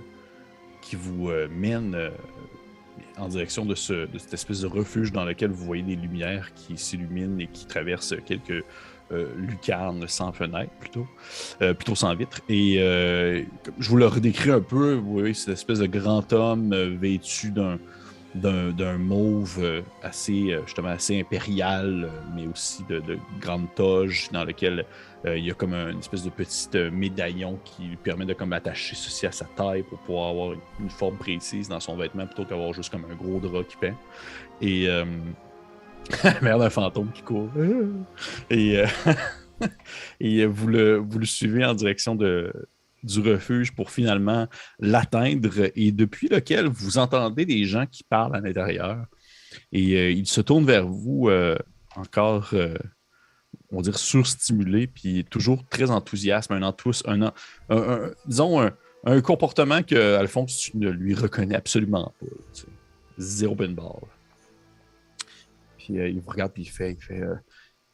qui 0.82 0.96
vous 0.96 1.30
euh, 1.30 1.48
mène 1.50 1.96
en 3.18 3.28
direction 3.28 3.64
de, 3.64 3.74
ce, 3.74 4.06
de 4.06 4.18
cette 4.18 4.34
espèce 4.34 4.60
de 4.60 4.66
refuge 4.66 5.10
dans 5.12 5.24
lequel 5.24 5.50
vous 5.50 5.64
voyez 5.64 5.82
des 5.82 5.96
lumières 5.96 6.52
qui 6.54 6.76
s'illuminent 6.76 7.38
et 7.38 7.46
qui 7.46 7.66
traversent 7.66 8.14
quelques 8.26 8.64
lucarnes 9.36 10.08
sans 10.08 10.32
fenêtre, 10.32 10.72
plutôt, 10.80 11.06
plutôt 11.60 11.94
sans 11.94 12.12
vitre. 12.16 12.40
Et 12.48 12.74
je 13.78 13.88
vous 13.88 13.96
le 13.96 14.06
redécris 14.06 14.50
un 14.50 14.60
peu, 14.60 14.94
vous 14.94 15.12
voyez 15.12 15.32
cette 15.32 15.54
espèce 15.54 15.78
de 15.78 15.86
grand 15.86 16.32
homme 16.32 16.74
vêtu 17.00 17.50
d'un 17.52 17.78
d'un 18.34 18.98
mauve 18.98 19.82
assez 20.02 20.58
justement 20.66 20.88
assez 20.88 21.20
impérial, 21.20 22.10
mais 22.34 22.46
aussi 22.48 22.84
de, 22.86 23.00
de 23.00 23.16
grande 23.40 23.66
toge 23.74 24.28
dans 24.32 24.44
lequel 24.44 24.84
il 25.34 25.44
y 25.44 25.50
a 25.50 25.54
comme 25.54 25.74
un- 25.74 25.90
une 25.90 25.98
espèce 25.98 26.22
de 26.22 26.30
petit 26.30 26.68
euh, 26.74 26.90
médaillon 26.90 27.58
qui 27.64 27.84
lui 27.84 27.96
permet 27.96 28.24
de 28.24 28.34
comme 28.34 28.52
attacher 28.52 28.94
ceci 28.94 29.26
à 29.26 29.32
sa 29.32 29.44
taille 29.44 29.82
pour 29.82 29.98
pouvoir 30.00 30.30
avoir 30.30 30.52
une, 30.80 30.90
forme 30.90 31.16
précise 31.16 31.68
dans 31.68 31.80
son 31.80 31.96
vêtement 31.96 32.26
plutôt 32.26 32.44
qu'avoir 32.44 32.72
juste 32.72 32.90
comme 32.90 33.04
un 33.10 33.14
gros 33.14 33.40
drap 33.40 33.64
qui 33.64 33.76
peint. 33.76 33.96
Et 34.60 34.88
euh, 34.88 35.04
merde, 36.42 36.62
un 36.62 36.70
fantôme 36.70 37.10
qui 37.12 37.22
court. 37.22 37.50
Et, 38.50 38.78
euh, 38.78 38.86
euh, 40.22 40.48
vous, 40.48 40.68
le, 40.68 40.96
vous 40.96 41.18
le 41.18 41.26
suivez 41.26 41.64
en 41.64 41.74
direction 41.74 42.14
de, 42.14 42.52
du 43.02 43.20
refuge 43.20 43.72
pour 43.72 43.90
finalement 43.90 44.46
l'atteindre 44.78 45.70
et 45.74 45.92
depuis 45.92 46.28
lequel 46.28 46.66
vous 46.66 46.98
entendez 46.98 47.44
des 47.44 47.64
gens 47.64 47.86
qui 47.86 48.02
parlent 48.04 48.36
à 48.36 48.40
l'intérieur. 48.40 49.06
Et 49.72 49.96
euh, 49.96 50.10
ils 50.10 50.26
se 50.26 50.40
tournent 50.40 50.66
vers 50.66 50.86
vous 50.86 51.28
euh, 51.28 51.56
encore, 51.94 52.50
euh, 52.52 52.76
on 53.72 53.76
va 53.76 53.82
dire, 53.82 53.98
surstimulés, 53.98 54.86
puis 54.86 55.24
toujours 55.30 55.64
très 55.68 55.90
enthousiaste, 55.90 56.50
un 56.50 56.62
enthous, 56.62 57.02
un, 57.06 57.22
un- 57.22 57.32
un- 57.70 58.10
disons, 58.26 58.60
un, 59.04 59.20
comportement 59.20 59.82
que 59.82 60.14
Alphonse 60.16 60.56
tu 60.56 60.76
ne 60.76 60.90
lui 60.90 61.14
reconnais 61.14 61.54
absolument 61.54 62.12
pas. 62.20 62.26
Zéro 63.18 63.54
pinball. 63.54 64.02
Puis 65.78 65.98
euh, 65.98 66.08
il 66.08 66.20
vous 66.20 66.30
regarde, 66.30 66.52
puis 66.52 66.62
il 66.62 66.70
fait, 66.70 66.92
il 66.92 67.02
fait, 67.02 67.22
euh, 67.22 67.34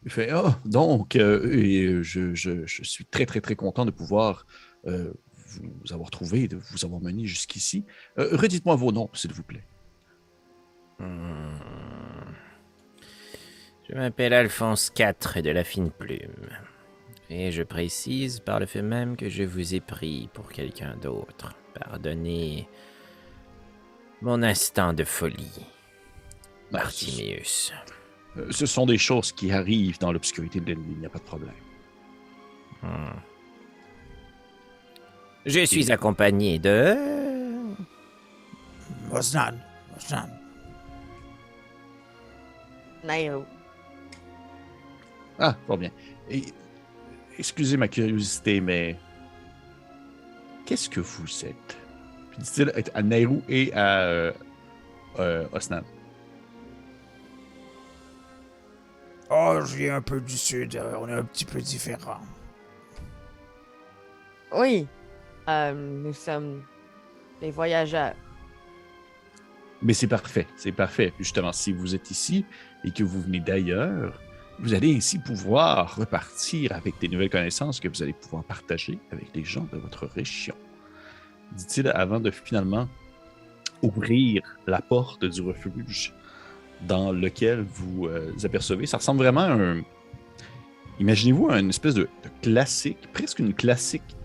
il 0.04 0.10
fait 0.10 0.30
Ah, 0.30 0.58
donc, 0.64 1.16
euh, 1.16 1.50
et, 1.52 2.02
je, 2.02 2.34
je- 2.34 2.64
suis 2.66 3.04
très, 3.04 3.26
très, 3.26 3.40
très 3.40 3.54
content 3.56 3.84
de 3.84 3.90
pouvoir 3.90 4.46
vous 4.84 5.92
avoir 5.92 6.10
trouvé, 6.10 6.48
de 6.48 6.56
vous 6.56 6.84
avoir 6.84 7.00
mené 7.02 7.26
jusqu'ici. 7.26 7.84
Redites-moi 8.16 8.74
vos 8.74 8.90
noms, 8.90 9.10
s'il 9.12 9.32
vous 9.32 9.42
plaît. 9.42 9.64
Hmm. 10.98 11.50
Je 13.92 13.98
m'appelle 13.98 14.32
Alphonse 14.32 14.90
IV 14.98 15.42
de 15.42 15.50
la 15.50 15.64
fine 15.64 15.90
plume. 15.90 16.48
Et 17.28 17.52
je 17.52 17.62
précise 17.62 18.40
par 18.40 18.58
le 18.58 18.64
fait 18.64 18.80
même 18.80 19.16
que 19.16 19.28
je 19.28 19.42
vous 19.42 19.74
ai 19.74 19.80
pris 19.80 20.30
pour 20.32 20.50
quelqu'un 20.50 20.96
d'autre. 20.96 21.52
Pardonnez 21.74 22.66
mon 24.22 24.42
instant 24.42 24.94
de 24.94 25.04
folie, 25.04 25.66
ce, 26.70 26.72
Bartiméus. 26.72 27.72
euh, 28.38 28.46
ce 28.50 28.64
sont 28.64 28.86
des 28.86 28.96
choses 28.96 29.30
qui 29.30 29.52
arrivent 29.52 29.98
dans 29.98 30.12
l'obscurité 30.12 30.60
de 30.60 30.66
l'ennemi, 30.66 30.92
il 30.92 31.00
n'y 31.00 31.06
a 31.06 31.10
pas 31.10 31.18
de 31.18 31.24
problème. 31.24 31.54
Hmm. 32.82 33.18
Je 35.44 35.66
suis 35.66 35.92
accompagné 35.92 36.58
de... 36.58 36.96
Osnan. 39.12 39.58
Osnan. 39.98 40.30
Nairo. 43.04 43.44
Ah, 45.44 45.56
pas 45.66 45.76
bien. 45.76 45.90
Et, 46.30 46.44
excusez 47.36 47.76
ma 47.76 47.88
curiosité, 47.88 48.60
mais 48.60 48.96
qu'est-ce 50.64 50.88
que 50.88 51.00
vous 51.00 51.44
êtes? 51.44 51.76
Puis 52.30 52.42
dit-il 52.42 52.72
à 52.94 53.02
Nairou 53.02 53.42
et 53.48 53.72
à 53.74 54.02
euh, 54.02 54.32
euh, 55.18 55.48
Osnan. 55.52 55.82
Oh, 59.30 59.58
je 59.64 59.76
viens 59.76 59.96
un 59.96 60.00
peu 60.00 60.20
du 60.20 60.38
sud. 60.38 60.76
euh, 60.76 60.94
on 61.00 61.08
est 61.08 61.12
un 61.12 61.24
petit 61.24 61.44
peu 61.44 61.60
différents. 61.60 62.20
Oui. 64.54 64.86
Euh, 65.48 65.72
nous 65.72 66.12
sommes 66.12 66.62
des 67.40 67.50
voyageurs. 67.50 68.14
Mais 69.82 69.92
c'est 69.92 70.06
parfait, 70.06 70.46
c'est 70.54 70.70
parfait. 70.70 71.12
Justement, 71.18 71.50
si 71.50 71.72
vous 71.72 71.96
êtes 71.96 72.12
ici 72.12 72.46
et 72.84 72.92
que 72.92 73.02
vous 73.02 73.20
venez 73.20 73.40
d'ailleurs, 73.40 74.20
vous 74.62 74.74
allez 74.74 74.94
ainsi 74.94 75.18
pouvoir 75.18 75.96
repartir 75.96 76.72
avec 76.72 76.94
des 77.00 77.08
nouvelles 77.08 77.30
connaissances 77.30 77.80
que 77.80 77.88
vous 77.88 78.02
allez 78.02 78.12
pouvoir 78.12 78.44
partager 78.44 78.98
avec 79.10 79.26
les 79.34 79.42
gens 79.42 79.66
de 79.72 79.76
votre 79.76 80.06
région. 80.06 80.54
Dit-il 81.56 81.88
avant 81.88 82.20
de 82.20 82.30
finalement 82.30 82.88
ouvrir 83.82 84.42
la 84.68 84.80
porte 84.80 85.24
du 85.24 85.40
refuge 85.42 86.14
dans 86.86 87.10
lequel 87.10 87.62
vous 87.62 88.06
euh, 88.06 88.32
apercevez. 88.44 88.86
Ça 88.86 88.98
ressemble 88.98 89.18
vraiment 89.18 89.40
à 89.40 89.52
un. 89.52 89.82
Imaginez-vous 91.00 91.50
une 91.50 91.70
espèce 91.70 91.94
de, 91.94 92.08
classique, 92.40 92.98
presque 93.12 93.40
une 93.40 93.54
classique 93.54 94.16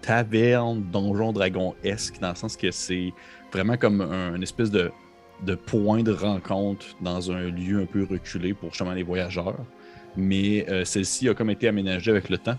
taverne, 0.00 0.82
donjon, 0.92 1.32
dragon-esque, 1.32 2.20
dans 2.20 2.28
le 2.28 2.36
sens 2.36 2.56
que 2.56 2.70
c'est 2.70 3.12
vraiment 3.52 3.76
comme 3.76 4.00
un, 4.00 4.36
une 4.36 4.42
espèce 4.44 4.70
de, 4.70 4.92
de 5.42 5.54
point 5.54 6.02
de 6.02 6.12
rencontre 6.12 6.86
dans 7.00 7.30
un 7.30 7.50
lieu 7.50 7.80
un 7.80 7.86
peu 7.86 8.06
reculé 8.08 8.54
pour 8.54 8.70
justement 8.70 8.92
les 8.92 9.02
voyageurs. 9.02 9.58
Mais 10.16 10.68
euh, 10.70 10.84
celle-ci 10.84 11.28
a 11.28 11.34
comme 11.34 11.50
été 11.50 11.68
aménagée 11.68 12.10
avec 12.10 12.30
le 12.30 12.38
temps. 12.38 12.56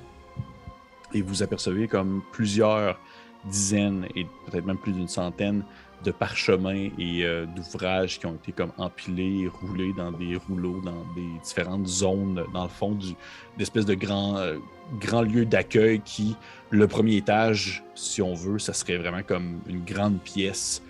Et 1.13 1.21
vous 1.21 1.41
apercevez 1.41 1.87
comme 1.87 2.21
plusieurs 2.31 2.99
dizaines 3.45 4.05
et 4.15 4.25
peut-être 4.45 4.65
même 4.65 4.77
plus 4.77 4.91
d'une 4.91 5.07
centaine 5.07 5.63
de 6.03 6.11
parchemins 6.11 6.89
et 6.97 7.23
euh, 7.23 7.45
d'ouvrages 7.45 8.19
qui 8.19 8.25
ont 8.25 8.35
été 8.35 8.51
comme 8.51 8.71
empilés, 8.77 9.47
roulés 9.47 9.93
dans 9.97 10.11
des 10.11 10.35
rouleaux, 10.35 10.79
dans 10.81 11.03
des 11.15 11.39
différentes 11.43 11.87
zones, 11.87 12.43
dans 12.53 12.63
le 12.63 12.69
fond 12.69 12.91
du 12.91 13.15
d'espèce 13.57 13.85
de 13.85 13.95
grand, 13.95 14.37
euh, 14.37 14.57
grand 14.99 15.21
lieu 15.21 15.45
d'accueil 15.45 16.01
qui, 16.01 16.35
le 16.69 16.87
premier 16.87 17.15
étage, 17.15 17.83
si 17.95 18.21
on 18.21 18.35
veut, 18.35 18.59
ça 18.59 18.73
serait 18.73 18.97
vraiment 18.97 19.23
comme 19.23 19.59
une 19.67 19.83
grande 19.83 20.19
pièce 20.19 20.83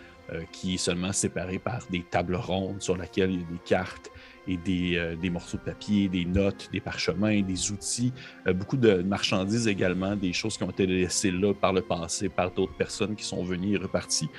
qui 0.52 0.76
est 0.76 0.78
seulement 0.78 1.14
séparée 1.14 1.60
par 1.60 1.82
des 1.90 2.04
tables 2.04 2.36
rondes 2.36 2.82
sur 2.82 2.98
laquelle 2.98 3.32
il 3.32 3.40
y 3.40 3.44
a 3.44 3.48
des 3.48 3.60
cartes 3.66 4.12
et 4.48 4.58
des, 4.58 4.98
euh, 4.98 5.16
des 5.16 5.30
morceaux 5.30 5.58
de 5.58 5.64
papier, 5.64 6.08
des 6.08 6.26
notes, 6.26 6.70
des 6.72 6.80
parchemins, 6.80 7.42
des 7.42 7.72
outils, 7.72 8.14
euh, 8.48 8.54
beaucoup 8.54 8.78
de 8.78 9.02
marchandises 9.02 9.68
également, 9.68 10.16
des 10.16 10.34
choses 10.34 10.58
qui 10.58 10.64
ont 10.64 10.70
été 10.70 10.86
laissées 10.86 11.32
là 11.32 11.54
par 11.54 11.74
le 11.74 11.82
passé 11.82 12.30
par 12.30 12.52
d'autres 12.52 12.76
personnes 12.76 13.16
qui 13.16 13.26
sont 13.26 13.44
venues 13.44 13.76
et 13.76 13.78
reparties, 13.78 14.30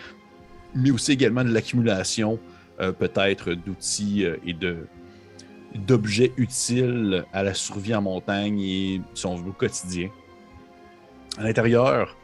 mais 0.74 0.90
aussi 0.90 1.12
également 1.12 1.44
de 1.44 1.52
l'accumulation 1.52 2.38
euh, 2.80 2.92
peut-être 2.92 3.52
d'outils 3.54 4.24
euh, 4.24 4.36
et 4.46 4.54
de 4.54 4.86
d'objets 5.74 6.32
utiles 6.38 7.26
à 7.34 7.42
la 7.42 7.52
survie 7.52 7.94
en 7.94 8.00
montagne 8.00 8.58
et 8.58 9.02
son 9.12 9.34
au 9.46 9.52
quotidien. 9.52 10.08
À 11.36 11.42
l'intérieur, 11.44 12.16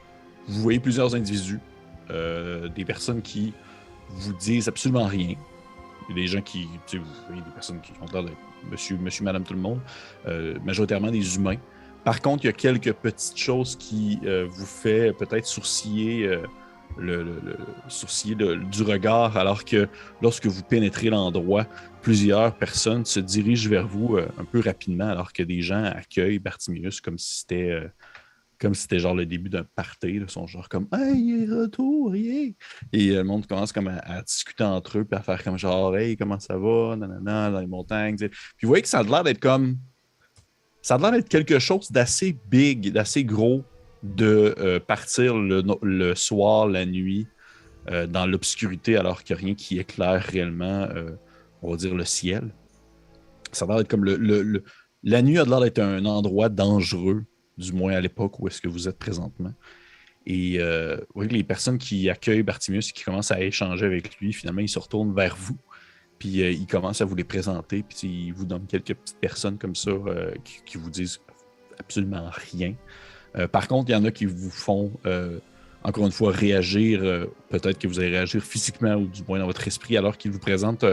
vous 0.49 0.63
voyez 0.63 0.81
plusieurs 0.81 1.15
individus, 1.15 1.61
euh, 2.11 2.69
des 2.69 2.85
personnes 2.85 3.23
qui 3.23 3.53
vous 4.11 4.33
disent 4.35 4.69
absolument 4.69 5.07
rien. 5.07 5.35
Des 6.15 6.27
gens 6.27 6.43
qui, 6.43 6.69
tu 6.87 6.97
sais, 6.97 6.99
vous 6.99 7.07
voyez 7.27 7.43
des 7.43 7.51
personnes 7.51 7.81
qui 7.81 7.93
ont 8.01 8.07
l'air 8.13 8.25
d'être 8.25 8.37
monsieur, 8.71 8.99
madame, 9.23 9.45
tout 9.45 9.55
le 9.55 9.61
monde, 9.61 9.81
euh, 10.27 10.59
majoritairement 10.65 11.11
des 11.11 11.37
humains. 11.37 11.57
Par 12.05 12.21
contre, 12.21 12.45
il 12.45 12.49
y 12.49 12.51
a 12.51 12.55
quelques 12.55 12.93
petites 12.93 13.39
choses 13.39 13.77
qui 13.77 14.19
euh, 14.25 14.47
vous 14.51 14.67
fait 14.67 15.13
peut-être 15.15 15.47
sourciller, 15.47 16.27
le, 16.97 17.23
le- 17.25 17.41
le- 17.43 17.57
sourciller 17.89 18.35
de- 18.35 18.55
du 18.55 18.83
regard, 18.83 19.37
alors 19.37 19.65
que 19.65 19.89
lorsque 20.21 20.47
vous 20.47 20.63
pénétrez 20.63 21.09
l'endroit, 21.11 21.67
plusieurs 22.03 22.55
personnes 22.55 23.05
se 23.07 23.21
dirigent 23.21 23.69
vers 23.71 23.87
vous 23.87 24.19
un 24.19 24.45
peu 24.45 24.61
rapidement, 24.61 25.09
alors 25.09 25.33
que 25.33 25.43
des 25.43 25.63
gens 25.63 25.85
accueillent 25.85 26.39
Bartimius 26.39 27.01
comme 27.01 27.19
si 27.19 27.41
c'était 27.41 27.83
comme 28.65 28.75
si 28.75 28.83
c'était 28.83 28.99
genre 28.99 29.15
le 29.15 29.27
début 29.27 29.51
d'un 29.51 29.65
party. 29.77 30.09
Ils 30.09 30.31
sont 30.31 30.47
genre 30.47 30.71
comme 30.71 30.89
Hey, 30.91 31.19
il 31.19 31.43
est 31.43 31.55
retour, 31.55 32.17
yeah! 32.17 32.51
Et 32.95 33.11
euh, 33.11 33.19
le 33.19 33.25
monde 33.25 33.47
commence 33.47 33.73
comme 33.73 33.89
à, 33.89 34.23
discuter 34.23 34.65
entre 34.65 34.99
eux, 34.99 35.05
puis 35.05 35.19
à 35.19 35.23
faire 35.23 35.45
comme 35.45 35.59
genre 35.59 35.95
Hey, 35.95 36.17
comment 36.17 36.41
ça 36.41 36.57
va? 36.57 36.97
Nanana, 36.97 37.51
dans 37.51 37.61
les 37.61 37.67
montagnes. 37.67 38.17
tu 38.17 38.25
sais. 38.25 38.29
Puis 38.31 38.63
vous 38.63 38.69
voyez 38.69 38.83
que 38.83 38.89
ça 38.89 39.01
a 39.01 39.03
l'air 39.03 39.23
d'être 39.23 39.39
comme. 39.39 39.77
Ça 40.81 40.95
a 40.95 40.99
l'air 40.99 41.13
d'être 41.13 41.29
quelque 41.29 41.59
chose 41.59 41.93
d'assez 41.93 42.35
big, 42.51 42.91
d'assez 42.91 43.23
gros 43.23 43.65
de 44.03 44.55
euh, 44.59 44.81
partir 44.81 45.37
le, 45.37 46.15
soir, 46.15 46.67
la 46.67 46.87
nuit, 46.87 47.27
euh, 47.91 48.07
dans 48.07 48.27
l'obscurité, 48.27 48.97
alors 48.97 49.23
qu'il 49.23 49.37
n'y 49.37 49.43
a 49.43 49.45
rien 49.45 49.55
qui 49.55 49.79
éclaire 49.79 50.23
réellement, 50.23 50.89
on 51.61 51.71
va 51.71 51.77
dire, 51.77 51.95
le 51.95 52.05
ciel. 52.07 52.55
Ça 53.53 53.67
a 53.67 53.69
l'air 53.69 53.77
d'être 53.79 53.89
comme 53.89 54.05
le- 54.05 54.63
La 55.03 55.21
nuit 55.21 55.39
a 55.39 55.45
l'air 55.45 55.61
d'être 55.61 55.81
un 55.81 56.05
endroit 56.07 56.49
dangereux, 56.49 57.25
du 57.57 57.73
moins 57.73 57.93
à 57.93 58.01
l'époque 58.01 58.39
où 58.41 58.49
est-ce 58.49 58.61
que 58.61 58.69
vous 58.69 58.89
êtes 58.89 58.99
présentement. 58.99 59.53
Et 60.27 60.57
euh, 60.59 60.97
que 61.15 61.21
les 61.25 61.45
personnes 61.45 61.79
qui 61.79 62.09
accueillent 62.09 62.43
Bartimius 62.43 62.91
et 62.91 62.93
qui 62.93 63.05
commencent 63.05 63.31
à 63.31 63.41
échanger 63.41 63.85
avec 63.85 64.17
lui, 64.19 64.33
finalement, 64.33 64.63
ils 64.63 64.69
se 64.69 64.79
retournent 64.79 65.15
vers 65.15 65.37
vous. 65.37 65.59
Puis 66.19 66.43
euh, 66.43 66.51
ils 66.51 66.67
commencent 66.67 67.01
à 67.01 67.05
vous 67.05 67.15
les 67.15 67.25
présenter. 67.25 67.83
Puis 67.83 68.27
ils 68.29 68.33
vous 68.33 68.47
donnent 68.47 68.67
quelques 68.67 68.95
petites 68.95 69.21
personnes 69.21 69.59
comme 69.59 69.75
ça 69.75 69.91
euh, 69.91 70.33
qui, 70.45 70.63
qui 70.65 70.79
vous 70.79 70.91
disent 70.91 71.21
absolument 71.79 72.31
rien. 72.53 72.75
Euh, 73.37 73.49
par 73.49 73.69
contre, 73.69 73.91
il 73.91 73.93
y 73.93 73.97
en 73.97 74.05
a 74.05 74.11
qui 74.11 74.27
vous 74.27 74.51
font, 74.51 74.93
encore 75.83 76.07
une 76.07 76.13
fois, 76.13 76.33
réagir. 76.33 77.01
Peut-être 77.51 77.79
que 77.79 77.87
vous 77.87 77.99
allez 77.99 78.11
réagir 78.11 78.43
physiquement 78.43 78.95
ou 78.95 79.07
du 79.07 79.23
moins 79.29 79.39
dans 79.39 79.47
votre 79.47 79.67
esprit 79.67 79.97
alors 79.97 80.17
qu'ils 80.17 80.31
vous 80.31 80.39
présentent. 80.39 80.85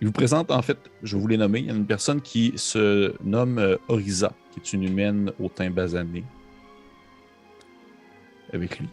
Ils 0.00 0.06
vous 0.06 0.12
présentent, 0.12 0.50
en 0.50 0.60
fait, 0.62 0.78
je 1.02 1.16
vais 1.16 1.22
vous 1.22 1.28
les 1.28 1.36
nommer. 1.38 1.60
Il 1.60 1.66
y 1.66 1.70
a 1.70 1.74
une 1.74 1.86
personne 1.86 2.20
qui 2.20 2.52
se 2.56 3.14
nomme 3.24 3.58
euh, 3.58 3.76
Orisa, 3.88 4.32
qui 4.52 4.60
est 4.60 4.72
une 4.74 4.82
humaine 4.84 5.32
au 5.40 5.48
teint 5.48 5.70
basané. 5.70 6.24
Avec 8.52 8.78
lui. 8.78 8.88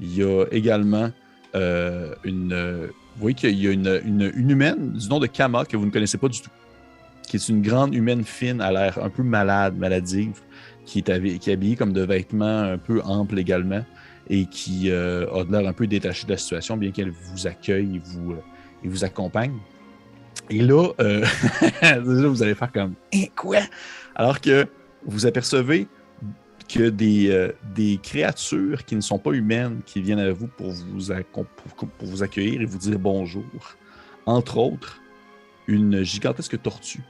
Il 0.00 0.16
y 0.16 0.22
a 0.22 0.44
également 0.50 1.10
euh, 1.54 2.14
une. 2.24 2.52
euh, 2.52 2.88
vous 3.16 3.22
voyez 3.22 3.34
qu'il 3.34 3.58
y 3.58 3.66
a 3.66 3.72
une, 3.72 4.00
une- 4.04 4.32
humaine 4.50 4.92
du 4.92 5.08
nom 5.08 5.18
de 5.18 5.26
Kama 5.26 5.64
que 5.64 5.76
vous 5.76 5.86
ne 5.86 5.90
connaissez 5.90 6.18
pas 6.18 6.28
du 6.28 6.40
tout. 6.40 6.50
Qui 7.28 7.36
est 7.36 7.48
une 7.48 7.62
grande 7.62 7.94
humaine 7.94 8.24
fine, 8.24 8.60
à 8.60 8.70
l'air 8.72 8.98
un 9.02 9.10
peu 9.10 9.22
malade, 9.22 9.76
maladive, 9.76 10.40
qui 10.84 10.98
est, 11.00 11.48
habillée 11.48 11.76
comme 11.76 11.92
de 11.92 12.02
vêtements 12.02 12.60
un 12.60 12.78
peu 12.78 13.02
amples 13.04 13.38
également 13.38 13.84
et 14.30 14.46
qui 14.46 14.90
a 14.90 15.26
de 15.44 15.50
l'air 15.52 15.66
un 15.66 15.72
peu 15.72 15.86
détachée 15.86 16.26
de 16.26 16.32
la 16.32 16.36
situation, 16.38 16.76
bien 16.76 16.90
qu'elle 16.90 17.10
vous 17.10 17.46
accueille 17.46 17.96
et 17.96 17.98
vous, 17.98 18.34
et 18.84 18.88
vous 18.88 19.04
accompagne. 19.04 19.54
Et 20.50 20.60
là, 20.60 20.88
euh, 21.00 21.24
vous 22.02 22.42
allez 22.42 22.54
faire 22.54 22.72
comme 22.72 22.94
Hein, 23.14 23.24
quoi? 23.36 23.58
Alors 24.14 24.40
que 24.40 24.66
vous 25.04 25.26
apercevez 25.26 25.86
que 26.68 26.90
des, 26.90 27.30
euh, 27.30 27.52
des 27.74 27.98
créatures 28.02 28.84
qui 28.84 28.94
ne 28.94 29.00
sont 29.00 29.18
pas 29.18 29.32
humaines 29.32 29.80
qui 29.86 30.00
viennent 30.02 30.18
à 30.18 30.30
vous 30.32 30.48
pour 30.48 30.70
vous, 30.70 31.12
pour, 31.32 31.46
vous 32.02 32.22
accueillir 32.22 32.60
et 32.60 32.66
vous 32.66 32.78
dire 32.78 32.98
bonjour. 32.98 33.44
Entre 34.26 34.58
autres, 34.58 35.00
une 35.66 36.02
gigantesque 36.02 36.60
tortue 36.60 37.02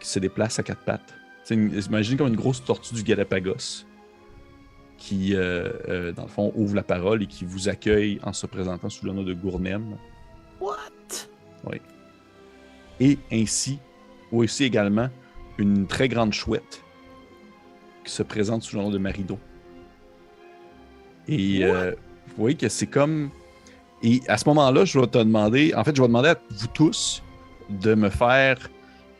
qui 0.00 0.08
se 0.08 0.18
déplace 0.18 0.58
à 0.58 0.62
quatre 0.62 0.84
pattes. 0.84 1.14
Imaginez 1.50 2.16
comme 2.16 2.28
une 2.28 2.36
grosse 2.36 2.64
tortue 2.64 2.94
du 2.94 3.02
Galapagos 3.02 3.84
qui, 4.96 5.34
euh, 5.34 5.70
euh, 5.88 6.12
dans 6.12 6.22
le 6.22 6.28
fond, 6.28 6.52
ouvre 6.54 6.74
la 6.74 6.82
parole 6.82 7.22
et 7.22 7.26
qui 7.26 7.44
vous 7.44 7.68
accueille 7.68 8.20
en 8.22 8.32
se 8.32 8.46
présentant 8.46 8.90
sous 8.90 9.06
le 9.06 9.12
nom 9.12 9.22
de 9.22 9.32
Gournem. 9.32 9.96
What? 10.60 10.76
Oui. 11.64 11.80
Et 13.00 13.18
ainsi, 13.32 13.78
aussi 14.32 14.64
également, 14.64 15.08
une 15.58 15.86
très 15.86 16.08
grande 16.08 16.32
chouette 16.32 16.82
qui 18.04 18.12
se 18.12 18.22
présente 18.22 18.62
sous 18.62 18.76
le 18.76 18.82
nom 18.82 18.90
de 18.90 18.98
Marido. 18.98 19.38
Et 21.28 21.64
euh, 21.64 21.92
vous 22.28 22.42
voyez 22.42 22.56
que 22.56 22.68
c'est 22.68 22.86
comme. 22.86 23.30
Et 24.02 24.20
à 24.28 24.38
ce 24.38 24.48
moment-là, 24.48 24.84
je 24.84 24.98
vais 24.98 25.06
te 25.06 25.18
demander, 25.18 25.74
en 25.74 25.84
fait, 25.84 25.94
je 25.94 26.00
vais 26.00 26.08
demander 26.08 26.30
à 26.30 26.36
vous 26.50 26.66
tous 26.68 27.22
de 27.68 27.94
me 27.94 28.08
faire. 28.08 28.70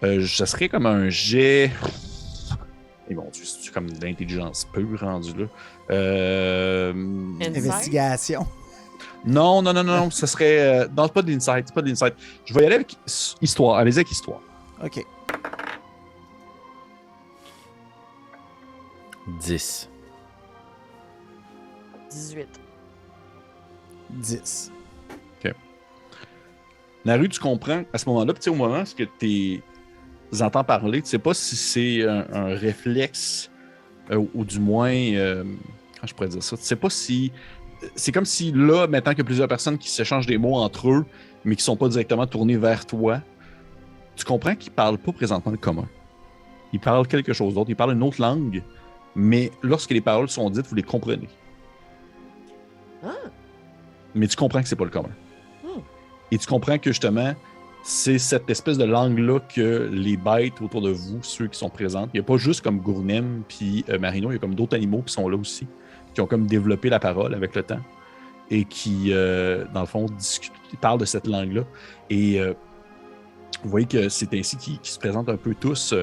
euh, 0.02 0.26
ça 0.26 0.46
serait 0.46 0.68
comme 0.68 0.86
un 0.86 1.10
jet. 1.10 1.70
Et 3.08 3.14
bon, 3.14 3.28
c'est 3.32 3.72
comme 3.72 3.90
de 3.90 4.04
l'intelligence 4.04 4.66
pure 4.72 5.00
rendu 5.00 5.32
là? 5.34 5.46
Euh? 5.90 6.92
Investigation. 7.40 8.46
Non, 9.24 9.62
non, 9.62 9.72
non, 9.72 9.84
non, 9.84 10.10
ça 10.10 10.26
serait. 10.26 10.82
euh, 10.82 10.88
non, 10.96 11.04
c'est 11.06 11.12
pas 11.12 11.22
de 11.22 11.30
l'insight, 11.30 11.66
c'est 11.66 11.74
pas 11.74 11.82
de 11.82 11.88
l'insight. 11.88 12.14
Je 12.44 12.54
vais 12.54 12.62
y 12.62 12.66
aller 12.66 12.76
avec 12.76 12.96
histoire. 13.40 13.76
Allez-y 13.78 13.98
avec 13.98 14.10
histoire. 14.10 14.40
OK. 14.82 15.04
10. 19.40 19.88
18. 22.10 22.48
10. 24.10 24.72
Naru, 27.04 27.28
tu 27.30 27.40
comprends 27.40 27.82
à 27.92 27.98
ce 27.98 28.06
moment-là, 28.10 28.34
sais, 28.42 28.50
au 28.50 28.54
moment 28.54 28.82
où 28.82 28.84
tu 28.94 29.62
entends 30.42 30.64
parler, 30.64 31.00
tu 31.00 31.08
sais 31.08 31.18
pas 31.18 31.32
si 31.32 31.56
c'est 31.56 32.06
un, 32.06 32.26
un 32.32 32.54
réflexe 32.54 33.50
euh, 34.10 34.22
ou 34.34 34.44
du 34.44 34.60
moins. 34.60 34.92
euh, 34.92 35.42
comment 35.44 36.06
je 36.06 36.14
pourrais 36.14 36.28
dire 36.28 36.42
ça? 36.42 36.56
Tu 36.56 36.62
sais 36.62 36.76
pas 36.76 36.90
si. 36.90 37.32
C'est 37.94 38.12
comme 38.12 38.24
si 38.24 38.52
là, 38.52 38.86
maintenant 38.86 39.12
qu'il 39.12 39.20
y 39.20 39.22
a 39.22 39.24
plusieurs 39.24 39.48
personnes 39.48 39.78
qui 39.78 39.90
s'échangent 39.90 40.26
des 40.26 40.38
mots 40.38 40.56
entre 40.56 40.90
eux, 40.90 41.04
mais 41.44 41.56
qui 41.56 41.64
sont 41.64 41.76
pas 41.76 41.88
directement 41.88 42.26
tournés 42.26 42.56
vers 42.56 42.86
toi, 42.86 43.20
tu 44.16 44.24
comprends 44.24 44.54
qu'ils 44.54 44.72
parlent 44.72 44.98
pas 44.98 45.12
présentement 45.12 45.52
le 45.52 45.58
commun. 45.58 45.88
Ils 46.72 46.80
parlent 46.80 47.06
quelque 47.06 47.32
chose 47.32 47.54
d'autre. 47.54 47.70
Ils 47.70 47.76
parlent 47.76 47.94
une 47.94 48.02
autre 48.02 48.20
langue, 48.20 48.62
mais 49.14 49.50
lorsque 49.62 49.90
les 49.90 50.00
paroles 50.00 50.28
sont 50.28 50.50
dites, 50.50 50.66
vous 50.66 50.74
les 50.74 50.82
comprenez. 50.82 51.28
Ah. 53.04 53.14
Mais 54.14 54.26
tu 54.26 54.36
comprends 54.36 54.62
que 54.62 54.68
c'est 54.68 54.76
pas 54.76 54.84
le 54.84 54.90
commun. 54.90 55.10
Hmm. 55.64 55.80
Et 56.30 56.38
tu 56.38 56.46
comprends 56.46 56.78
que 56.78 56.90
justement, 56.90 57.34
c'est 57.82 58.18
cette 58.18 58.48
espèce 58.50 58.78
de 58.78 58.84
langue-là 58.84 59.40
que 59.40 59.88
les 59.90 60.16
bêtes 60.16 60.60
autour 60.60 60.82
de 60.82 60.90
vous, 60.90 61.20
ceux 61.22 61.46
qui 61.46 61.58
sont 61.58 61.70
présents, 61.70 62.08
il 62.12 62.18
n'y 62.18 62.20
a 62.20 62.22
pas 62.22 62.36
juste 62.36 62.60
comme 62.60 62.78
Gournem 62.78 63.42
puis 63.48 63.84
euh, 63.88 63.98
Marino, 63.98 64.30
il 64.30 64.34
y 64.34 64.36
a 64.36 64.38
comme 64.38 64.54
d'autres 64.54 64.76
animaux 64.76 65.02
qui 65.02 65.12
sont 65.12 65.28
là 65.28 65.36
aussi, 65.36 65.66
qui 66.20 66.22
ont 66.22 66.26
comme 66.26 66.46
développé 66.46 66.90
la 66.90 67.00
parole 67.00 67.34
avec 67.34 67.54
le 67.54 67.62
temps 67.62 67.80
et 68.50 68.64
qui, 68.64 69.12
euh, 69.12 69.64
dans 69.72 69.80
le 69.80 69.86
fond, 69.86 70.04
discutent, 70.04 70.52
parlent 70.80 71.00
de 71.00 71.06
cette 71.06 71.26
langue-là. 71.26 71.64
Et 72.10 72.38
euh, 72.38 72.52
vous 73.62 73.70
voyez 73.70 73.86
que 73.86 74.10
c'est 74.10 74.34
ainsi 74.34 74.58
qu'ils 74.58 74.78
se 74.82 74.98
présentent 74.98 75.30
un 75.30 75.38
peu 75.38 75.54
tous, 75.54 75.94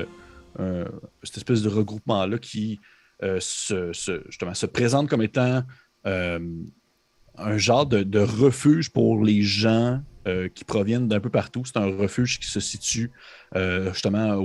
euh, 0.59 0.85
cette 1.21 1.37
espèce 1.37 1.61
de 1.61 1.69
regroupement-là 1.69 2.39
qui 2.39 2.79
se, 3.39 3.91
justement, 4.27 4.53
se 4.53 4.65
présente 4.65 5.07
comme 5.07 5.21
étant 5.21 5.61
un 6.05 7.57
genre 7.57 7.85
de, 7.85 8.19
refuge 8.19 8.91
pour 8.91 9.23
les 9.23 9.41
gens 9.43 10.01
qui 10.55 10.63
proviennent 10.65 11.07
d'un 11.07 11.19
peu 11.19 11.29
partout. 11.29 11.63
C'est 11.65 11.77
un 11.77 11.95
refuge 11.95 12.39
qui 12.39 12.47
se 12.47 12.59
situe 12.59 13.11
justement 13.55 14.35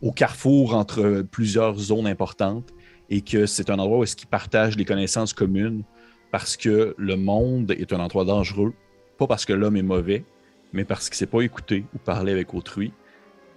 au 0.00 0.12
carrefour 0.12 0.74
entre 0.74 1.22
plusieurs 1.30 1.76
zones 1.78 2.06
importantes 2.06 2.72
et 3.10 3.20
que 3.20 3.46
c'est 3.46 3.70
un 3.70 3.78
endroit 3.78 3.98
où 3.98 4.02
est-ce 4.02 4.16
qu'ils 4.16 4.28
partagent 4.28 4.76
les 4.76 4.84
connaissances 4.84 5.32
communes 5.32 5.82
parce 6.30 6.56
que 6.56 6.94
le 6.98 7.16
monde 7.16 7.70
est 7.70 7.92
un 7.92 8.00
endroit 8.00 8.24
dangereux, 8.24 8.74
pas 9.18 9.26
parce 9.26 9.44
que 9.44 9.52
l'homme 9.52 9.76
est 9.76 9.82
mauvais, 9.82 10.24
mais 10.72 10.84
parce 10.84 11.08
qu'il 11.08 11.14
ne 11.14 11.18
sait 11.18 11.26
pas 11.26 11.40
écouter 11.40 11.84
ou 11.94 11.98
parler 11.98 12.32
avec 12.32 12.52
autrui. 12.52 12.92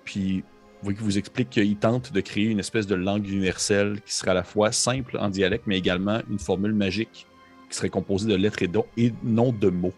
Puis, 0.05 0.43
vous 0.81 0.83
voyez 0.83 0.99
vous 0.99 1.17
explique 1.17 1.49
qu'il 1.49 1.75
tente 1.75 2.13
de 2.13 2.21
créer 2.21 2.45
une 2.45 2.59
espèce 2.59 2.87
de 2.87 2.95
langue 2.95 3.27
universelle 3.27 3.99
qui 4.05 4.13
serait 4.13 4.31
à 4.31 4.35
la 4.35 4.43
fois 4.43 4.71
simple 4.71 5.17
en 5.19 5.29
dialecte, 5.29 5.65
mais 5.67 5.77
également 5.77 6.21
une 6.29 6.39
formule 6.39 6.73
magique 6.73 7.27
qui 7.69 7.75
serait 7.75 7.89
composée 7.89 8.29
de 8.29 8.35
lettres 8.35 8.63
et, 8.97 9.13
non 9.23 9.51
de 9.51 9.69
mots. 9.69 9.93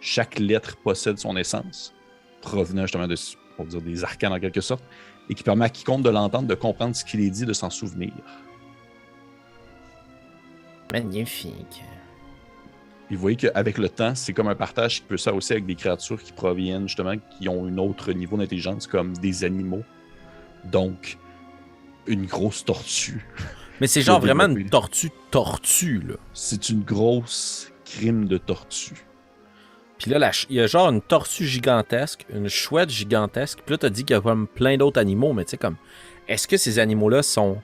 Chaque 0.00 0.38
lettre 0.38 0.76
possède 0.76 1.18
son 1.18 1.36
essence, 1.36 1.94
provenant 2.42 2.82
justement 2.82 3.06
de, 3.06 3.14
va 3.58 3.64
dire, 3.64 3.80
des 3.80 4.04
arcanes 4.04 4.32
en 4.32 4.40
quelque 4.40 4.60
sorte, 4.60 4.82
et 5.30 5.34
qui 5.34 5.42
permet 5.42 5.66
à 5.66 5.68
quiconque 5.68 6.02
de 6.02 6.10
l'entendre 6.10 6.48
de 6.48 6.54
comprendre 6.54 6.96
ce 6.96 7.04
qu'il 7.04 7.20
est 7.20 7.30
dit, 7.30 7.44
de 7.44 7.52
s'en 7.52 7.70
souvenir. 7.70 8.12
Magnifique. 10.92 11.82
Et 13.10 13.14
vous 13.14 13.20
voyez 13.20 13.36
qu'avec 13.36 13.78
le 13.78 13.88
temps, 13.88 14.14
c'est 14.14 14.32
comme 14.32 14.48
un 14.48 14.54
partage 14.54 14.96
qui 14.96 15.02
peut 15.02 15.16
se 15.16 15.24
faire 15.24 15.34
aussi 15.34 15.52
avec 15.52 15.64
des 15.64 15.74
créatures 15.74 16.22
qui 16.22 16.32
proviennent 16.32 16.88
justement, 16.88 17.14
qui 17.38 17.48
ont 17.48 17.66
un 17.66 17.78
autre 17.78 18.12
niveau 18.12 18.36
d'intelligence, 18.36 18.86
comme 18.86 19.16
des 19.16 19.44
animaux. 19.44 19.82
Donc, 20.64 21.16
une 22.06 22.26
grosse 22.26 22.64
tortue. 22.64 23.26
Mais 23.80 23.86
c'est 23.86 24.02
genre 24.02 24.20
vraiment 24.26 24.46
une 24.46 24.68
tortue 24.68 25.10
tortue, 25.30 26.02
là. 26.06 26.14
C'est 26.34 26.68
une 26.68 26.82
grosse 26.82 27.72
crime 27.84 28.26
de 28.26 28.36
tortue. 28.36 29.06
Puis 29.98 30.10
là, 30.10 30.18
la 30.18 30.30
il 30.48 30.56
y 30.56 30.60
a 30.60 30.66
genre 30.66 30.88
une 30.90 31.00
tortue 31.00 31.46
gigantesque, 31.46 32.26
une 32.32 32.48
chouette 32.48 32.90
gigantesque. 32.90 33.60
Puis 33.64 33.72
là, 33.72 33.78
t'as 33.78 33.90
dit 33.90 34.04
qu'il 34.04 34.14
y 34.14 34.18
a 34.18 34.20
comme 34.20 34.46
plein 34.46 34.76
d'autres 34.76 35.00
animaux, 35.00 35.32
mais 35.32 35.44
tu 35.44 35.52
sais, 35.52 35.56
comme. 35.56 35.76
Est-ce 36.28 36.46
que 36.46 36.58
ces 36.58 36.78
animaux-là 36.78 37.22
sont 37.22 37.62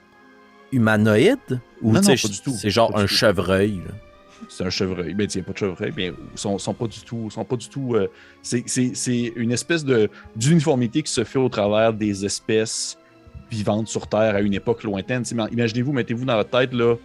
humanoïdes? 0.72 1.60
Ou 1.82 1.92
Non, 1.92 2.00
tu 2.00 2.08
non, 2.08 2.16
sais, 2.16 2.22
pas 2.28 2.32
du 2.34 2.40
tout. 2.40 2.50
c'est 2.58 2.70
genre 2.70 2.92
Pas 2.92 3.02
un 3.02 3.06
chevreuil, 3.06 3.76
là? 3.86 3.94
C'est 4.48 4.64
un 4.64 4.70
chevreuil. 4.70 5.14
Ben, 5.14 5.26
il 5.32 5.36
n'y 5.38 5.42
a 5.42 5.44
pas 5.46 5.52
de 5.52 5.58
chevreuil. 5.58 5.90
Bien, 5.90 6.12
ils 6.34 6.38
sont, 6.38 6.58
sont 6.58 6.74
pas 6.74 6.86
du 6.86 7.00
tout. 7.00 7.30
Sont 7.30 7.44
pas 7.44 7.56
du 7.56 7.68
tout 7.68 7.94
euh, 7.94 8.08
c'est- 8.42 8.64
c'est 8.66 8.94
c'est 8.94 9.32
une 9.36 9.52
espèce 9.52 9.84
de 9.84 10.10
d'uniformité 10.36 11.02
qui 11.02 11.10
se 11.12 11.24
fait 11.24 11.38
au 11.38 11.48
travers 11.48 11.92
des 11.94 12.24
espèces 12.26 12.98
vivantes 13.50 13.88
sur 13.88 14.06
Terre 14.06 14.34
à 14.34 14.40
une 14.40 14.52
époque 14.54 14.82
lointaine. 14.82 15.22
Imaginez-vous, 15.52 15.92
mettez-vous 15.92 16.24
dans 16.26 16.36
votre 16.36 16.50
tête, 16.50 16.72
là. 16.74 16.96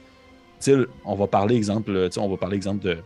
on 1.05 1.16
va 1.16 1.28
parler, 1.28 1.55
exemple, 1.55 2.10
on 2.18 2.28
va 2.30 2.38
parler, 2.38 2.55
exemple, 2.57 2.84
de 2.84 2.97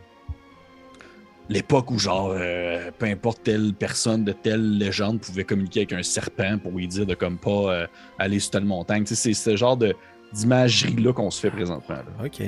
l'époque 1.50 1.92
où, 1.92 2.00
genre, 2.00 2.34
euh, 2.36 2.90
peu 2.98 3.06
importe 3.06 3.44
telle 3.44 3.74
personne 3.74 4.24
de 4.24 4.32
telle 4.32 4.78
légende 4.78 5.20
pouvait 5.20 5.44
communiquer 5.44 5.82
avec 5.82 5.94
un 5.94 6.04
serpent 6.04 6.58
pour 6.58 6.72
lui 6.72 6.88
dire 6.88 7.06
de 7.06 7.16
comme 7.16 7.38
pas 7.38 7.50
euh, 7.74 7.88
aller 8.18 8.40
sur 8.40 8.52
telle 8.52 8.66
montagne. 8.66 9.04
C'est 9.06 9.34
ce 9.34 9.56
genre 9.56 9.76
de- 9.78 9.94
d'imagerie-là 10.34 11.14
qu'on 11.14 11.32
se 11.32 11.40
fait 11.40 11.52
présentement. 11.52 11.96
là. 11.96 12.26
Ok. 12.26 12.42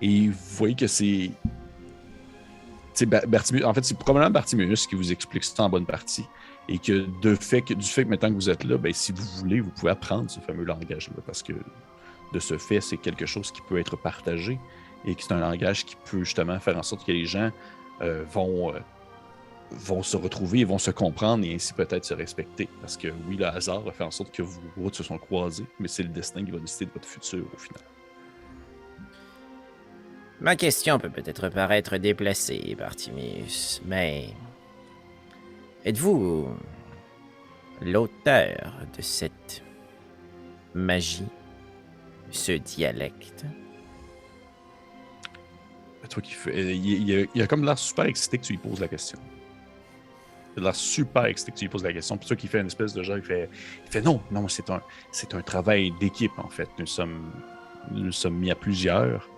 Et 0.00 0.28
vous 0.28 0.34
voyez 0.56 0.74
que 0.74 0.86
c'est. 0.86 1.30
tu 1.30 1.32
sais, 2.94 3.06
Ba- 3.06 3.24
Bartiméus- 3.26 3.64
en 3.64 3.72
fait, 3.74 3.84
c'est 3.84 3.96
probablement 3.96 4.30
Bartiméus 4.30 4.86
qui 4.86 4.94
vous 4.96 5.12
explique 5.12 5.44
ça 5.44 5.62
en 5.64 5.68
bonne 5.68 5.86
partie. 5.86 6.24
Et 6.68 6.78
que, 6.78 7.06
de 7.22 7.34
fait 7.34 7.62
que 7.62 7.74
du 7.74 7.86
fait 7.86 8.04
que 8.04 8.08
maintenant 8.10 8.28
que 8.30 8.34
vous 8.34 8.50
êtes 8.50 8.64
là, 8.64 8.78
ben, 8.78 8.92
si 8.92 9.12
vous 9.12 9.24
voulez, 9.38 9.60
vous 9.60 9.70
pouvez 9.70 9.90
apprendre 9.92 10.30
ce 10.30 10.40
fameux 10.40 10.64
langage-là. 10.64 11.14
Parce 11.26 11.42
que 11.42 11.52
de 12.32 12.38
ce 12.38 12.56
fait, 12.58 12.80
c'est 12.80 12.96
quelque 12.96 13.26
chose 13.26 13.50
qui 13.52 13.60
peut 13.68 13.78
être 13.78 13.96
partagé 13.96 14.58
et 15.04 15.14
que 15.14 15.22
c'est 15.22 15.32
un 15.32 15.40
langage 15.40 15.84
qui 15.84 15.96
peut 16.10 16.24
justement 16.24 16.58
faire 16.60 16.76
en 16.78 16.82
sorte 16.82 17.04
que 17.06 17.12
les 17.12 17.26
gens 17.26 17.50
euh, 18.00 18.24
vont, 18.32 18.72
euh, 18.74 18.78
vont 19.72 20.02
se 20.02 20.16
retrouver 20.16 20.60
et 20.60 20.64
vont 20.64 20.78
se 20.78 20.90
comprendre 20.90 21.44
et 21.44 21.54
ainsi 21.54 21.72
peut-être 21.72 22.04
se 22.04 22.14
respecter. 22.14 22.68
Parce 22.80 22.96
que 22.96 23.08
oui, 23.28 23.36
le 23.36 23.46
hasard 23.46 23.86
a 23.86 23.92
fait 23.92 24.04
en 24.04 24.10
sorte 24.10 24.32
que 24.32 24.42
vos 24.42 24.60
routes 24.76 24.94
se 24.96 25.02
sont 25.02 25.18
croisées, 25.18 25.66
mais 25.80 25.88
c'est 25.88 26.02
le 26.02 26.08
destin 26.08 26.44
qui 26.44 26.50
va 26.50 26.58
décider 26.58 26.86
de 26.86 26.92
votre 26.92 27.08
futur 27.08 27.44
au 27.52 27.58
final. 27.58 27.82
Ma 30.40 30.56
question 30.56 30.98
peut 30.98 31.10
peut-être 31.10 31.48
paraître 31.48 31.96
déplacée, 31.98 32.74
Bartimius, 32.76 33.80
mais 33.84 34.34
êtes-vous 35.84 36.48
l'auteur 37.80 38.74
de 38.96 39.02
cette 39.02 39.62
magie, 40.74 41.26
ce 42.30 42.52
dialecte? 42.52 43.44
Toi 46.10 46.20
qui 46.20 46.32
fais. 46.32 46.50
euh, 46.50 46.72
Il, 46.72 47.08
il 47.08 47.28
il 47.34 47.40
a 47.40 47.46
comme 47.46 47.64
l'air 47.64 47.78
super 47.78 48.04
excité 48.04 48.36
que 48.36 48.44
tu 48.44 48.52
lui 48.52 48.58
poses 48.58 48.80
la 48.80 48.88
question. 48.88 49.18
A 50.56 50.60
l'air 50.60 50.74
super 50.74 51.24
excité 51.24 51.52
que 51.52 51.56
tu 51.58 51.64
lui 51.64 51.70
poses 51.70 51.84
la 51.84 51.92
question. 51.92 52.16
Puis 52.16 52.26
toi 52.28 52.36
qui 52.36 52.46
fait 52.46 52.60
une 52.60 52.66
espèce 52.66 52.92
de 52.92 53.02
genre, 53.02 53.16
il 53.16 53.22
fait, 53.24 53.48
non, 54.02 54.20
non, 54.30 54.48
c'est 54.48 54.68
un, 54.70 54.82
c'est 55.10 55.34
un 55.34 55.40
travail 55.40 55.92
d'équipe 56.00 56.38
en 56.38 56.48
fait. 56.48 56.68
Nous 56.78 56.86
sommes, 56.86 57.32
nous 57.90 58.12
sommes 58.12 58.36
mis 58.36 58.50
à 58.50 58.54
plusieurs 58.54 59.28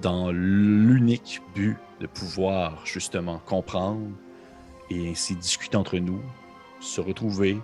dans 0.00 0.30
l'unique 0.32 1.40
but 1.54 1.76
de 2.00 2.06
pouvoir 2.06 2.84
justement 2.86 3.38
comprendre 3.38 4.08
et 4.90 5.10
ainsi 5.10 5.36
discuter 5.36 5.76
entre 5.76 5.98
nous, 5.98 6.20
se 6.80 7.00
retrouver 7.00 7.58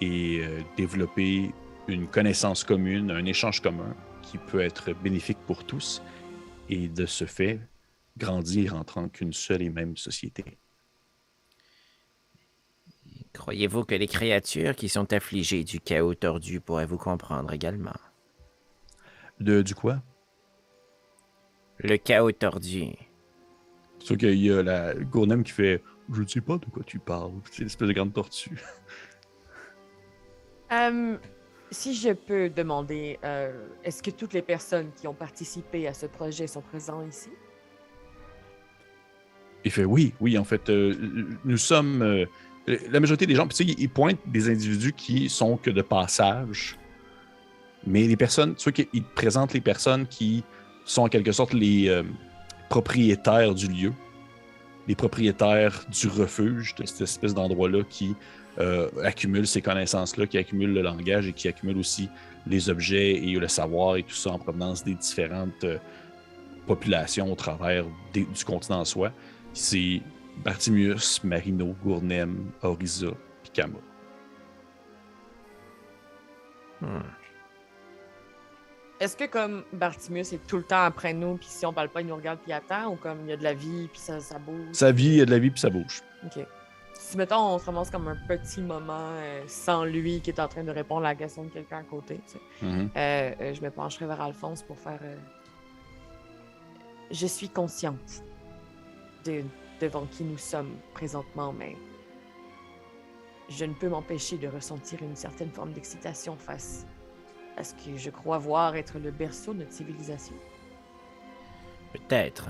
et 0.00 0.40
euh, 0.42 0.60
développer 0.76 1.52
une 1.88 2.06
connaissance 2.06 2.64
commune, 2.64 3.10
un 3.10 3.24
échange 3.24 3.60
commun 3.60 3.94
qui 4.22 4.38
peut 4.38 4.60
être 4.60 4.92
bénéfique 5.02 5.38
pour 5.46 5.64
tous 5.64 6.02
et 6.68 6.88
de 6.88 7.06
ce 7.06 7.24
fait 7.24 7.60
grandir 8.16 8.74
en 8.76 8.84
tant 8.84 9.08
qu'une 9.08 9.32
seule 9.32 9.62
et 9.62 9.70
même 9.70 9.96
société. 9.96 10.58
Croyez-vous 13.34 13.84
que 13.84 13.94
les 13.94 14.06
créatures 14.06 14.76
qui 14.76 14.88
sont 14.88 15.12
affligées 15.12 15.64
du 15.64 15.80
chaos 15.80 16.14
tordu 16.14 16.60
pourraient 16.60 16.86
vous 16.86 16.98
comprendre 16.98 17.52
également? 17.52 17.96
De, 19.40 19.62
du 19.62 19.74
quoi? 19.74 20.02
Le 21.78 21.96
chaos 21.96 22.32
tordu. 22.32 22.92
C'est 23.98 24.06
sûr 24.06 24.16
qu'il 24.16 24.34
y 24.34 24.52
a 24.52 24.62
la 24.62 24.94
Gournem 24.94 25.42
qui 25.42 25.52
fait 25.52 25.82
Je 26.12 26.22
ne 26.22 26.26
sais 26.26 26.40
pas 26.40 26.58
de 26.58 26.66
quoi 26.66 26.82
tu 26.84 26.98
parles. 26.98 27.32
C'est 27.50 27.62
l'espèce 27.64 27.88
de 27.88 27.92
grande 27.92 28.12
tortue. 28.12 28.60
Euh, 30.72 31.16
si 31.70 31.94
je 31.94 32.10
peux 32.10 32.50
demander, 32.50 33.18
euh, 33.24 33.66
est-ce 33.82 34.02
que 34.02 34.10
toutes 34.10 34.34
les 34.34 34.42
personnes 34.42 34.90
qui 34.92 35.08
ont 35.08 35.14
participé 35.14 35.88
à 35.88 35.94
ce 35.94 36.06
projet 36.06 36.46
sont 36.46 36.60
présentes 36.60 37.08
ici? 37.08 37.30
Il 39.64 39.70
fait 39.70 39.84
oui, 39.84 40.12
oui, 40.20 40.36
en 40.36 40.44
fait, 40.44 40.68
euh, 40.68 40.94
nous 41.44 41.56
sommes. 41.56 42.02
euh, 42.02 42.26
la 42.66 43.00
majorité 43.00 43.26
des 43.26 43.34
gens, 43.34 43.46
tu 43.48 43.56
sais, 43.56 43.64
ils 43.64 43.88
pointent 43.88 44.20
des 44.26 44.48
individus 44.48 44.92
qui 44.92 45.28
sont 45.28 45.56
que 45.56 45.70
de 45.70 45.82
passage. 45.82 46.78
Mais 47.86 48.06
les 48.06 48.16
personnes, 48.16 48.54
tu 48.54 48.72
qu'ils 48.72 49.02
te 49.02 49.14
présentent 49.14 49.52
les 49.52 49.60
personnes 49.60 50.06
qui 50.06 50.44
sont 50.84 51.02
en 51.02 51.08
quelque 51.08 51.32
sorte 51.32 51.52
les 51.52 51.88
euh, 51.88 52.02
propriétaires 52.68 53.54
du 53.54 53.66
lieu, 53.66 53.92
les 54.86 54.94
propriétaires 54.94 55.84
du 55.90 56.08
refuge, 56.08 56.74
de 56.76 56.86
cette 56.86 57.02
espèce 57.02 57.34
d'endroit-là 57.34 57.82
qui 57.88 58.14
euh, 58.58 58.88
accumule 59.02 59.46
ces 59.46 59.62
connaissances-là, 59.62 60.26
qui 60.26 60.38
accumule 60.38 60.72
le 60.72 60.82
langage 60.82 61.26
et 61.26 61.32
qui 61.32 61.48
accumule 61.48 61.78
aussi 61.78 62.08
les 62.46 62.68
objets 62.68 63.12
et 63.14 63.32
le 63.38 63.48
savoir 63.48 63.96
et 63.96 64.02
tout 64.02 64.14
ça 64.14 64.30
en 64.30 64.38
provenance 64.38 64.84
des 64.84 64.94
différentes 64.94 65.64
euh, 65.64 65.78
populations 66.66 67.32
au 67.32 67.34
travers 67.34 67.84
du 68.12 68.26
continent 68.44 68.80
en 68.80 68.84
soi. 68.84 69.12
C'est 69.52 70.02
Bartimius, 70.38 71.22
Marino, 71.24 71.74
Gournem, 71.84 72.50
Oriza, 72.62 73.08
puis 73.42 73.50
Kama. 73.52 73.78
Hmm. 76.80 77.00
Est-ce 78.98 79.16
que 79.16 79.24
comme 79.24 79.64
Bartimius 79.72 80.32
est 80.32 80.46
tout 80.46 80.56
le 80.58 80.62
temps 80.62 80.84
après 80.84 81.12
nous, 81.12 81.36
puis 81.36 81.46
si 81.48 81.66
on 81.66 81.72
parle 81.72 81.88
pas, 81.88 82.00
il 82.00 82.06
nous 82.06 82.14
regarde 82.16 82.38
puis 82.40 82.50
il 82.50 82.54
attend, 82.54 82.92
ou 82.92 82.96
comme 82.96 83.18
il 83.24 83.30
y 83.30 83.32
a 83.32 83.36
de 83.36 83.42
la 83.42 83.54
vie, 83.54 83.88
puis 83.88 84.00
ça, 84.00 84.20
ça 84.20 84.38
bouge? 84.38 84.68
Sa 84.72 84.92
vie, 84.92 85.06
il 85.06 85.14
y 85.16 85.20
a 85.20 85.24
de 85.24 85.30
la 85.30 85.38
vie, 85.38 85.50
puis 85.50 85.60
ça 85.60 85.70
bouge. 85.70 86.02
Ok. 86.24 86.44
Si 86.94 87.16
mettons 87.16 87.54
on 87.54 87.58
se 87.58 87.64
ramasse 87.66 87.90
comme 87.90 88.06
un 88.06 88.16
petit 88.28 88.60
moment 88.60 89.08
euh, 89.16 89.42
sans 89.48 89.84
lui 89.84 90.20
qui 90.20 90.30
est 90.30 90.38
en 90.40 90.46
train 90.46 90.62
de 90.62 90.70
répondre 90.70 91.00
à 91.04 91.10
la 91.10 91.14
question 91.16 91.42
de 91.44 91.48
quelqu'un 91.48 91.78
à 91.78 91.82
côté, 91.82 92.20
tu 92.26 92.32
sais, 92.34 92.38
Mhm. 92.62 92.90
euh, 92.96 93.32
euh, 93.40 93.54
je 93.54 93.60
me 93.60 93.70
pencherai 93.70 94.06
vers 94.06 94.20
Alphonse 94.20 94.62
pour 94.62 94.78
faire. 94.78 95.00
euh, 95.02 95.16
Je 97.10 97.26
suis 97.26 97.48
consciente 97.48 98.22
de 99.24 99.42
devant 99.82 100.06
qui 100.06 100.22
nous 100.22 100.38
sommes 100.38 100.76
présentement, 100.94 101.52
mais 101.52 101.76
je 103.48 103.64
ne 103.64 103.74
peux 103.74 103.88
m'empêcher 103.88 104.38
de 104.38 104.46
ressentir 104.46 105.02
une 105.02 105.16
certaine 105.16 105.50
forme 105.50 105.72
d'excitation 105.72 106.36
face 106.36 106.86
à 107.56 107.64
ce 107.64 107.74
que 107.74 107.96
je 107.96 108.10
crois 108.10 108.38
voir 108.38 108.76
être 108.76 109.00
le 109.00 109.10
berceau 109.10 109.52
de 109.52 109.58
notre 109.58 109.72
civilisation. 109.72 110.36
Peut-être, 111.92 112.48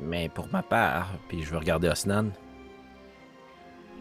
mais 0.00 0.30
pour 0.30 0.48
ma 0.48 0.62
part, 0.62 1.12
Puis 1.28 1.42
je 1.42 1.50
vais 1.50 1.58
regarder 1.58 1.88
Osnan. 1.88 2.30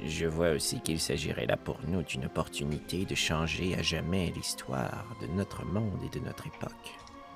je 0.05 0.25
vois 0.25 0.51
aussi 0.51 0.79
qu'il 0.79 1.01
s'agirait 1.01 1.45
là 1.45 1.57
pour 1.57 1.77
nous 1.85 2.01
d'une 2.01 2.25
opportunité 2.25 3.03
de 3.03 3.15
changer 3.15 3.75
à 3.75 3.81
jamais 3.81 4.31
l'histoire 4.31 5.05
de 5.21 5.27
notre 5.27 5.65
monde 5.65 6.01
et 6.05 6.17
de 6.17 6.23
notre 6.23 6.47
époque. 6.47 6.95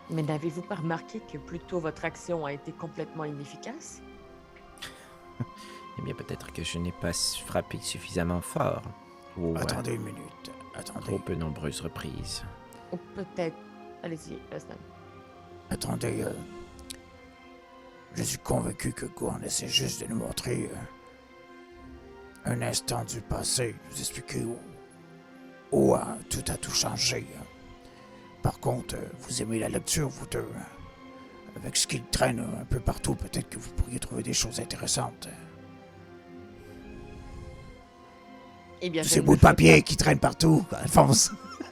Mais 0.09 0.23
n'avez-vous 0.23 0.61
pas 0.61 0.75
remarqué 0.75 1.19
que 1.19 1.37
plutôt 1.37 1.79
votre 1.79 2.05
action 2.05 2.45
a 2.45 2.53
été 2.53 2.71
complètement 2.71 3.25
inefficace? 3.25 4.01
Eh 5.97 6.01
bien, 6.01 6.13
peut-être 6.15 6.51
que 6.51 6.63
je 6.63 6.77
n'ai 6.79 6.91
pas 6.91 7.13
frappé 7.13 7.79
suffisamment 7.79 8.41
fort. 8.41 8.81
Ou 9.37 9.55
Attendez 9.57 9.93
une 9.95 10.03
minute. 10.03 10.51
Attendez. 10.75 11.05
trop 11.05 11.19
peu 11.19 11.35
nombreuses 11.35 11.81
reprises. 11.81 12.43
Ou 12.91 12.97
peut-être. 13.15 13.55
Allez-y, 14.03 14.33
Osnan. 14.55 14.75
Attendez. 15.69 16.23
euh, 16.23 16.31
Je 18.15 18.23
suis 18.23 18.37
convaincu 18.39 18.91
que 18.91 19.05
Gorn 19.05 19.43
essaie 19.43 19.67
juste 19.67 20.01
de 20.03 20.07
nous 20.07 20.17
montrer 20.17 20.69
euh, 22.45 22.51
un 22.51 22.61
instant 22.61 23.03
du 23.05 23.21
passé, 23.21 23.75
nous 23.91 23.99
expliquer 23.99 24.43
où, 24.43 24.57
où 25.71 25.95
euh, 25.95 25.99
tout 26.29 26.43
a 26.51 26.57
tout 26.57 26.71
changé. 26.71 27.25
Par 28.41 28.59
contre, 28.59 28.95
euh, 28.95 29.07
vous 29.21 29.41
aimez 29.41 29.59
la 29.59 29.69
lecture, 29.69 30.09
vous 30.09 30.27
deux. 30.27 30.39
euh. 30.39 30.82
Avec 31.55 31.77
ce 31.77 31.87
qu'il 31.87 32.03
traîne 32.03 32.39
un 32.39 32.65
peu 32.65 32.79
partout, 32.79 33.15
peut-être 33.15 33.49
que 33.49 33.57
vous 33.59 33.69
pourriez 33.71 33.99
trouver 33.99 34.23
des 34.23 34.33
choses 34.33 34.59
intéressantes. 34.59 35.29
Eh 38.81 38.89
bien, 38.89 39.01
Tous 39.03 39.07
ces 39.09 39.21
bouts 39.21 39.35
de 39.35 39.41
papier 39.41 39.81
qui 39.81 39.95
traînent 39.95 40.19
partout, 40.19 40.65
Alphonse. 40.73 41.31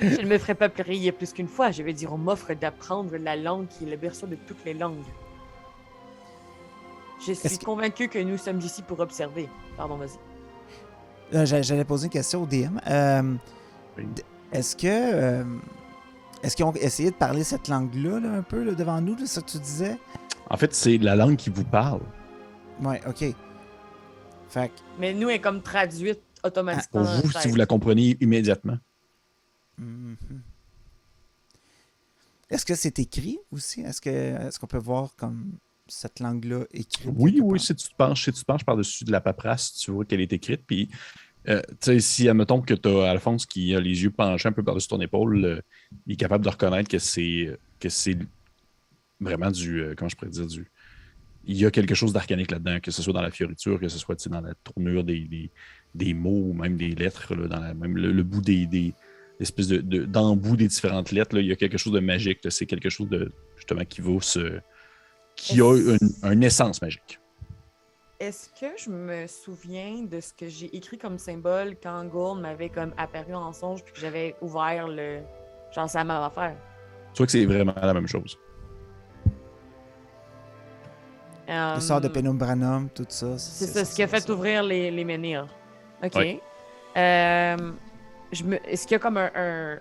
Je 0.00 0.20
ne 0.20 0.26
me 0.26 0.38
ferai 0.38 0.54
pas 0.54 0.68
prier 0.68 1.10
plus 1.12 1.32
qu'une 1.32 1.48
fois. 1.48 1.70
Je 1.72 1.82
vais 1.82 1.92
dire, 1.92 2.12
on 2.12 2.18
m'offre 2.18 2.54
d'apprendre 2.54 3.16
la 3.16 3.36
langue 3.36 3.66
qui 3.68 3.84
est 3.84 3.90
le 3.90 3.96
berceau 3.96 4.26
de 4.26 4.36
toutes 4.36 4.64
les 4.64 4.74
langues. 4.74 5.02
Je 7.18 7.32
suis 7.32 7.46
Est-ce 7.46 7.58
que- 7.58 7.64
convaincu 7.64 8.08
que 8.08 8.18
nous 8.18 8.38
sommes 8.38 8.60
ici 8.60 8.82
pour 8.82 9.00
observer. 9.00 9.48
Pardon, 9.76 9.96
vas-y. 9.96 11.36
Euh, 11.36 11.44
j'a- 11.44 11.62
J'allais 11.62 11.84
poser 11.84 12.06
une 12.06 12.12
question 12.12 12.42
au 12.44 12.46
DM. 12.46 12.78
Euh, 12.86 13.34
Est-ce 14.52 14.76
que. 14.76 14.86
euh, 14.86 15.44
Est-ce 16.42 16.56
qu'ils 16.56 16.64
ont 16.64 16.72
essayé 16.74 17.10
de 17.10 17.16
parler 17.16 17.44
cette 17.44 17.68
langue-là, 17.68 18.20
là, 18.20 18.32
un 18.32 18.42
peu, 18.42 18.62
là, 18.62 18.72
devant 18.72 19.00
nous, 19.00 19.14
là, 19.14 19.26
ça 19.26 19.42
que 19.42 19.50
tu 19.50 19.58
disais? 19.58 19.98
En 20.48 20.56
fait, 20.56 20.74
c'est 20.74 20.98
la 20.98 21.14
langue 21.14 21.36
qui 21.36 21.50
vous 21.50 21.64
parle. 21.64 22.00
Ouais, 22.82 23.00
ok. 23.06 23.34
Fait 24.48 24.68
que. 24.68 24.74
Mais 24.98 25.12
nous, 25.12 25.28
elle 25.28 25.36
est 25.36 25.40
comme 25.40 25.62
traduite 25.62 26.20
automatiquement. 26.42 27.04
Pour 27.04 27.12
vous, 27.12 27.30
si 27.30 27.48
vous 27.48 27.56
la 27.56 27.66
comprenez 27.66 28.16
immédiatement. 28.20 28.78
Mhm. 29.78 30.16
Est-ce 32.48 32.66
que 32.66 32.74
c'est 32.74 32.98
écrit 32.98 33.38
aussi? 33.52 33.82
Est-ce 33.82 34.00
que 34.00 34.10
est-ce 34.10 34.58
qu'on 34.58 34.66
peut 34.66 34.78
voir 34.78 35.14
comme 35.16 35.52
cette 35.86 36.18
langue-là 36.18 36.64
écrite? 36.72 37.12
Oui, 37.16 37.40
oui, 37.40 37.60
si 37.60 37.74
tu 37.76 37.88
te 37.88 37.94
penches, 37.94 38.24
si 38.24 38.32
tu 38.32 38.40
te 38.40 38.44
penches 38.44 38.64
par-dessus 38.64 39.04
de 39.04 39.12
la 39.12 39.20
paperasse, 39.20 39.74
tu 39.74 39.92
vois 39.92 40.04
qu'elle 40.04 40.20
est 40.20 40.32
écrite. 40.32 40.62
Puis, 40.66 40.90
euh, 41.48 41.60
tu 41.68 41.76
sais, 41.80 42.00
si, 42.00 42.28
admettons 42.28 42.60
que 42.60 42.74
tu 42.74 42.88
as 42.88 43.10
Alphonse 43.10 43.46
qui 43.46 43.74
a 43.74 43.80
les 43.80 44.02
yeux 44.02 44.10
penchés 44.10 44.48
un 44.48 44.52
peu 44.52 44.62
par-dessus 44.62 44.88
ton 44.88 45.00
épaule, 45.00 45.44
euh, 45.44 45.60
il 46.06 46.12
est 46.12 46.16
capable 46.16 46.44
de 46.44 46.50
reconnaître 46.50 46.88
que 46.88 46.98
c'est 46.98 47.58
que 47.78 47.88
c'est 47.88 48.18
vraiment 49.20 49.50
du. 49.50 49.80
euh, 49.82 49.94
comment 49.96 50.08
je 50.08 50.16
pourrais 50.16 50.30
dire 50.30 50.46
du. 50.46 50.70
Il 51.46 51.56
y 51.56 51.64
a 51.64 51.70
quelque 51.70 51.94
chose 51.94 52.12
d'arcanique 52.12 52.50
là-dedans, 52.50 52.80
que 52.80 52.90
ce 52.90 53.02
soit 53.02 53.14
dans 53.14 53.22
la 53.22 53.30
fioriture, 53.30 53.80
que 53.80 53.88
ce 53.88 53.98
soit 53.98 54.28
dans 54.28 54.42
la 54.42 54.52
tournure 54.62 55.02
des, 55.04 55.20
des, 55.20 55.50
des 55.94 56.12
mots 56.12 56.48
ou 56.50 56.52
même 56.52 56.76
des 56.76 56.90
lettres, 56.90 57.34
là, 57.34 57.48
dans 57.48 57.60
la, 57.60 57.72
même 57.74 57.96
le, 57.96 58.12
le 58.12 58.22
bout 58.22 58.42
des. 58.42 58.66
des 58.66 58.92
l'espèce 59.38 59.68
de, 59.68 59.78
de- 59.78 60.04
d'embout 60.04 60.56
des 60.56 60.68
différentes 60.68 61.12
lettres, 61.12 61.34
là, 61.34 61.40
il 61.40 61.46
y 61.46 61.52
a 61.52 61.56
quelque 61.56 61.78
chose 61.78 61.94
de 61.94 62.00
magique. 62.00 62.40
C'est 62.50 62.66
quelque 62.66 62.90
chose 62.90 63.08
de 63.08 63.32
justement 63.56 63.86
qui 63.86 64.02
vaut 64.02 64.20
ce. 64.20 64.60
qui 65.36 65.62
a 65.62 65.74
une, 65.74 65.98
une 66.22 66.42
essence 66.42 66.82
magique. 66.82 67.19
Est-ce 68.20 68.50
que 68.50 68.66
je 68.76 68.90
me 68.90 69.26
souviens 69.26 70.02
de 70.02 70.20
ce 70.20 70.34
que 70.34 70.46
j'ai 70.46 70.76
écrit 70.76 70.98
comme 70.98 71.18
symbole 71.18 71.74
quand 71.82 72.04
Gould 72.04 72.40
m'avait 72.42 72.68
comme 72.68 72.92
apparu 72.98 73.34
en 73.34 73.50
songe 73.54 73.82
puis 73.82 73.94
que 73.94 74.00
j'avais 74.00 74.36
ouvert 74.42 74.88
le. 74.88 75.20
Genre, 75.74 75.88
la 75.94 76.04
même 76.04 76.16
affaire. 76.22 76.54
Tu 77.14 77.18
vois 77.18 77.26
que 77.26 77.32
c'est 77.32 77.46
vraiment 77.46 77.72
la 77.80 77.94
même 77.94 78.06
chose. 78.06 78.38
Euh, 81.48 81.74
Le 81.76 81.80
sort 81.80 82.00
de 82.00 82.08
Penumbranum, 82.08 82.90
tout 82.90 83.06
ça. 83.08 83.38
C'est 83.38 83.66
ça, 83.66 83.84
ce 83.84 83.94
qui 83.96 84.02
a 84.02 84.06
fait 84.06 84.20
ça. 84.20 84.32
ouvrir 84.32 84.62
les, 84.62 84.90
les 84.90 85.04
menhirs. 85.04 85.46
Ok. 86.04 86.14
Ouais. 86.16 86.40
Euh, 86.96 87.56
je 88.32 88.44
me... 88.44 88.56
Est-ce 88.68 88.82
qu'il 88.86 88.92
y 88.92 88.96
a 88.96 88.98
comme 88.98 89.16
un, 89.16 89.30
un- 89.34 89.78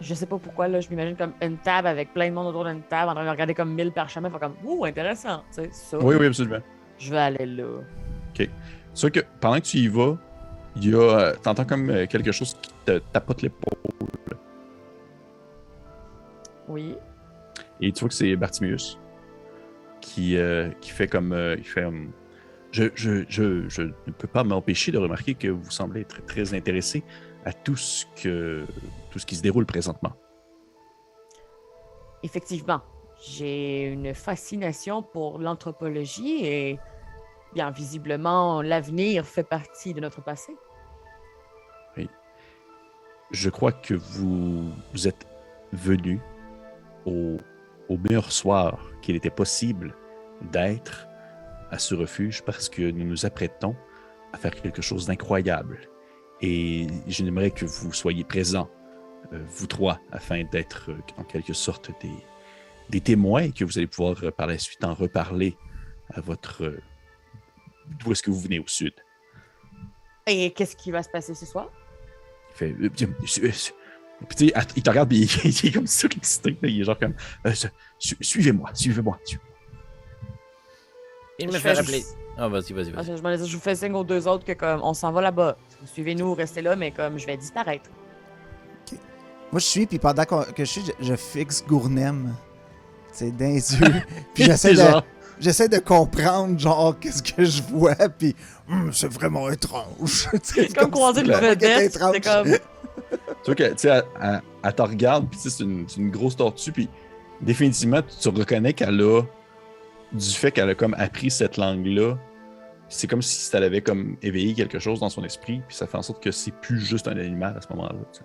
Je 0.00 0.14
sais 0.14 0.26
pas 0.26 0.38
pourquoi, 0.38 0.68
là, 0.68 0.80
je 0.80 0.88
m'imagine 0.88 1.16
comme 1.16 1.34
une 1.42 1.58
table 1.58 1.86
avec 1.86 2.12
plein 2.14 2.28
de 2.30 2.34
monde 2.34 2.46
autour 2.48 2.64
d'une 2.64 2.82
table 2.82 3.10
en 3.10 3.14
train 3.14 3.24
de 3.24 3.30
regarder 3.30 3.54
comme 3.54 3.74
mille 3.74 3.92
parchemins. 3.92 4.30
Fait 4.30 4.38
comme, 4.38 4.56
ouh, 4.64 4.84
intéressant. 4.86 5.44
Tu 5.54 5.62
sais, 5.64 5.68
ça. 5.72 5.98
Oui, 5.98 6.16
oui, 6.18 6.26
absolument. 6.26 6.60
Je 6.98 7.10
vais 7.10 7.18
aller 7.18 7.46
là. 7.46 7.80
C'est 8.36 8.50
sûr 8.94 9.10
que 9.12 9.20
pendant 9.40 9.56
que 9.56 9.64
tu 9.64 9.78
y 9.78 9.88
vas, 9.88 10.16
il 10.76 10.88
y 10.90 10.94
a. 10.94 10.98
euh, 10.98 11.34
T'entends 11.42 11.64
comme 11.64 11.90
euh, 11.90 12.06
quelque 12.06 12.30
chose 12.32 12.56
qui 12.62 12.70
te 12.84 12.98
tapote 13.12 13.42
l'épaule. 13.42 13.74
Oui. 16.68 16.96
Et 17.80 17.92
tu 17.92 18.00
vois 18.00 18.08
que 18.08 18.14
c'est 18.14 18.34
Bartimius 18.36 18.98
qui, 20.00 20.36
euh, 20.36 20.70
qui 20.80 20.90
fait 20.90 21.08
comme. 21.08 21.32
euh, 21.32 21.56
il 21.58 21.64
fait. 21.64 21.86
je, 22.70 22.84
je, 22.94 23.24
je, 23.28 23.68
je 23.68 23.82
ne 23.82 24.12
peux 24.16 24.28
pas 24.28 24.44
m'empêcher 24.44 24.92
de 24.92 24.98
remarquer 24.98 25.34
que 25.34 25.48
vous 25.48 25.70
semblez 25.70 26.02
être 26.02 26.24
très 26.26 26.54
intéressé 26.54 27.02
à 27.44 27.52
tout 27.52 27.76
ce, 27.76 28.06
que, 28.22 28.64
tout 29.10 29.18
ce 29.18 29.26
qui 29.26 29.34
se 29.36 29.42
déroule 29.42 29.66
présentement. 29.66 30.12
Effectivement, 32.22 32.80
j'ai 33.26 33.84
une 33.84 34.14
fascination 34.14 35.02
pour 35.02 35.38
l'anthropologie 35.38 36.44
et, 36.44 36.78
bien 37.54 37.70
visiblement, 37.70 38.62
l'avenir 38.62 39.26
fait 39.26 39.44
partie 39.44 39.94
de 39.94 40.00
notre 40.00 40.22
passé. 40.22 40.54
Je 43.30 43.50
crois 43.50 43.72
que 43.72 43.94
vous, 43.94 44.72
êtes 45.06 45.26
venu 45.72 46.20
au, 47.06 47.38
meilleur 47.88 48.30
soir 48.30 48.78
qu'il 49.02 49.16
était 49.16 49.30
possible 49.30 49.96
d'être 50.52 51.08
à 51.70 51.78
ce 51.78 51.94
refuge 51.94 52.42
parce 52.42 52.68
que 52.68 52.90
nous 52.90 53.04
nous 53.04 53.26
apprêtons 53.26 53.74
à 54.32 54.38
faire 54.38 54.54
quelque 54.54 54.82
chose 54.82 55.06
d'incroyable. 55.06 55.80
Et 56.42 56.86
j'aimerais 57.06 57.50
que 57.50 57.64
vous 57.64 57.92
soyez 57.92 58.24
présents, 58.24 58.68
euh, 59.32 59.42
vous 59.48 59.66
trois, 59.66 59.98
afin 60.12 60.44
d'être 60.44 60.90
en 61.16 61.24
quelque 61.24 61.54
sorte 61.54 61.90
des, 62.02 62.14
des 62.90 63.00
témoins 63.00 63.42
et 63.42 63.52
que 63.52 63.64
vous 63.64 63.78
allez 63.78 63.86
pouvoir 63.86 64.16
euh, 64.22 64.30
par 64.30 64.46
la 64.46 64.58
suite 64.58 64.84
en 64.84 64.94
reparler 64.94 65.56
à 66.12 66.20
votre... 66.20 66.64
euh, 66.64 66.80
D'où 67.98 68.12
est-ce 68.12 68.22
que 68.22 68.30
vous 68.30 68.40
venez 68.40 68.58
au 68.58 68.66
sud? 68.66 68.94
Et 70.26 70.50
qu'est-ce 70.52 70.74
qui 70.76 70.90
va 70.90 71.02
se 71.02 71.08
passer 71.08 71.34
ce 71.34 71.44
soir? 71.46 71.68
Il 72.52 72.56
fait. 72.56 72.74
euh, 72.80 72.88
Puis 72.88 74.36
tu 74.36 74.46
sais, 74.46 74.54
att- 74.54 74.72
il 74.76 74.82
te 74.82 74.88
regarde, 74.90 75.08
puis 75.08 75.22
il, 75.22 75.50
il 75.64 75.66
est 75.68 75.72
comme 75.72 75.86
surexcité. 75.86 76.50
là. 76.62 76.68
Il 76.68 76.80
est 76.80 76.84
genre 76.84 76.98
comme. 76.98 77.14
euh, 77.46 77.52
su- 77.54 77.68
su- 77.98 78.16
Suivez-moi, 78.20 78.70
suivez-moi. 78.72 79.18
su- 79.24 79.38
Il 81.38 81.48
Je 81.48 81.52
me 81.54 81.58
fait 81.58 81.72
rappeler. 81.72 81.98
juste- 81.98 82.16
Ah, 82.38 82.48
vas-y, 82.48 82.72
vas-y, 82.72 82.92
Ah, 82.96 83.02
vas-y. 83.02 83.38
Je, 83.38 83.44
je 83.44 83.56
vous 83.56 83.62
fais 83.62 83.74
signe 83.74 83.92
aux 83.94 84.04
deux 84.04 84.26
autres 84.28 84.44
que 84.44 84.52
comme 84.52 84.80
on 84.82 84.94
s'en 84.94 85.12
va 85.12 85.20
là-bas. 85.20 85.56
Suivez-nous, 85.84 86.32
restez 86.34 86.62
là, 86.62 86.74
mais 86.76 86.90
comme 86.90 87.18
je 87.18 87.26
vais 87.26 87.36
disparaître. 87.36 87.90
Moi, 89.52 89.60
je 89.60 89.66
suis, 89.66 89.86
puis 89.86 89.98
pendant 89.98 90.24
que 90.24 90.34
je 90.58 90.64
suis, 90.64 90.82
je, 90.84 90.92
je 91.06 91.14
fixe 91.16 91.62
Gournem. 91.64 92.34
C'est 93.14 93.30
dans 93.36 93.44
les 93.46 93.74
yeux. 93.74 94.02
puis 94.34 94.44
j'essaie 94.44 94.72
de, 94.72 94.76
genre- 94.76 95.04
j'essaie 95.40 95.68
de 95.68 95.78
comprendre, 95.78 96.58
genre, 96.58 96.98
qu'est-ce 96.98 97.22
que 97.22 97.44
je 97.44 97.62
vois, 97.62 97.94
puis 97.94 98.34
Hum, 98.68 98.90
c'est 98.94 99.12
vraiment 99.12 99.50
étrange. 99.50 100.28
C'est 100.42 100.74
comme 100.74 100.90
croiser 100.90 101.20
si 101.22 101.26
une 101.26 101.34
vedette. 101.36 101.94
étrange. 101.94 102.14
C'est 102.14 102.20
comme. 102.22 102.48
Tu 103.44 103.46
vois 103.46 103.54
que, 103.54 103.64
tu 103.72 103.78
sais, 103.78 103.88
elle, 103.88 104.04
elle- 104.22 104.40
elle 104.62 104.74
te 104.74 104.82
regarde, 104.82 105.28
puis 105.30 105.38
c'est 105.42 105.60
une, 105.62 105.86
grosse 106.10 106.34
tortue, 106.36 106.72
puis 106.72 106.88
définitivement, 107.42 108.00
tu, 108.02 108.28
reconnais 108.30 108.72
qu'elle 108.72 108.98
a, 109.02 109.22
du 110.12 110.30
fait 110.30 110.50
qu'elle 110.50 110.70
a 110.70 110.74
comme 110.74 110.94
appris 110.94 111.30
cette 111.30 111.58
langue-là, 111.58 112.16
c'est 112.88 113.06
comme 113.06 113.20
si 113.20 113.40
ça 113.42 113.58
avait 113.58 113.82
comme 113.82 114.16
éveillé 114.22 114.54
quelque 114.54 114.78
chose 114.78 115.00
dans 115.00 115.10
son 115.10 115.22
esprit, 115.24 115.60
puis 115.68 115.76
ça 115.76 115.86
fait 115.86 115.98
en 115.98 116.02
sorte 116.02 116.22
que 116.22 116.30
c'est 116.30 116.52
plus 116.52 116.80
juste 116.80 117.06
un 117.06 117.16
animal 117.18 117.54
à 117.56 117.60
ce 117.60 117.68
moment-là. 117.74 117.98
tu 118.12 118.20
sais. 118.20 118.24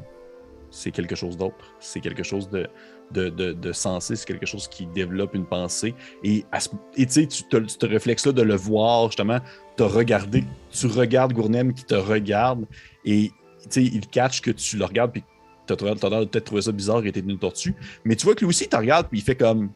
C'est 0.71 0.91
quelque 0.91 1.15
chose 1.15 1.37
d'autre. 1.37 1.73
C'est 1.79 1.99
quelque 1.99 2.23
chose 2.23 2.49
de, 2.49 2.67
de, 3.11 3.29
de, 3.29 3.53
sensé, 3.71 4.15
c'est 4.15 4.25
quelque 4.25 4.45
chose 4.45 4.67
qui 4.67 4.85
développe 4.85 5.33
une 5.33 5.45
pensée. 5.45 5.95
Et 6.23 6.45
ce- 6.59 6.69
et 6.95 7.05
tu 7.05 7.13
sais, 7.13 7.27
tu 7.27 7.43
te- 7.43 7.67
ce 7.67 7.85
réflexe-là 7.85 8.31
de 8.31 8.41
le 8.43 8.55
voir, 8.55 9.07
justement, 9.07 9.39
te 9.75 9.83
regarder, 9.83 10.43
tu 10.71 10.87
regardes 10.87 11.33
Gournem 11.33 11.73
qui 11.73 11.83
te 11.85 11.95
regarde, 11.95 12.65
et 13.05 13.31
tu 13.63 13.67
sais, 13.69 13.83
il 13.83 14.07
catch 14.07 14.41
que 14.41 14.51
tu 14.51 14.77
le 14.77 14.85
regardes, 14.85 15.11
puis 15.11 15.23
l'air 15.69 15.95
de 15.95 16.25
peut-être 16.25 16.45
trouver 16.45 16.61
ça 16.63 16.71
bizarre, 16.71 17.01
il 17.01 17.07
était 17.07 17.19
une 17.19 17.37
tortue. 17.37 17.75
Mais 18.03 18.15
tu 18.15 18.25
vois 18.25 18.33
que 18.35 18.39
lui 18.39 18.47
aussi, 18.49 18.63
il 18.65 18.69
te 18.69 18.75
regarde, 18.75 19.07
puis 19.07 19.19
il 19.19 19.21
fait 19.23 19.35
comme 19.35 19.69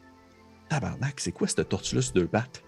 Tabarnak, 0.70 1.20
c'est 1.20 1.32
quoi 1.32 1.48
cette 1.48 1.70
tortue-là 1.70 2.02
sur 2.02 2.14
deux 2.14 2.26
pattes? 2.28 2.64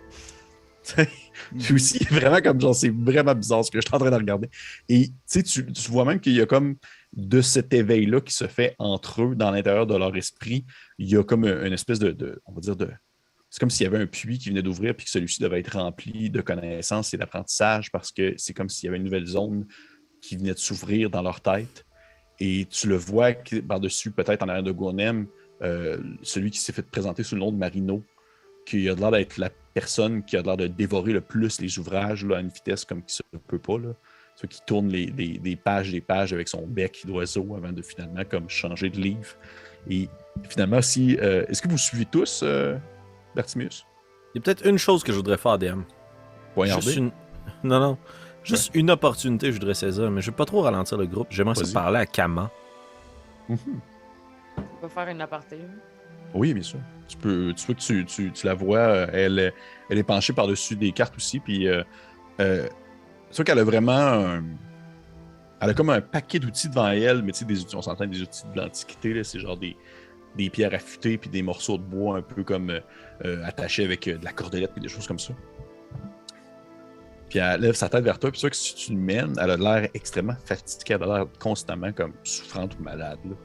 Lui 1.53 1.73
aussi, 1.73 2.03
vraiment 2.05 2.41
comme 2.41 2.59
genre, 2.61 2.75
c'est 2.75 2.93
vraiment 2.93 3.35
bizarre 3.35 3.65
ce 3.65 3.71
que 3.71 3.79
je 3.79 3.85
suis 3.85 3.95
en 3.95 3.99
train 3.99 4.11
de 4.11 4.15
regarder. 4.15 4.49
Et 4.89 5.09
tu 5.31 5.63
vois 5.89 6.05
même 6.05 6.19
qu'il 6.19 6.33
y 6.33 6.41
a 6.41 6.45
comme 6.45 6.75
de 7.13 7.41
cet 7.41 7.73
éveil-là 7.73 8.21
qui 8.21 8.33
se 8.33 8.47
fait 8.47 8.75
entre 8.77 9.23
eux 9.23 9.35
dans 9.35 9.51
l'intérieur 9.51 9.87
de 9.87 9.95
leur 9.95 10.15
esprit. 10.15 10.65
Il 10.97 11.09
y 11.09 11.17
a 11.17 11.23
comme 11.23 11.45
un- 11.45 11.65
une 11.65 11.73
espèce 11.73 11.99
de, 11.99 12.41
on 12.45 12.53
va 12.53 12.61
dire, 12.61 12.75
de. 12.75 12.89
C'est 13.49 13.59
comme 13.59 13.69
s'il 13.69 13.85
y 13.85 13.87
avait 13.87 13.99
un 13.99 14.07
puits 14.07 14.37
qui 14.37 14.49
venait 14.49 14.61
d'ouvrir, 14.61 14.95
puis 14.95 15.05
que 15.05 15.11
celui-ci 15.11 15.41
devait 15.41 15.59
être 15.59 15.77
rempli 15.77 16.29
de 16.29 16.41
connaissances 16.41 17.13
et 17.13 17.17
d'apprentissage 17.17 17.89
parce 17.91 18.11
que 18.11 18.33
c'est 18.37 18.53
comme 18.53 18.67
s'il 18.69 18.87
y 18.87 18.89
avait 18.89 18.97
une 18.97 19.05
nouvelle 19.05 19.25
zone 19.27 19.65
qui 20.21 20.35
venait 20.35 20.53
de 20.53 20.59
s'ouvrir 20.59 21.09
dans 21.09 21.21
leur 21.21 21.39
tête. 21.39 21.85
Et 22.39 22.65
tu 22.69 22.87
le 22.87 22.95
vois 22.97 23.31
par-dessus, 23.67 24.11
peut-être 24.11 24.43
en 24.43 24.49
arrière 24.49 24.63
de 24.63 24.71
Gournem, 24.71 25.27
euh, 25.61 25.97
celui 26.21 26.51
qui 26.51 26.59
s'est 26.59 26.73
fait 26.73 26.81
présenter 26.85 27.23
sous 27.23 27.35
le 27.35 27.39
nom 27.41 27.51
de 27.51 27.57
Marino, 27.57 28.03
qui 28.65 28.89
a 28.89 28.95
l'air 28.95 29.11
d'être 29.11 29.37
la 29.37 29.49
personne 29.73 30.23
qui 30.23 30.37
a 30.37 30.41
l'air 30.41 30.57
de 30.57 30.67
dévorer 30.67 31.13
le 31.13 31.21
plus 31.21 31.59
les 31.61 31.77
ouvrages 31.79 32.25
là, 32.25 32.37
à 32.37 32.39
une 32.39 32.49
vitesse 32.49 32.85
comme 32.85 33.03
qui 33.03 33.15
se 33.15 33.23
peut 33.47 33.59
pas. 33.59 33.77
Là. 33.77 33.89
Celui 34.35 34.49
qui 34.49 34.61
tourne 34.65 34.89
les, 34.89 35.05
les- 35.07 35.37
des 35.37 35.55
pages 35.55 35.91
des 35.91 36.01
pages 36.01 36.33
avec 36.33 36.47
son 36.49 36.65
bec 36.67 37.03
d'oiseau 37.05 37.55
avant 37.55 37.71
de 37.71 37.81
finalement 37.81 38.23
comme 38.29 38.49
changer 38.49 38.89
de 38.89 38.97
livre. 38.99 39.35
Et 39.89 40.09
finalement, 40.49 40.81
si. 40.81 41.17
euh, 41.21 41.45
Est-ce 41.47 41.61
que 41.61 41.67
vous 41.69 41.77
suivez 41.77 42.05
tous 42.05 42.41
euh, 42.43 42.75
Bertimius? 43.35 43.85
Il 44.33 44.37
y 44.37 44.39
a 44.39 44.41
peut-être 44.41 44.65
une 44.67 44.77
chose 44.77 45.03
que 45.03 45.11
je 45.13 45.17
voudrais 45.17 45.37
faire, 45.37 45.57
DM. 45.57 45.81
Juste 46.57 46.95
une... 46.97 47.11
Non, 47.63 47.79
non. 47.79 47.97
Juste 48.43 48.71
une 48.75 48.91
opportunité, 48.91 49.47
je 49.47 49.53
voudrais 49.53 49.73
saisir, 49.73 50.09
mais 50.11 50.21
je 50.21 50.29
veux 50.31 50.35
pas 50.35 50.45
trop 50.45 50.61
ralentir 50.61 50.97
le 50.97 51.05
groupe. 51.05 51.27
J'aimerais 51.31 51.55
Vas-y. 51.61 51.73
parler 51.73 51.99
à 51.99 52.05
Kama. 52.05 52.51
Mhm. 53.49 53.57
On 54.57 54.61
peut 54.81 54.87
faire 54.87 55.07
une 55.07 55.21
aparté. 55.21 55.57
Oui, 56.33 56.53
bien 56.53 56.63
sûr. 56.63 56.79
Tu 57.07 57.17
peux, 57.17 57.53
tu 57.55 57.65
vois 57.65 57.75
que 57.75 57.79
tu, 57.81 58.05
tu- 58.05 58.31
tu 58.31 58.45
la 58.47 58.53
vois, 58.55 58.79
euh, 58.79 59.07
elle, 59.13 59.53
elle 59.89 59.97
est 59.97 60.03
penchée 60.03 60.33
par-dessus 60.33 60.75
des 60.75 60.91
cartes 60.91 61.15
aussi, 61.15 61.39
puis 61.39 61.67
euh, 61.67 61.83
euh, 62.39 62.67
tu 63.29 63.35
vois 63.35 63.45
qu'elle 63.45 63.59
a 63.59 63.63
vraiment 63.63 63.91
un- 63.91 64.43
Elle 65.61 65.69
a 65.69 65.73
comme 65.73 65.89
un 65.89 66.01
paquet 66.01 66.39
d'outils 66.39 66.69
devant 66.69 66.89
elle, 66.89 67.21
mais 67.23 67.31
tu 67.31 67.39
sais, 67.39 67.45
des 67.45 67.61
outils, 67.61 67.75
on 67.75 67.81
s'entend 67.81 68.05
des 68.07 68.21
outils 68.21 68.43
de 68.53 68.59
l'Antiquité, 68.59 69.23
c'est 69.23 69.39
genre 69.39 69.57
des, 69.57 69.75
des 70.35 70.49
pierres 70.49 70.73
affûtées, 70.73 71.17
puis 71.17 71.29
des 71.29 71.41
morceaux 71.41 71.77
de 71.77 71.83
bois 71.83 72.17
un 72.17 72.21
peu 72.21 72.43
comme 72.43 72.71
attachés 73.45 73.85
avec 73.85 74.05
de 74.09 74.23
la 74.23 74.31
cordelette, 74.33 74.71
puis 74.73 74.81
des 74.81 74.89
choses 74.89 75.07
comme 75.07 75.19
ça. 75.19 75.33
Puis 77.29 77.39
elle 77.39 77.61
lève 77.61 77.73
sa 77.73 77.89
tête 77.89 78.03
vers 78.03 78.19
toi. 78.19 78.31
Puis 78.31 78.39
c'est 78.39 78.41
sûr 78.41 78.49
que 78.51 78.55
si 78.55 78.75
tu 78.75 78.91
le 78.93 78.99
mènes, 78.99 79.33
elle 79.41 79.51
a 79.51 79.57
l'air 79.57 79.89
extrêmement 79.93 80.35
fatiguée. 80.45 80.93
Elle 80.95 81.03
a 81.03 81.17
l'air 81.17 81.25
constamment 81.39 81.91
comme 81.91 82.13
souffrante 82.23 82.75
ou 82.79 82.83
malade. 82.83 83.17
là. 83.25 83.35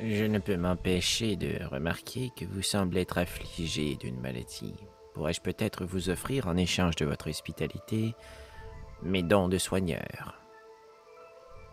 Je 0.00 0.24
ne 0.24 0.38
peux 0.38 0.56
m'empêcher 0.56 1.34
de 1.34 1.64
remarquer 1.64 2.30
que 2.36 2.44
vous 2.44 2.62
semblez 2.62 3.00
être 3.00 3.18
affligé 3.18 3.96
d'une 3.96 4.20
maladie. 4.20 4.76
Pourrais-je 5.12 5.40
peut-être 5.40 5.84
vous 5.84 6.08
offrir, 6.08 6.46
en 6.46 6.56
échange 6.56 6.94
de 6.94 7.04
votre 7.04 7.28
hospitalité, 7.28 8.14
mes 9.02 9.24
dons 9.24 9.48
de 9.48 9.58
soigneur? 9.58 10.40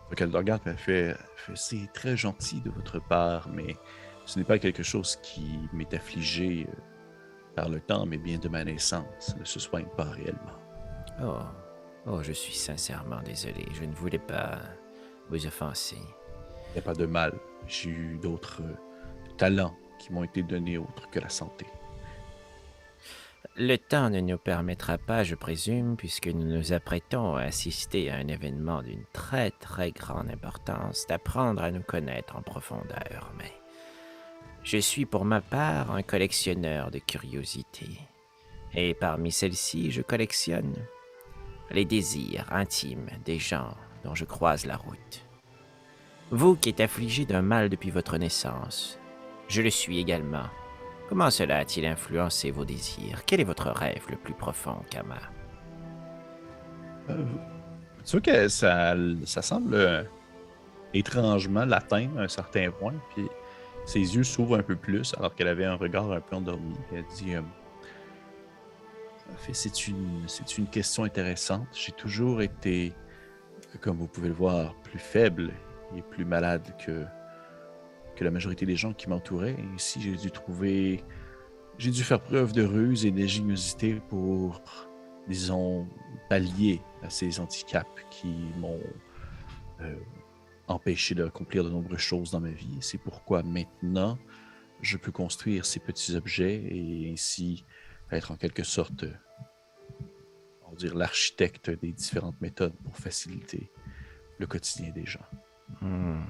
Donc 0.09 0.19
elle 0.19 0.31
le 0.31 0.37
regarde 0.37 0.61
et 0.65 0.71
elle 0.71 0.77
fait, 0.77 1.15
fait, 1.35 1.55
C'est 1.55 1.93
très 1.93 2.17
gentil 2.17 2.61
de 2.61 2.71
votre 2.71 2.99
part, 2.99 3.47
mais 3.49 3.75
ce 4.25 4.39
n'est 4.39 4.45
pas 4.45 4.57
quelque 4.57 4.81
chose 4.81 5.17
qui 5.21 5.59
m'est 5.71 5.93
affligé 5.93 6.65
euh, 6.67 6.73
par 7.55 7.69
le 7.69 7.79
temps, 7.79 8.07
mais 8.07 8.17
bien 8.17 8.39
de 8.39 8.49
ma 8.49 8.63
naissance. 8.63 9.05
Ça 9.19 9.35
ne 9.37 9.45
se 9.45 9.59
soigne 9.59 9.87
pas 9.95 10.09
réellement. 10.09 10.59
Oh, 11.21 11.37
oh, 12.07 12.23
je 12.23 12.31
suis 12.31 12.55
sincèrement 12.55 13.21
désolé. 13.21 13.67
Je 13.73 13.83
ne 13.83 13.93
voulais 13.93 14.17
pas 14.17 14.61
vous 15.29 15.45
offenser. 15.45 16.01
N'y 16.75 16.79
a 16.79 16.83
pas 16.83 16.93
de 16.93 17.05
mal. 17.05 17.33
J'ai 17.67 17.89
eu 17.89 18.19
d'autres 18.21 18.61
euh, 18.61 18.75
talents 19.37 19.75
qui 19.97 20.11
m'ont 20.11 20.25
été 20.25 20.43
donnés 20.43 20.77
autres 20.77 21.09
que 21.09 21.19
la 21.19 21.29
santé. 21.29 21.65
Le 23.55 23.77
temps 23.77 24.09
ne 24.09 24.19
nous 24.19 24.37
permettra 24.37 24.97
pas, 24.97 25.23
je 25.23 25.35
présume, 25.35 25.95
puisque 25.95 26.27
nous 26.27 26.43
nous 26.45 26.73
apprêtons 26.73 27.37
à 27.37 27.43
assister 27.43 28.11
à 28.11 28.15
un 28.15 28.27
événement 28.27 28.81
d'une 28.81 29.05
très 29.13 29.51
très 29.51 29.91
grande 29.91 30.29
importance, 30.29 31.07
d'apprendre 31.07 31.63
à 31.63 31.71
nous 31.71 31.81
connaître 31.81 32.35
en 32.35 32.41
profondeur, 32.41 33.31
mais 33.37 33.53
je 34.63 34.77
suis 34.77 35.05
pour 35.05 35.23
ma 35.23 35.39
part 35.39 35.91
un 35.91 36.01
collectionneur 36.01 36.91
de 36.91 36.99
curiosités. 36.99 37.99
Et 38.73 38.93
parmi 38.93 39.31
celles-ci, 39.31 39.91
je 39.91 40.01
collectionne 40.01 40.75
les 41.71 41.85
désirs 41.85 42.51
intimes 42.51 43.09
des 43.23 43.39
gens 43.39 43.73
dont 44.03 44.15
je 44.15 44.25
croise 44.25 44.65
la 44.65 44.75
route. 44.75 45.24
Vous 46.31 46.55
qui 46.55 46.69
êtes 46.69 46.79
affligé 46.79 47.25
d'un 47.25 47.43
mal 47.43 47.69
depuis 47.69 47.91
votre 47.91 48.17
naissance, 48.17 48.99
je 49.47 49.61
le 49.61 49.69
suis 49.69 49.99
également. 49.99 50.45
Comment 51.07 51.29
cela 51.29 51.59
a-t-il 51.59 51.85
influencé 51.85 52.49
vos 52.49 52.65
désirs? 52.65 53.23
Quel 53.27 53.41
est 53.41 53.45
votre 53.45 53.69
rêve 53.69 54.03
le 54.09 54.15
plus 54.17 54.33
profond, 54.33 54.77
Kama? 54.89 55.19
Euh, 57.11 57.23
tu 58.03 58.11
vois 58.13 58.21
que 58.21 58.47
ça, 58.47 58.95
ça 59.23 59.43
semble 59.43 59.75
euh, 59.75 60.03
étrangement 60.95 61.63
l'atteindre 61.63 62.19
à 62.19 62.23
un 62.23 62.27
certain 62.27 62.71
point, 62.71 62.95
puis 63.13 63.27
ses 63.85 63.99
yeux 63.99 64.23
s'ouvrent 64.23 64.57
un 64.57 64.63
peu 64.63 64.75
plus 64.75 65.13
alors 65.19 65.35
qu'elle 65.35 65.47
avait 65.47 65.65
un 65.65 65.75
regard 65.75 66.11
un 66.11 66.21
peu 66.21 66.37
endormi. 66.37 66.73
Elle 66.91 67.05
dit 67.17 67.35
euh, 67.35 67.41
c'est 69.53 69.87
une, 69.87 70.23
c'est 70.25 70.57
une 70.57 70.65
question 70.65 71.03
intéressante. 71.03 71.67
J'ai 71.71 71.91
toujours 71.91 72.41
été, 72.41 72.93
comme 73.79 73.97
vous 73.97 74.07
pouvez 74.07 74.29
le 74.29 74.33
voir, 74.33 74.73
plus 74.81 74.97
faible 74.97 75.51
et 75.95 76.01
plus 76.01 76.25
malade 76.25 76.75
que, 76.85 77.05
que 78.15 78.23
la 78.23 78.31
majorité 78.31 78.65
des 78.65 78.75
gens 78.75 78.93
qui 78.93 79.09
m'entouraient. 79.09 79.57
Ainsi, 79.73 80.01
j'ai 80.01 80.15
dû 80.15 80.31
trouver. 80.31 81.03
J'ai 81.77 81.91
dû 81.91 82.03
faire 82.03 82.21
preuve 82.21 82.53
de 82.53 82.63
ruse 82.63 83.05
et 83.05 83.11
d'ingéniosité 83.11 84.01
pour, 84.09 84.61
disons, 85.27 85.87
pallier 86.29 86.81
à 87.03 87.09
ces 87.09 87.39
handicaps 87.39 87.89
qui 88.09 88.33
m'ont 88.57 88.79
euh, 89.81 89.95
empêché 90.67 91.15
d'accomplir 91.15 91.63
de 91.63 91.69
nombreuses 91.69 91.99
choses 91.99 92.31
dans 92.31 92.39
ma 92.39 92.51
vie. 92.51 92.77
C'est 92.79 92.97
pourquoi 92.97 93.43
maintenant, 93.43 94.17
je 94.81 94.97
peux 94.97 95.11
construire 95.11 95.65
ces 95.65 95.79
petits 95.79 96.15
objets 96.15 96.63
et 96.63 97.11
ainsi 97.11 97.65
être 98.11 98.31
en 98.31 98.37
quelque 98.37 98.63
sorte, 98.63 99.05
l'architecte 100.93 101.69
des 101.69 101.91
différentes 101.91 102.39
méthodes 102.41 102.75
pour 102.83 102.97
faciliter 102.97 103.71
le 104.39 104.47
quotidien 104.47 104.91
des 104.91 105.05
gens. 105.05 105.25
Hmm. 105.81 106.23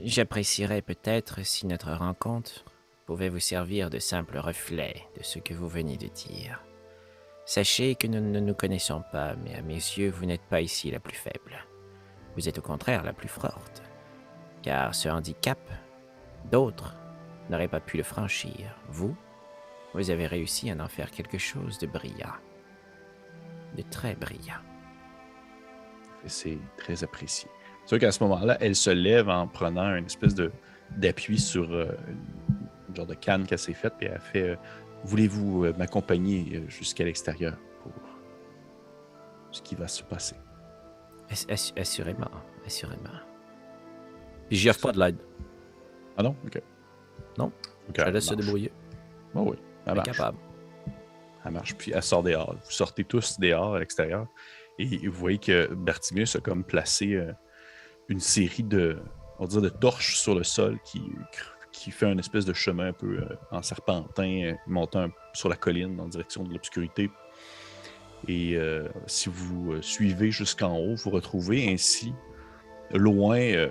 J'apprécierais 0.00 0.82
peut-être 0.82 1.44
si 1.44 1.66
notre 1.66 1.92
rencontre 1.92 2.64
pouvait 3.06 3.28
vous 3.28 3.40
servir 3.40 3.90
de 3.90 3.98
simple 3.98 4.38
reflet 4.38 5.02
de 5.16 5.22
ce 5.22 5.38
que 5.38 5.54
vous 5.54 5.68
venez 5.68 5.96
de 5.96 6.08
dire. 6.08 6.62
Sachez 7.46 7.94
que 7.94 8.06
nous 8.06 8.20
ne 8.20 8.40
nous 8.40 8.54
connaissons 8.54 9.02
pas, 9.10 9.34
mais 9.36 9.54
à 9.54 9.62
mes 9.62 9.74
yeux, 9.74 10.10
vous 10.10 10.26
n'êtes 10.26 10.42
pas 10.42 10.60
ici 10.60 10.90
la 10.90 11.00
plus 11.00 11.16
faible. 11.16 11.64
Vous 12.36 12.48
êtes 12.48 12.58
au 12.58 12.62
contraire 12.62 13.02
la 13.02 13.14
plus 13.14 13.28
forte. 13.28 13.82
Car 14.62 14.94
ce 14.94 15.08
handicap, 15.08 15.58
d'autres 16.50 16.94
n'auraient 17.48 17.68
pas 17.68 17.80
pu 17.80 17.96
le 17.96 18.02
franchir. 18.02 18.76
Vous, 18.88 19.16
vous 19.94 20.10
avez 20.10 20.26
réussi 20.26 20.70
à 20.70 20.74
en 20.74 20.88
faire 20.88 21.10
quelque 21.10 21.38
chose 21.38 21.78
de 21.78 21.86
brillant. 21.86 22.36
De 23.76 23.82
très 23.82 24.14
brillant. 24.14 24.60
C'est 26.26 26.58
très 26.76 27.02
apprécié. 27.02 27.48
C'est 27.88 27.94
sûr 27.94 28.00
qu'à 28.00 28.12
ce 28.12 28.22
moment-là, 28.24 28.58
elle 28.60 28.76
se 28.76 28.90
lève 28.90 29.30
en 29.30 29.46
prenant 29.48 29.94
une 29.96 30.04
espèce 30.04 30.34
de 30.34 30.52
d'appui 30.98 31.38
sur 31.38 31.72
euh, 31.72 31.86
une 32.90 32.94
genre 32.94 33.06
de 33.06 33.14
canne 33.14 33.46
qu'elle 33.46 33.58
s'est 33.58 33.72
faite, 33.72 33.94
puis 33.98 34.08
elle 34.12 34.20
fait 34.20 34.42
euh, 34.50 34.56
Voulez-vous 35.04 35.64
euh, 35.64 35.72
m'accompagner 35.78 36.64
jusqu'à 36.68 37.04
l'extérieur 37.04 37.56
pour 37.82 37.92
ce 39.52 39.62
qui 39.62 39.74
va 39.74 39.88
se 39.88 40.02
passer 40.02 40.36
Ass- 41.30 41.46
ass- 41.48 41.72
assurément, 41.78 42.30
assurément. 42.66 43.08
Puis 44.48 44.58
j'y 44.58 44.68
offre 44.68 44.82
pas 44.82 44.92
de 44.92 44.98
l'aide. 44.98 45.16
Ah 46.18 46.22
non? 46.24 46.36
Ok. 46.44 46.60
Non. 47.38 47.50
Ok, 47.88 47.94
Je 48.04 48.10
laisse 48.10 48.26
se 48.26 48.34
débrouiller. 48.34 48.70
Ah 49.34 49.40
oui, 49.40 49.56
elle 49.86 49.94
marche. 49.94 50.08
Incapable. 50.10 50.38
Elle 51.42 51.52
marche, 51.52 51.74
puis 51.74 51.92
elle 51.94 52.02
sort 52.02 52.22
dehors. 52.22 52.52
Vous 52.54 52.70
sortez 52.70 53.04
tous 53.04 53.40
dehors 53.40 53.76
à 53.76 53.78
l'extérieur 53.78 54.26
et 54.78 55.08
vous 55.08 55.18
voyez 55.18 55.38
que 55.38 55.72
Bartimius 55.72 56.36
a 56.36 56.40
comme 56.40 56.64
placé 56.64 57.18
une 58.08 58.20
série 58.20 58.62
de, 58.62 58.98
on 59.38 59.46
dire, 59.46 59.60
de 59.60 59.68
torches 59.68 60.16
sur 60.16 60.34
le 60.34 60.44
sol 60.44 60.78
qui, 60.84 61.02
qui 61.72 61.90
fait 61.90 62.06
un 62.06 62.18
espèce 62.18 62.44
de 62.44 62.52
chemin 62.52 62.88
un 62.88 62.92
peu 62.92 63.18
euh, 63.18 63.36
en 63.50 63.62
serpentin, 63.62 64.42
euh, 64.44 64.54
montant 64.66 65.08
sur 65.34 65.48
la 65.48 65.56
colline 65.56 66.00
en 66.00 66.08
direction 66.08 66.42
de 66.42 66.52
l'obscurité. 66.52 67.10
Et 68.26 68.56
euh, 68.56 68.88
si 69.06 69.28
vous 69.28 69.80
suivez 69.80 70.30
jusqu'en 70.30 70.76
haut, 70.76 70.96
vous 70.96 71.10
retrouvez 71.10 71.72
ainsi, 71.72 72.12
loin, 72.92 73.68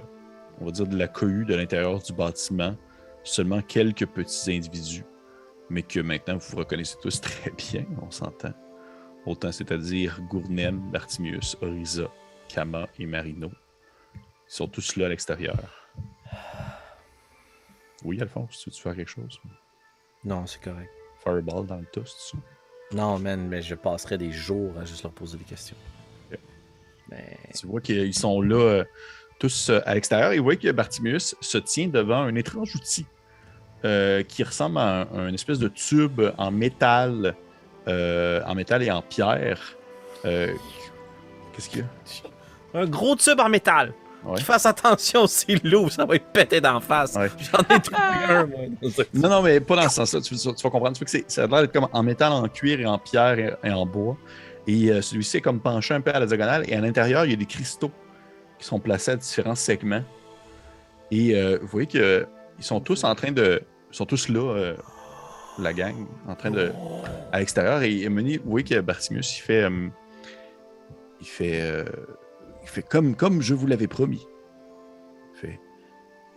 on 0.62 0.66
va 0.66 0.72
dire, 0.72 0.88
de 0.88 0.98
la 0.98 1.08
cohue 1.08 1.44
de 1.44 1.56
l'intérieur 1.56 2.02
du 2.02 2.14
bâtiment, 2.14 2.76
seulement 3.24 3.62
quelques 3.62 4.06
petits 4.06 4.56
individus 4.56 5.04
mais 5.70 5.84
que 5.84 6.00
maintenant 6.00 6.38
vous 6.38 6.58
reconnaissez 6.58 6.96
tous 7.02 7.22
très 7.22 7.52
bien, 7.52 7.86
on 8.02 8.12
s'entend. 8.12 8.54
Autant 9.26 9.52
c'est-à-dire 9.52 10.20
Gournem, 10.30 10.80
Bartimius, 10.92 11.58
Orisa, 11.62 12.10
Kama 12.48 12.88
et 12.98 13.06
Marino. 13.06 13.52
Ils 14.50 14.54
sont 14.54 14.68
tous 14.68 14.96
là 14.96 15.08
à 15.08 15.10
l'extérieur. 15.10 15.58
Oui, 18.04 18.22
Alphonse, 18.22 18.60
tu 18.64 18.70
veux 18.70 18.76
faire 18.76 18.96
quelque 18.96 19.10
chose? 19.10 19.40
Non, 20.24 20.46
c'est 20.46 20.62
correct. 20.62 20.90
Fireball 21.24 21.66
dans 21.66 21.78
le 21.78 21.86
toast, 21.86 22.18
ça? 22.20 22.38
Non, 22.94 23.20
man, 23.20 23.48
mais 23.48 23.62
je 23.62 23.76
passerai 23.76 24.18
des 24.18 24.32
jours 24.32 24.72
à 24.80 24.86
juste 24.86 25.04
leur 25.04 25.12
poser 25.12 25.38
des 25.38 25.44
questions. 25.44 25.76
Mais. 27.10 27.38
Tu 27.58 27.68
vois 27.68 27.82
qu'ils 27.82 28.14
sont 28.14 28.42
là 28.42 28.56
euh, 28.56 28.84
tous 29.40 29.70
euh, 29.70 29.80
à 29.86 29.94
l'extérieur 29.96 30.32
et 30.32 30.38
vous 30.38 30.44
voyez 30.44 30.60
que 30.60 30.72
Bartimius 30.72 31.36
se 31.42 31.58
tient 31.58 31.88
devant 31.88 32.22
un 32.22 32.36
étrange 32.36 32.76
outil 32.76 33.06
euh, 33.86 34.24
qui 34.24 34.44
ressemble 34.44 34.78
à 34.78 35.02
un, 35.02 35.28
un 35.28 35.34
espèce 35.34 35.60
de 35.60 35.68
tube 35.68 36.22
en 36.38 36.52
métal, 36.52 37.36
en 37.88 38.56
métal 38.56 38.84
et 38.84 38.92
en 38.92 39.02
pierre. 39.02 39.76
Qu'est-ce 40.24 41.70
qu'il 41.70 41.80
y 41.80 41.84
a? 41.84 42.80
Un 42.82 42.86
gros 42.86 43.16
tube 43.16 43.40
en 43.40 43.50
métal! 43.50 43.94
Ouais. 44.28 44.42
Fasse 44.42 44.66
attention 44.66 45.26
s'il 45.26 45.62
l'ouvre, 45.64 45.90
ça 45.90 46.06
va 46.06 46.16
être 46.16 46.26
pété 46.34 46.60
d'en 46.60 46.82
face. 46.82 47.16
Ouais. 47.16 47.30
J'en 47.40 47.76
ai 47.76 47.80
trouvé 47.80 48.02
un, 48.28 48.46
moi. 48.46 48.60
Non, 49.14 49.30
non, 49.30 49.42
mais 49.42 49.62
pas 49.62 49.78
dans 49.78 49.90
ce 49.90 49.96
sens-là. 50.06 50.22
Tu, 50.22 50.36
tu 50.36 50.48
vas 50.48 50.70
comprendre. 50.70 50.98
Tu 50.98 51.06
vois 51.06 51.22
que 51.22 51.32
ça 51.32 51.44
a 51.44 51.48
l'air 51.48 51.62
d'être 51.62 51.72
comme 51.72 51.88
en 51.94 52.04
métal, 52.04 52.34
en 52.34 52.48
cuir 52.50 52.80
et 52.82 52.86
en 52.86 52.98
pierre 52.98 53.40
et, 53.40 53.54
et 53.64 53.72
en 53.72 53.86
bois. 53.86 54.18
Et 54.68 54.92
euh, 54.92 55.02
celui-ci 55.02 55.38
est 55.38 55.42
comme 55.42 55.62
penché 55.62 55.94
un 55.94 56.02
peu 56.02 56.12
à 56.14 56.20
la 56.20 56.26
diagonale. 56.26 56.66
Et 56.68 56.76
à 56.76 56.82
l'intérieur, 56.82 57.24
il 57.24 57.32
y 57.32 57.34
a 57.34 57.38
des 57.38 57.46
cristaux 57.46 57.92
qui 58.60 58.66
sont 58.66 58.80
placés 58.80 59.12
à 59.12 59.16
différents 59.16 59.56
segments. 59.56 60.04
Et 61.10 61.34
euh, 61.36 61.58
vous 61.62 61.68
voyez 61.68 61.88
qu'ils 61.88 62.28
sont 62.60 62.82
tous 62.82 63.06
en 63.06 63.16
train 63.16 63.32
de. 63.32 63.62
Ils 63.92 63.96
sont 63.96 64.06
tous 64.06 64.28
là, 64.28 64.42
euh, 64.42 64.76
la 65.58 65.72
gang, 65.72 65.96
en 66.28 66.36
train 66.36 66.52
de. 66.52 66.74
à 67.32 67.40
l'extérieur. 67.40 67.82
Et 67.82 68.04
donné, 68.10 68.40
vous 68.40 68.52
voyez 68.52 68.66
que 68.66 68.82
Bartimius, 68.82 69.38
il 69.38 69.42
fait. 69.42 69.70
il 71.22 71.28
fait. 71.28 71.86
Fait 72.70 72.88
comme, 72.88 73.16
comme 73.16 73.42
je 73.42 73.54
vous 73.54 73.68
l'avais 73.68 73.88
promis. 73.88 74.26
Fait. 75.34 75.60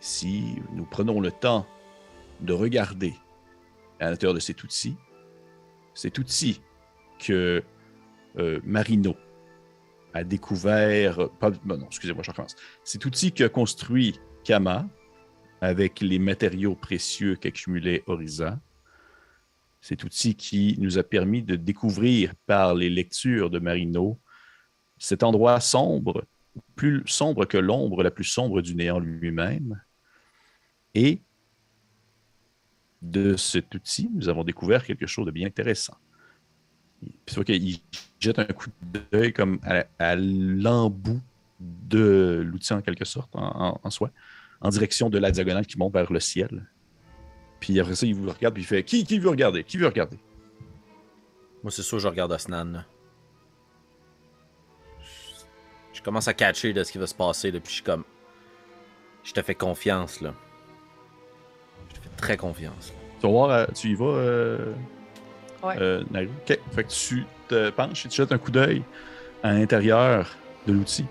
Si 0.00 0.56
nous 0.72 0.84
prenons 0.84 1.20
le 1.20 1.30
temps 1.30 1.66
de 2.40 2.52
regarder 2.52 3.14
à 3.98 4.10
l'intérieur 4.10 4.34
de 4.34 4.40
cet 4.40 4.64
outil, 4.64 4.96
cet 5.94 6.18
outil 6.18 6.62
que 7.18 7.62
euh, 8.38 8.60
Marino 8.64 9.14
a 10.14 10.24
découvert. 10.24 11.30
Pas, 11.38 11.50
non, 11.64 11.86
excusez-moi, 11.86 12.22
je 12.22 12.30
recommence. 12.30 12.56
Cet 12.84 13.04
outil 13.04 13.32
qu'a 13.32 13.48
construit 13.48 14.18
Kama 14.44 14.88
avec 15.60 16.00
les 16.00 16.18
matériaux 16.18 16.74
précieux 16.74 17.36
qu'accumulait 17.36 18.02
Orisa. 18.06 18.58
Cet 19.82 20.04
outil 20.04 20.34
qui 20.34 20.76
nous 20.78 20.98
a 20.98 21.02
permis 21.02 21.42
de 21.42 21.56
découvrir 21.56 22.34
par 22.46 22.74
les 22.74 22.90
lectures 22.90 23.50
de 23.50 23.58
Marino 23.58 24.18
cet 25.00 25.24
endroit 25.24 25.58
sombre, 25.60 26.24
plus 26.76 27.02
sombre 27.06 27.46
que 27.46 27.58
l'ombre 27.58 28.04
la 28.04 28.10
plus 28.10 28.24
sombre 28.24 28.60
du 28.60 28.76
néant 28.76 29.00
lui-même. 29.00 29.82
Et 30.94 31.22
de 33.00 33.34
cet 33.34 33.74
outil, 33.74 34.10
nous 34.14 34.28
avons 34.28 34.44
découvert 34.44 34.84
quelque 34.84 35.06
chose 35.06 35.24
de 35.24 35.30
bien 35.30 35.46
intéressant. 35.46 35.96
Tu 37.24 37.34
vois 37.34 37.44
qu'il 37.44 37.78
jette 38.20 38.38
un 38.38 38.44
coup 38.44 38.68
d'œil 39.10 39.32
comme 39.32 39.58
à, 39.62 39.86
à 39.98 40.16
l'embout 40.16 41.22
de 41.58 42.42
l'outil 42.44 42.74
en 42.74 42.82
quelque 42.82 43.06
sorte, 43.06 43.30
en, 43.34 43.90
soi, 43.90 44.10
en 44.60 44.68
direction 44.68 45.08
de 45.08 45.18
la 45.18 45.30
diagonale 45.30 45.66
qui 45.66 45.78
monte 45.78 45.94
vers 45.94 46.12
le 46.12 46.20
ciel. 46.20 46.66
Puis 47.58 47.80
après 47.80 47.94
ça, 47.94 48.06
il 48.06 48.14
vous 48.14 48.30
regarde 48.30 48.52
puis 48.52 48.62
il 48.62 48.66
fait 48.66 48.84
Qui, 48.84 49.04
qui 49.04 49.18
veut 49.18 49.30
regarder? 49.30 49.64
Qui 49.64 49.78
veut 49.78 49.86
regarder 49.86 50.18
Moi, 51.62 51.70
c'est 51.70 51.82
sûr, 51.82 51.98
je 51.98 52.08
regarde 52.08 52.32
Osnan. 52.32 52.84
Je- 56.00 56.04
commence 56.04 56.28
à 56.28 56.34
catcher 56.34 56.72
de 56.72 56.82
ce 56.82 56.92
qui 56.92 56.98
va 56.98 57.06
se 57.06 57.14
passer, 57.14 57.50
là, 57.50 57.60
puis 57.60 57.68
je 57.70 57.74
suis 57.76 57.84
comme. 57.84 58.04
Je 59.22 59.32
te 59.32 59.42
fais 59.42 59.54
confiance, 59.54 60.20
là. 60.20 60.32
Je 61.90 61.94
te 61.96 62.00
fais 62.02 62.10
très 62.16 62.36
confiance. 62.36 62.92
Tu 63.20 63.26
vas 63.26 63.32
voir, 63.32 63.50
euh, 63.50 63.66
tu 63.74 63.88
y 63.90 63.94
vas, 63.94 64.04
euh, 64.06 64.72
Ouais. 65.62 65.74
euh, 65.78 66.02
Naru? 66.10 66.30
Ok. 66.48 66.58
Fait 66.72 66.84
que 66.84 66.88
tu 66.88 67.24
te 67.48 67.70
penches 67.70 68.06
et 68.06 68.08
tu 68.08 68.16
jettes 68.16 68.32
un 68.32 68.38
coup 68.38 68.50
d'œil 68.50 68.82
à 69.42 69.52
l'intérieur 69.52 70.26
de 70.66 70.72
l'outil. 70.72 71.04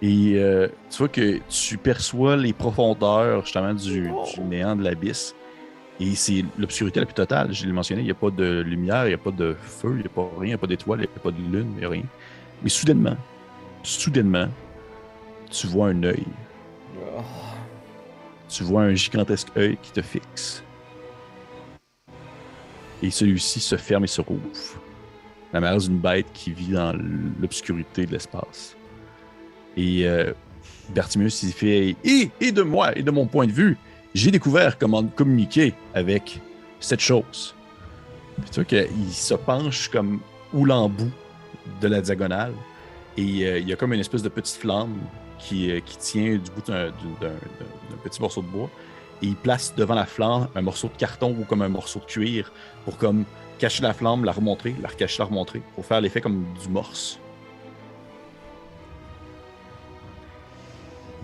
Et 0.00 0.34
euh, 0.36 0.68
tu 0.90 0.98
vois 0.98 1.08
que 1.08 1.40
tu 1.48 1.76
perçois 1.78 2.36
les 2.36 2.52
profondeurs 2.52 3.42
justement 3.44 3.74
du, 3.74 4.10
du 4.34 4.40
néant 4.42 4.74
de 4.76 4.82
l'abysse. 4.84 5.34
Et 6.00 6.14
c'est 6.16 6.44
l'obscurité 6.58 6.98
la 7.00 7.06
plus 7.06 7.14
totale. 7.14 7.52
Je 7.52 7.66
l'ai 7.66 7.72
mentionné, 7.72 8.02
il 8.02 8.06
n'y 8.06 8.10
a 8.10 8.14
pas 8.14 8.30
de 8.30 8.60
lumière, 8.62 9.04
il 9.04 9.08
n'y 9.08 9.14
a 9.14 9.18
pas 9.18 9.30
de 9.30 9.54
feu, 9.60 9.90
il 9.92 9.98
n'y 10.00 10.06
a 10.06 10.08
pas 10.08 10.22
rien, 10.38 10.42
il 10.42 10.46
n'y 10.48 10.52
a 10.54 10.58
pas 10.58 10.66
d'étoiles, 10.66 11.00
il 11.00 11.02
n'y 11.02 11.16
a 11.16 11.20
pas 11.20 11.30
de 11.30 11.36
lune, 11.36 11.72
il 11.74 11.78
n'y 11.78 11.84
a 11.84 11.88
rien. 11.88 12.02
Mais 12.62 12.68
soudainement, 12.68 13.16
soudainement, 13.82 14.48
tu 15.50 15.66
vois 15.66 15.88
un 15.88 16.02
œil. 16.02 16.26
Tu 18.48 18.64
vois 18.64 18.82
un 18.82 18.94
gigantesque 18.94 19.48
œil 19.56 19.78
qui 19.82 19.92
te 19.92 20.02
fixe. 20.02 20.62
Et 23.02 23.10
celui-ci 23.10 23.60
se 23.60 23.76
ferme 23.76 24.04
et 24.04 24.08
se 24.08 24.20
rouvre. 24.20 24.40
La 25.52 25.60
manière 25.60 25.78
d'une 25.78 25.98
bête 25.98 26.26
qui 26.32 26.52
vit 26.52 26.72
dans 26.72 26.92
l'obscurité 27.40 28.06
de 28.06 28.12
l'espace. 28.12 28.76
Et 29.76 30.06
euh, 30.06 30.32
il 30.94 31.52
fait 31.52 31.96
et, 32.04 32.30
et 32.40 32.52
de 32.52 32.62
moi, 32.62 32.96
et 32.96 33.02
de 33.02 33.10
mon 33.10 33.26
point 33.26 33.46
de 33.46 33.52
vue, 33.52 33.76
j'ai 34.14 34.30
découvert 34.30 34.78
comment 34.78 35.02
communiquer 35.04 35.74
avec 35.94 36.40
cette 36.80 37.00
chose. 37.00 37.54
Puis 38.40 38.50
tu 38.50 38.54
vois 38.56 38.64
qu'il 38.64 39.12
se 39.12 39.34
penche 39.34 39.88
comme 39.88 40.20
ou 40.52 40.64
l'embout 40.64 41.10
de 41.80 41.88
la 41.88 42.00
diagonale. 42.00 42.52
Et 43.16 43.46
euh, 43.46 43.58
il 43.58 43.68
y 43.68 43.72
a 43.72 43.76
comme 43.76 43.92
une 43.92 44.00
espèce 44.00 44.22
de 44.22 44.28
petite 44.28 44.56
flamme 44.56 44.98
qui, 45.38 45.70
euh, 45.70 45.80
tient 45.98 46.36
du 46.36 46.50
bout 46.50 46.62
d'un 46.70 46.92
petit 48.02 48.20
morceau 48.20 48.42
de 48.42 48.46
bois. 48.46 48.70
Et 49.20 49.26
il 49.26 49.36
place 49.36 49.74
devant 49.74 49.94
la 49.94 50.06
flamme 50.06 50.48
un 50.54 50.62
morceau 50.62 50.88
de 50.88 50.96
carton 50.96 51.36
ou 51.38 51.44
comme 51.44 51.62
un 51.62 51.68
morceau 51.68 52.00
de 52.00 52.06
cuir 52.06 52.52
pour 52.84 52.96
comme 52.96 53.24
cacher 53.58 53.82
la 53.82 53.92
flamme, 53.92 54.24
la 54.24 54.32
remontrer, 54.32 54.74
la 54.80 54.88
recacher, 54.88 55.18
la 55.20 55.26
remontrer, 55.26 55.62
pour 55.74 55.84
faire 55.84 56.00
l'effet 56.00 56.20
comme 56.20 56.44
du 56.60 56.68
morse. 56.68 57.20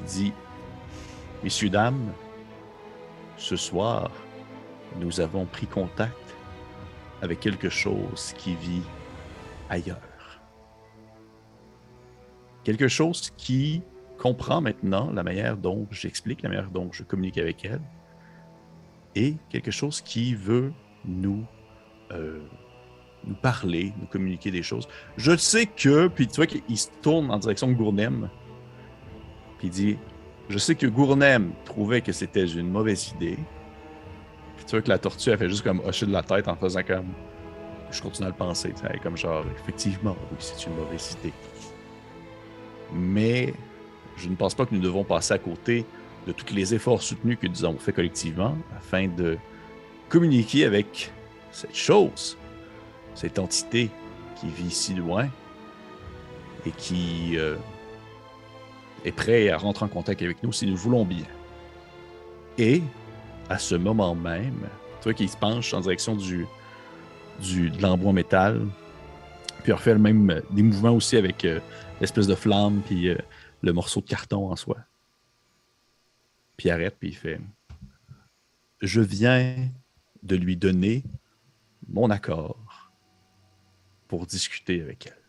Il 0.01 0.05
dit 0.05 0.33
Messieurs, 1.43 1.71
dames, 1.71 2.13
ce 3.37 3.57
soir, 3.57 4.11
nous 4.97 5.21
avons 5.21 5.45
pris 5.45 5.67
contact 5.67 6.15
avec 7.23 7.41
quelque 7.41 7.69
chose 7.69 8.35
qui 8.37 8.55
vit 8.55 8.83
ailleurs. 9.71 10.08
Quelque 12.69 12.89
chose 12.89 13.33
qui 13.39 13.81
comprend 14.19 14.61
maintenant 14.61 15.11
la 15.11 15.23
manière 15.23 15.57
dont 15.57 15.87
j'explique, 15.91 16.43
la 16.43 16.51
manière 16.51 16.71
dont 16.71 16.93
je 16.93 17.03
communique 17.03 17.39
avec 17.39 17.65
elle, 17.65 17.81
et 19.15 19.37
quelque 19.49 19.71
chose 19.71 20.03
qui 20.03 20.35
veut 20.35 20.75
nous, 21.07 21.47
euh, 22.11 22.41
nous 23.25 23.37
parler, 23.37 23.95
nous 23.99 24.07
communiquer 24.07 24.51
des 24.51 24.63
choses. 24.63 24.87
Je 25.17 25.35
sais 25.35 25.65
que, 25.65 26.09
puis 26.09 26.27
tu 26.27 26.37
vois 26.37 26.47
qu'il 26.47 26.77
se 26.77 26.89
tourne 27.01 27.31
en 27.31 27.39
direction 27.39 27.69
de 27.69 27.73
Gournem, 27.73 28.29
puis 29.57 29.69
il 29.69 29.71
dit 29.71 29.99
Je 30.51 30.59
sais 30.59 30.75
que 30.75 30.87
Gournem 30.87 31.53
trouvait 31.65 32.03
que 32.03 32.13
c'était 32.13 32.45
une 32.45 32.69
mauvaise 32.69 33.13
idée. 33.13 33.39
Puis 34.57 34.67
tu 34.67 34.73
vois 34.73 34.83
que 34.83 34.91
la 34.91 34.99
tortue, 34.99 35.31
elle 35.31 35.39
fait 35.39 35.49
juste 35.49 35.65
comme 35.65 35.81
hocher 35.87 36.05
de 36.05 36.13
la 36.13 36.23
tête 36.23 36.47
en 36.49 36.55
faisant 36.55 36.83
comme. 36.83 37.15
Je 37.91 38.03
continue 38.03 38.27
à 38.27 38.31
le 38.31 38.37
penser, 38.37 38.75
comme 39.03 39.17
genre, 39.17 39.47
effectivement, 39.59 40.15
oui, 40.31 40.37
c'est 40.39 40.67
une 40.67 40.77
mauvaise 40.77 41.17
idée. 41.23 41.33
Mais 42.93 43.55
je 44.17 44.29
ne 44.29 44.35
pense 44.35 44.55
pas 44.55 44.67
que 44.67 44.75
nous 44.75 44.81
devons 44.81 45.05
passer 45.05 45.35
à 45.35 45.39
côté 45.39 45.85
de 46.27 46.33
tous 46.33 46.55
les 46.55 46.75
efforts 46.75 47.03
soutenus 47.03 47.39
que 47.41 47.47
nous 47.47 47.65
avons 47.65 47.79
faits 47.79 47.95
collectivement 47.95 48.57
afin 48.77 49.09
de 49.09 49.39
communiquer 50.09 50.65
avec 50.65 51.11
cette 51.53 51.75
chose, 51.75 52.37
cette 53.15 53.39
entité 53.39 53.91
qui 54.41 54.49
vit 54.49 54.71
si 54.71 54.95
loin 54.95 55.29
et 56.67 56.71
qui 56.71 57.37
euh, 57.37 57.57
est 59.05 59.13
prêt 59.13 59.49
à 59.51 59.59
rentrer 59.59 59.85
en 59.85 59.89
contact 59.89 60.23
avec 60.23 60.43
nous 60.43 60.53
si 60.53 60.67
nous 60.67 60.77
voulons 60.77 61.05
bien. 61.05 61.25
Et 62.59 62.83
à 63.49 63.59
ce 63.59 63.75
moment 63.75 64.15
même, 64.15 64.69
tu 65.01 65.05
vois 65.05 65.15
qu'il 65.15 65.29
se 65.29 65.37
penche 65.37 65.73
en 65.73 65.81
direction 65.81 66.15
du, 66.17 66.47
du, 67.41 67.71
de 67.71 67.81
l'embout 67.81 68.09
en 68.09 68.13
métal, 68.13 68.67
puis 69.69 69.75
il 69.75 69.77
refait 69.77 69.93
le 69.93 69.99
même, 69.99 70.31
euh, 70.31 70.41
des 70.51 70.63
mouvements 70.63 70.93
aussi 70.93 71.19
avec 71.19 71.45
euh, 71.45 71.61
l'espèce 72.01 72.27
de 72.27 72.35
flamme, 72.35 72.81
puis 72.87 73.11
euh, 73.11 73.19
le 73.61 73.75
morceau 73.75 74.01
de 74.01 74.07
carton 74.07 74.51
en 74.51 74.57
soi. 74.57 74.79
Puis 76.57 76.71
arrête, 76.71 76.97
puis 76.99 77.11
il 77.11 77.15
fait 77.15 77.39
Je 78.81 79.03
viens 79.03 79.69
de 80.23 80.37
lui 80.37 80.57
donner 80.57 81.05
mon 81.87 82.09
accord 82.09 82.91
pour 84.07 84.25
discuter 84.25 84.81
avec 84.81 85.07
elle. 85.07 85.23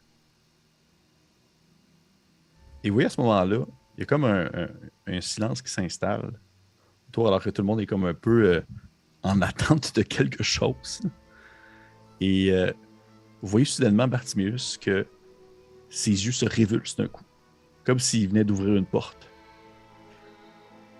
Et 2.85 2.89
vous 2.89 2.93
voyez, 2.93 3.07
à 3.07 3.09
ce 3.09 3.19
moment-là, 3.19 3.65
il 3.97 3.99
y 3.99 4.03
a 4.03 4.05
comme 4.05 4.23
un, 4.23 5.19
silence 5.19 5.61
qui 5.61 5.69
s'installe 5.69 6.39
autour, 7.09 7.27
alors 7.27 7.43
que 7.43 7.49
tout 7.49 7.61
le 7.61 7.65
monde 7.65 7.81
est 7.81 7.85
comme 7.85 8.05
un 8.05 8.13
peu 8.13 8.63
en 9.21 9.41
attente 9.41 9.93
de 9.97 10.01
quelque 10.01 10.43
chose. 10.43 11.01
Et 12.21 12.53
vous 13.41 13.47
voyez 13.49 13.65
soudainement 13.65 14.07
Bartimius 14.07 14.77
que 14.77 15.05
ses 15.89 16.11
yeux 16.25 16.31
se 16.31 16.45
révulsent 16.45 16.95
d'un 16.97 17.07
coup, 17.07 17.23
comme 17.83 17.99
s'il 17.99 18.27
venait 18.27 18.43
d'ouvrir 18.43 18.75
une 18.75 18.85
porte. 18.85 19.29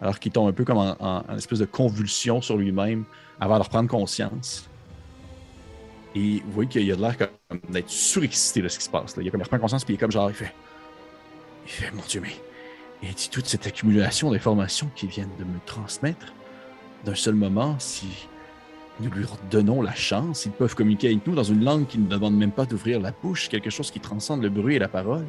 Alors 0.02 0.20
qu'il 0.20 0.32
tombe 0.32 0.48
un 0.48 0.54
peu 0.54 0.64
comme 0.64 0.78
en, 0.78 1.24
espèce 1.36 1.60
de 1.60 1.66
convulsion 1.66 2.42
sur 2.42 2.58
lui-même 2.58 3.04
avant 3.40 3.58
de 3.58 3.64
reprendre 3.64 3.90
conscience. 3.90 4.70
Et 6.16 6.42
vous 6.46 6.52
voyez 6.52 6.70
qu'il 6.70 6.92
a 6.92 6.96
l'air 6.96 7.30
d'être 7.70 7.90
surexcité 7.90 8.62
de 8.62 8.70
ce 8.70 8.80
qui 8.80 8.86
se 8.86 8.90
passe. 8.90 9.16
Il 9.20 9.28
a 9.28 9.32
comme 9.32 9.42
reprend 9.42 9.60
conscience, 9.60 9.84
puis 9.84 9.94
il 9.94 9.98
est 9.98 10.00
comme 10.00 10.12
genre, 10.12 10.30
il 10.30 10.36
fait. 10.36 10.54
Il 11.66 11.72
fait, 11.72 11.92
mon 11.92 12.02
Dieu, 12.08 12.22
mais. 12.22 12.36
Dit 13.02 13.30
toute 13.30 13.46
cette 13.46 13.66
accumulation 13.66 14.30
d'informations 14.32 14.90
qu'ils 14.94 15.10
viennent 15.10 15.36
de 15.38 15.46
me 15.46 15.58
transmettre 15.66 16.34
d'un 17.06 17.16
seul 17.16 17.34
moment, 17.34 17.80
si 17.80 18.28
nous 19.00 19.10
lui 19.12 19.26
donnons 19.50 19.82
la 19.82 19.94
chance, 19.94 20.46
ils 20.46 20.52
peuvent 20.52 20.76
communiquer 20.76 21.08
avec 21.08 21.26
nous 21.26 21.34
dans 21.34 21.44
une 21.44 21.64
langue 21.64 21.88
qui 21.88 21.98
ne 21.98 22.08
demande 22.08 22.36
même 22.36 22.52
pas 22.52 22.66
d'ouvrir 22.66 23.00
la 23.00 23.12
bouche, 23.12 23.48
quelque 23.50 23.70
chose 23.70 23.92
qui 23.92 24.00
transcende 24.00 24.42
le 24.42 24.50
bruit 24.50 24.76
et 24.76 24.80
la 24.80 24.90
parole. 24.90 25.26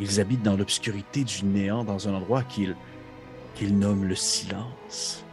Ils 0.00 0.20
habitent 0.20 0.42
dans 0.42 0.56
l'obscurité 0.56 1.24
du 1.24 1.44
néant, 1.44 1.84
dans 1.84 2.08
un 2.08 2.14
endroit 2.14 2.42
qu'ils 2.42 2.74
nomment 3.78 4.04
le 4.04 4.14
silence. 4.14 5.24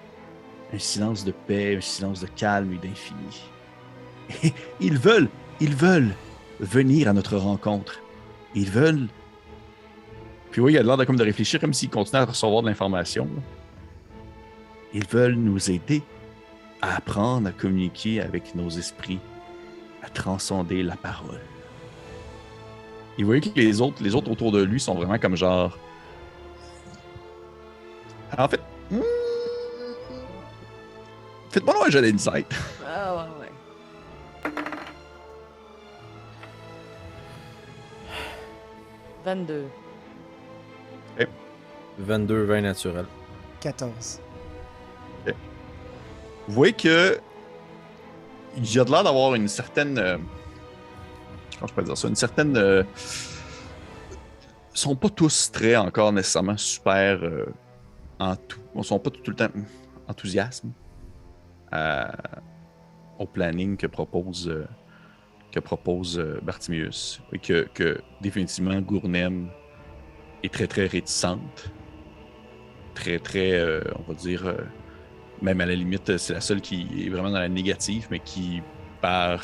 Un 0.73 0.80
silence 0.80 1.23
de 1.23 1.32
paix, 1.32 1.78
un 1.78 1.82
silence 1.82 2.21
de 2.21 2.28
calme 2.28 2.73
et 2.73 2.88
d'infini. 2.88 4.53
Ils 4.80 4.97
veulent, 4.97 5.30
ils 5.59 5.76
veulent 5.76 6.13
venir 6.59 7.07
à 7.07 7.13
notre 7.13 7.38
rencontre. 7.38 7.99
Ils 8.55 8.69
veulent. 8.69 9.07
Puis 10.51 10.61
oui, 10.61 10.73
il 10.73 10.78
a 10.78 10.84
l'air 10.84 10.97
de, 10.97 11.03
comme 11.03 11.17
de 11.17 11.23
réfléchir 11.23 11.59
comme 11.59 11.73
s'il 11.73 11.89
continuait 11.89 12.23
à 12.23 12.26
recevoir 12.26 12.61
de 12.63 12.67
l'information. 12.67 13.28
Ils 14.93 15.07
veulent 15.07 15.36
nous 15.36 15.69
aider 15.69 16.01
à 16.82 16.97
apprendre 16.97 17.47
à 17.47 17.51
communiquer 17.51 18.21
avec 18.21 18.55
nos 18.55 18.69
esprits, 18.69 19.19
à 20.03 20.09
transcender 20.09 20.84
la 20.84 20.95
parole. 20.95 21.41
Et 23.17 23.21
vous 23.23 23.28
voyez 23.28 23.41
que 23.41 23.49
les 23.55 23.82
autres, 23.82 24.03
les 24.03 24.13
autres 24.13 24.30
autour 24.32 24.51
de 24.51 24.61
lui 24.61 24.80
sont 24.80 24.93
vraiment 24.95 25.17
comme 25.17 25.36
genre. 25.36 25.78
En 28.38 28.47
fait, 28.47 28.59
hmm, 28.91 28.99
faites-moi 31.49 31.76
un 31.86 31.89
jeu 31.89 32.01
d'insight. 32.01 32.47
Ah 32.97 33.13
ouais, 33.13 33.45
ouais. 33.45 34.51
22. 39.26 39.65
22 41.97 42.43
vins 42.43 42.61
naturels. 42.61 43.05
14. 43.61 44.19
Vous 46.48 46.54
voyez 46.54 46.74
que 46.74 47.20
il 48.58 48.74
y 48.74 48.80
a 48.80 48.86
de 48.86 48.91
l'air 48.91 49.04
d'avoir 49.04 49.36
une 49.36 49.48
certaine. 49.48 49.98
euh, 49.98 50.18
comment 51.60 51.68
je 51.68 51.74
peux 51.74 51.84
dire 51.84 51.98
ça? 51.98 52.08
Une 52.08 52.16
certaine. 52.16 52.56
euh, 52.58 52.84
sont 54.74 54.96
pas 54.96 55.10
tous 55.10 55.52
très 55.52 55.76
encore 55.78 56.12
nécessairement 56.12 56.58
super 56.58 57.24
euh, 57.24 57.46
en 58.20 58.36
tout. 58.36 58.60
Sont 58.84 59.00
pas 59.00 59.10
tout 59.10 59.32
le 59.32 59.36
temps 59.36 59.48
enthousiasme 60.08 60.72
à- 61.72 62.12
au 63.18 63.26
planning 63.26 63.78
que 63.78 63.88
propose 63.88 64.48
euh, 64.50 64.68
que 65.52 65.60
propose 65.60 66.20
euh, 66.20 66.39
Bartimius. 66.43 67.22
Et 67.32 67.39
que, 67.39 67.68
que 67.74 68.00
définitivement 68.22 68.80
Gournem 68.82 69.50
est 70.43 70.54
très 70.54 70.68
très 70.68 70.86
réticente. 70.86 71.72
Très 72.93 73.20
très, 73.20 73.54
euh, 73.54 73.82
on 74.00 74.04
va 74.04 74.14
dire, 74.14 74.46
euh, 74.48 74.58
même 75.41 75.61
à 75.61 75.65
la 75.65 75.75
limite, 75.75 76.17
c'est 76.17 76.33
la 76.33 76.41
seule 76.41 76.61
qui 76.61 76.88
est 77.05 77.09
vraiment 77.09 77.29
dans 77.29 77.39
la 77.39 77.49
négative, 77.49 78.07
mais 78.09 78.19
qui, 78.19 78.61
par 79.01 79.43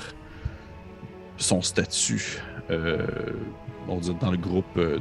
son 1.37 1.61
statut, 1.61 2.41
euh, 2.69 3.05
dans 3.87 4.31
le 4.31 4.37
groupe, 4.37 4.65
euh, 4.77 4.99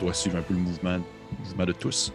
doit 0.00 0.14
suivre 0.14 0.38
un 0.38 0.42
peu 0.42 0.54
le 0.54 0.60
mouvement, 0.60 0.98
de 1.66 1.72
tous. 1.72 2.12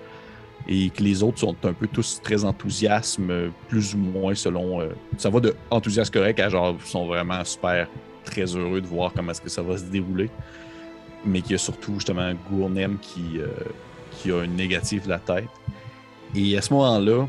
Et 0.67 0.89
que 0.89 1.01
les 1.01 1.23
autres 1.23 1.39
sont 1.39 1.55
un 1.63 1.73
peu 1.73 1.87
tous 1.87 2.21
très 2.21 2.43
enthousiastes, 2.43 3.19
euh, 3.21 3.49
plus 3.67 3.95
ou 3.95 3.97
moins 3.97 4.35
selon. 4.35 4.81
euh, 4.81 4.89
ça 5.17 5.29
va 5.29 5.39
de 5.39 5.55
enthousiasme 5.71 6.11
correct 6.11 6.39
à 6.39 6.49
genre, 6.49 6.75
sont 6.85 7.07
vraiment 7.07 7.43
super 7.43 7.87
très 8.23 8.43
heureux 8.43 8.81
de 8.81 8.87
voir 8.87 9.11
comment 9.13 9.31
est-ce 9.31 9.41
que 9.41 9.49
ça 9.49 9.61
va 9.61 9.77
se 9.77 9.85
dérouler. 9.85 10.29
Mais 11.25 11.41
qu'il 11.41 11.53
y 11.53 11.55
a 11.55 11.57
surtout 11.57 11.95
justement 11.95 12.31
Gournem 12.49 12.97
qui, 12.99 13.39
euh, 13.39 13.47
qui 14.11 14.31
a 14.31 14.43
une 14.43 14.55
négative 14.55 15.05
de 15.05 15.09
la 15.09 15.19
tête. 15.19 15.49
Et 16.35 16.57
à 16.57 16.61
ce 16.61 16.73
moment-là, 16.73 17.27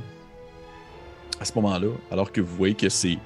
à 1.41 1.45
ce 1.45 1.55
moment-là, 1.55 1.89
alors 2.11 2.33
que 2.33 2.41
vous 2.41 2.55
voyez 2.57 2.75
que 2.75 2.89
c'est 2.89 3.19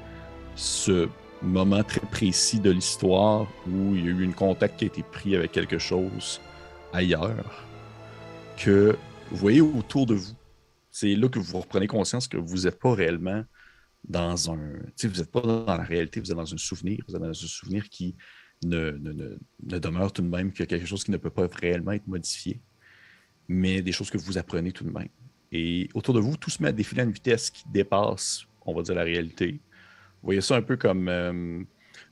ce 0.55 1.09
moment 1.43 1.83
très 1.83 2.01
précis 2.01 2.61
de 2.61 2.71
l'histoire 2.71 3.47
où 3.67 3.95
il 3.95 4.05
y 4.05 4.09
a 4.09 4.11
eu 4.11 4.23
une 4.23 4.35
contact 4.35 4.79
qui 4.79 4.85
a 4.85 4.87
été 4.87 5.03
pris 5.03 5.35
avec 5.35 5.53
quelque 5.53 5.79
chose 5.79 6.41
ailleurs, 6.93 7.67
que 8.57 8.97
vous 9.31 9.37
voyez 9.37 9.61
autour 9.61 10.07
de 10.07 10.15
vous, 10.15 10.33
c'est 10.91 11.17
là 11.17 11.29
que 11.29 11.41
vous 11.41 11.59
reprenez 11.59 11.89
conscience 11.89 12.29
que 12.29 12.37
vous 12.37 12.63
n'êtes 12.63 12.79
pas 12.79 12.95
réellement 12.95 13.45
dans 14.09 14.53
un. 14.53 14.59
Vous 15.03 15.09
n'êtes 15.09 15.33
pas 15.33 15.41
dans 15.41 15.65
la 15.67 15.83
réalité, 15.83 16.21
vous 16.21 16.31
êtes 16.31 16.37
dans 16.37 16.55
un 16.55 16.59
souvenir. 16.59 16.99
Vous 17.09 17.17
êtes 17.17 17.21
dans 17.21 17.29
un 17.29 17.35
souvenir 17.35 17.89
qui 17.89 18.15
ne 18.65 18.93
demeure 19.61 20.13
tout 20.13 20.23
de 20.23 20.29
même 20.29 20.53
que 20.53 20.63
quelque 20.63 20.87
chose 20.87 21.03
qui 21.03 21.11
ne 21.11 21.17
peut 21.17 21.31
pas 21.31 21.49
réellement 21.61 21.93
être 21.93 22.07
modifié, 22.07 22.61
mais 23.49 23.83
des 23.83 23.93
choses 23.93 24.09
que 24.09 24.19
vous 24.19 24.39
apprenez 24.39 24.71
tout 24.71 24.85
de 24.85 24.91
même. 24.91 25.09
Et 25.57 25.89
autour 25.95 26.15
de 26.15 26.21
vous, 26.21 26.37
tout 26.37 26.51
se 26.51 26.61
met 26.61 26.71
à 26.71 26.73
défiler 26.73 27.03
à 27.03 27.05
une 27.05 27.13
vitesse 27.13 27.49
qui 27.49 27.63
dépasse, 27.69 28.45
on 28.67 28.75
va 28.75 28.83
dire, 28.83 28.97
la 28.97 29.05
réalité. 29.05 29.53
Vous 29.53 30.27
voyez 30.27 30.41
ça 30.41 30.57
un 30.57 30.63
peu 30.63 30.77
comme, 30.77 31.09
euh, 31.09 31.63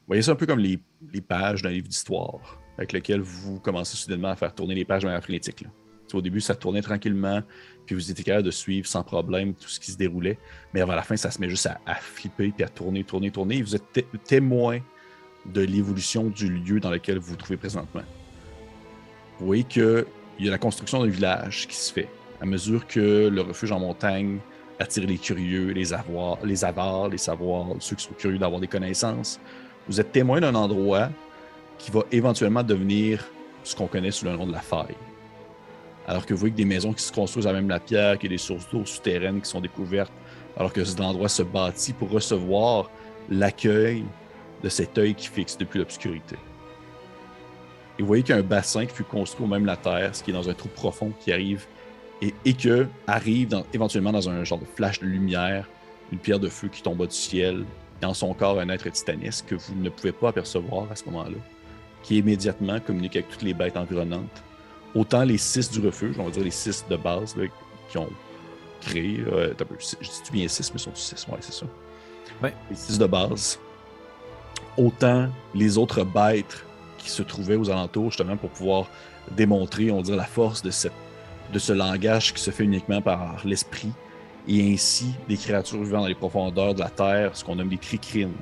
voyez 0.06 0.22
ça 0.22 0.30
un 0.30 0.36
peu 0.36 0.46
comme 0.46 0.60
les, 0.60 0.80
pages 1.20 1.60
d'un 1.60 1.70
livre 1.70 1.88
d'histoire, 1.88 2.60
avec 2.78 2.92
lequel 2.92 3.20
vous 3.20 3.58
commencez 3.58 3.96
soudainement 3.96 4.28
à 4.28 4.36
faire 4.36 4.54
tourner 4.54 4.76
les 4.76 4.84
pages 4.84 5.02
de 5.02 5.08
manière 5.08 5.22
frénétique. 5.24 5.64
Au 6.12 6.20
début, 6.20 6.40
ça 6.40 6.54
tournait 6.54 6.82
tranquillement, 6.82 7.42
puis 7.84 7.96
vous 7.96 8.10
étiez 8.10 8.22
capable 8.22 8.44
de 8.44 8.50
suivre 8.52 8.86
sans 8.86 9.02
problème 9.02 9.54
tout 9.54 9.68
ce 9.68 9.80
qui 9.80 9.90
se 9.90 9.96
déroulait. 9.96 10.38
Mais 10.72 10.84
vers 10.84 10.94
la 10.94 11.02
fin, 11.02 11.16
ça 11.16 11.30
se 11.30 11.40
met 11.40 11.48
juste 11.48 11.66
à, 11.66 11.94
flipper, 11.96 12.52
puis 12.54 12.62
à 12.62 12.68
tourner, 12.68 13.02
tourner, 13.02 13.30
tourner. 13.30 13.62
Vous 13.62 13.74
êtes 13.74 13.92
té- 13.92 14.06
témoin 14.24 14.78
de 15.46 15.62
l'évolution 15.62 16.28
du 16.28 16.48
lieu 16.48 16.78
dans 16.78 16.90
lequel 16.90 17.18
vous 17.18 17.30
vous 17.30 17.36
trouvez 17.36 17.56
présentement. 17.56 18.02
Vous 19.40 19.46
voyez 19.46 19.64
qu'il 19.64 20.04
y 20.38 20.48
a 20.48 20.50
la 20.50 20.58
construction 20.58 21.02
d'un 21.02 21.10
village 21.10 21.66
qui 21.66 21.74
se 21.74 21.92
fait 21.92 22.08
à 22.42 22.44
mesure 22.44 22.88
que 22.88 23.28
le 23.28 23.40
refuge 23.40 23.70
en 23.70 23.78
montagne 23.78 24.38
attire 24.80 25.06
les 25.06 25.16
curieux, 25.16 25.70
les 25.70 25.92
avoirs, 25.92 26.38
les 26.42 26.64
avares, 26.64 27.08
les 27.08 27.18
savoirs, 27.18 27.68
ceux 27.78 27.94
qui 27.94 28.04
sont 28.04 28.14
curieux 28.14 28.38
d'avoir 28.38 28.60
des 28.60 28.66
connaissances. 28.66 29.38
Vous 29.88 30.00
êtes 30.00 30.10
témoin 30.10 30.40
d'un 30.40 30.56
endroit 30.56 31.08
qui 31.78 31.92
va 31.92 32.02
éventuellement 32.10 32.64
devenir 32.64 33.24
ce 33.62 33.76
qu'on 33.76 33.86
connaît 33.86 34.10
sous 34.10 34.24
le 34.24 34.32
nom 34.32 34.44
de 34.44 34.52
la 34.52 34.60
faille. 34.60 34.96
Alors 36.08 36.26
que 36.26 36.34
vous 36.34 36.40
voyez 36.40 36.52
que 36.52 36.56
des 36.56 36.64
maisons 36.64 36.92
qui 36.92 37.04
se 37.04 37.12
construisent 37.12 37.46
à 37.46 37.52
même 37.52 37.68
la 37.68 37.78
pierre, 37.78 38.18
qu'il 38.18 38.28
y 38.28 38.34
a 38.34 38.36
des 38.36 38.42
sources 38.42 38.68
d'eau 38.70 38.84
souterraines 38.84 39.40
qui 39.40 39.48
sont 39.48 39.60
découvertes, 39.60 40.12
alors 40.56 40.72
que 40.72 40.84
cet 40.84 41.00
endroit 41.00 41.28
se 41.28 41.44
bâtit 41.44 41.92
pour 41.92 42.10
recevoir 42.10 42.90
l'accueil 43.30 44.02
de 44.64 44.68
cet 44.68 44.98
œil 44.98 45.14
qui 45.14 45.28
fixe 45.28 45.56
depuis 45.56 45.78
l'obscurité. 45.78 46.34
Et 47.98 48.02
vous 48.02 48.08
voyez 48.08 48.24
qu'il 48.24 48.34
y 48.34 48.38
a 48.38 48.40
un 48.40 48.44
bassin 48.44 48.84
qui 48.84 48.94
fut 48.94 49.04
construit 49.04 49.46
au 49.46 49.48
même 49.48 49.64
la 49.64 49.76
terre, 49.76 50.12
ce 50.12 50.24
qui 50.24 50.32
est 50.32 50.34
dans 50.34 50.50
un 50.50 50.54
trou 50.54 50.68
profond 50.68 51.12
qui 51.20 51.32
arrive 51.32 51.66
et, 52.22 52.34
et 52.44 52.54
que 52.54 52.86
arrive 53.06 53.48
dans- 53.48 53.64
éventuellement 53.74 54.12
dans 54.12 54.28
un 54.30 54.42
genre 54.44 54.58
de 54.58 54.64
flash 54.64 55.00
de 55.00 55.06
lumière, 55.06 55.68
une 56.10 56.18
pierre 56.18 56.40
de 56.40 56.48
feu 56.48 56.68
qui 56.68 56.82
tombe 56.82 57.06
du 57.06 57.14
ciel, 57.14 57.64
dans 58.00 58.14
son 58.14 58.32
corps 58.34 58.58
un 58.58 58.68
être 58.70 58.88
titanesque 58.90 59.46
que 59.46 59.54
vous 59.54 59.74
ne 59.76 59.88
pouvez 59.90 60.12
pas 60.12 60.30
apercevoir 60.30 60.90
à 60.90 60.96
ce 60.96 61.04
moment-là, 61.06 61.36
qui 62.02 62.18
immédiatement 62.18 62.80
communique 62.80 63.16
avec 63.16 63.28
toutes 63.28 63.42
les 63.42 63.54
bêtes 63.54 63.76
environnantes. 63.76 64.42
Autant 64.94 65.24
les 65.24 65.38
six 65.38 65.70
du 65.70 65.80
refuge, 65.84 66.16
on 66.18 66.24
va 66.24 66.30
dire 66.30 66.44
les 66.44 66.50
six 66.50 66.84
de 66.88 66.96
base, 66.96 67.36
là, 67.36 67.44
qui 67.88 67.98
ont 67.98 68.10
créé. 68.80 69.22
euh, 69.26 69.54
peu, 69.54 69.66
je 69.78 70.06
dis 70.06 70.30
bien 70.32 70.48
six, 70.48 70.72
mais 70.72 70.78
sont 70.78 70.94
six, 70.94 71.26
ouais, 71.28 71.38
c'est 71.40 71.52
ça. 71.52 71.66
Ouais. 72.42 72.52
Les 72.70 72.76
six 72.76 72.98
de 72.98 73.06
base. 73.06 73.58
Autant 74.76 75.28
les 75.54 75.78
autres 75.78 76.02
bêtes 76.04 76.64
qui 76.98 77.10
se 77.10 77.22
trouvaient 77.22 77.56
aux 77.56 77.70
alentours, 77.70 78.10
justement, 78.10 78.36
pour 78.36 78.50
pouvoir 78.50 78.86
démontrer, 79.30 79.90
on 79.90 79.96
va 79.96 80.02
dire, 80.02 80.16
la 80.16 80.24
force 80.24 80.62
de, 80.62 80.70
cette, 80.70 80.92
de 81.52 81.58
ce 81.58 81.72
langage 81.72 82.32
qui 82.32 82.40
se 82.40 82.50
fait 82.50 82.64
uniquement 82.64 83.02
par 83.02 83.42
l'esprit, 83.44 83.92
et 84.48 84.72
ainsi 84.72 85.14
des 85.28 85.36
créatures 85.36 85.82
vivant 85.82 86.00
dans 86.00 86.06
les 86.06 86.14
profondeurs 86.14 86.74
de 86.74 86.80
la 86.80 86.90
terre, 86.90 87.36
ce 87.36 87.44
qu'on 87.44 87.56
nomme 87.56 87.68
des 87.68 87.78
tricrines, 87.78 88.32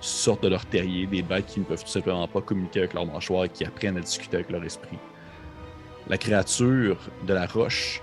sortent 0.00 0.42
de 0.42 0.48
leur 0.48 0.64
terrier, 0.66 1.06
des 1.06 1.22
bêtes 1.22 1.46
qui 1.46 1.60
ne 1.60 1.64
peuvent 1.64 1.82
tout 1.82 1.90
simplement 1.90 2.26
pas 2.26 2.40
communiquer 2.40 2.80
avec 2.80 2.94
leur 2.94 3.06
mâchoire 3.06 3.44
et 3.44 3.48
qui 3.48 3.64
apprennent 3.64 3.96
à 3.96 4.00
discuter 4.00 4.36
avec 4.36 4.50
leur 4.50 4.64
esprit. 4.64 4.98
La 6.08 6.18
créature 6.18 6.98
de 7.26 7.34
la 7.34 7.46
roche, 7.46 8.02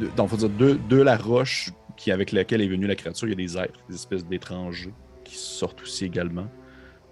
de, 0.00 0.08
donc, 0.16 0.28
faut 0.28 0.36
dire 0.36 0.50
de, 0.50 0.96
la 0.96 1.16
roche 1.16 1.70
qui, 1.96 2.10
avec 2.10 2.32
laquelle 2.32 2.60
est 2.60 2.68
venue 2.68 2.86
la 2.86 2.96
créature, 2.96 3.28
il 3.28 3.30
y 3.30 3.32
a 3.32 3.36
des 3.36 3.56
êtres, 3.56 3.80
des 3.88 3.94
espèces 3.94 4.26
d'étrangers 4.26 4.92
qui 5.24 5.36
sortent 5.36 5.82
aussi 5.82 6.04
également. 6.04 6.48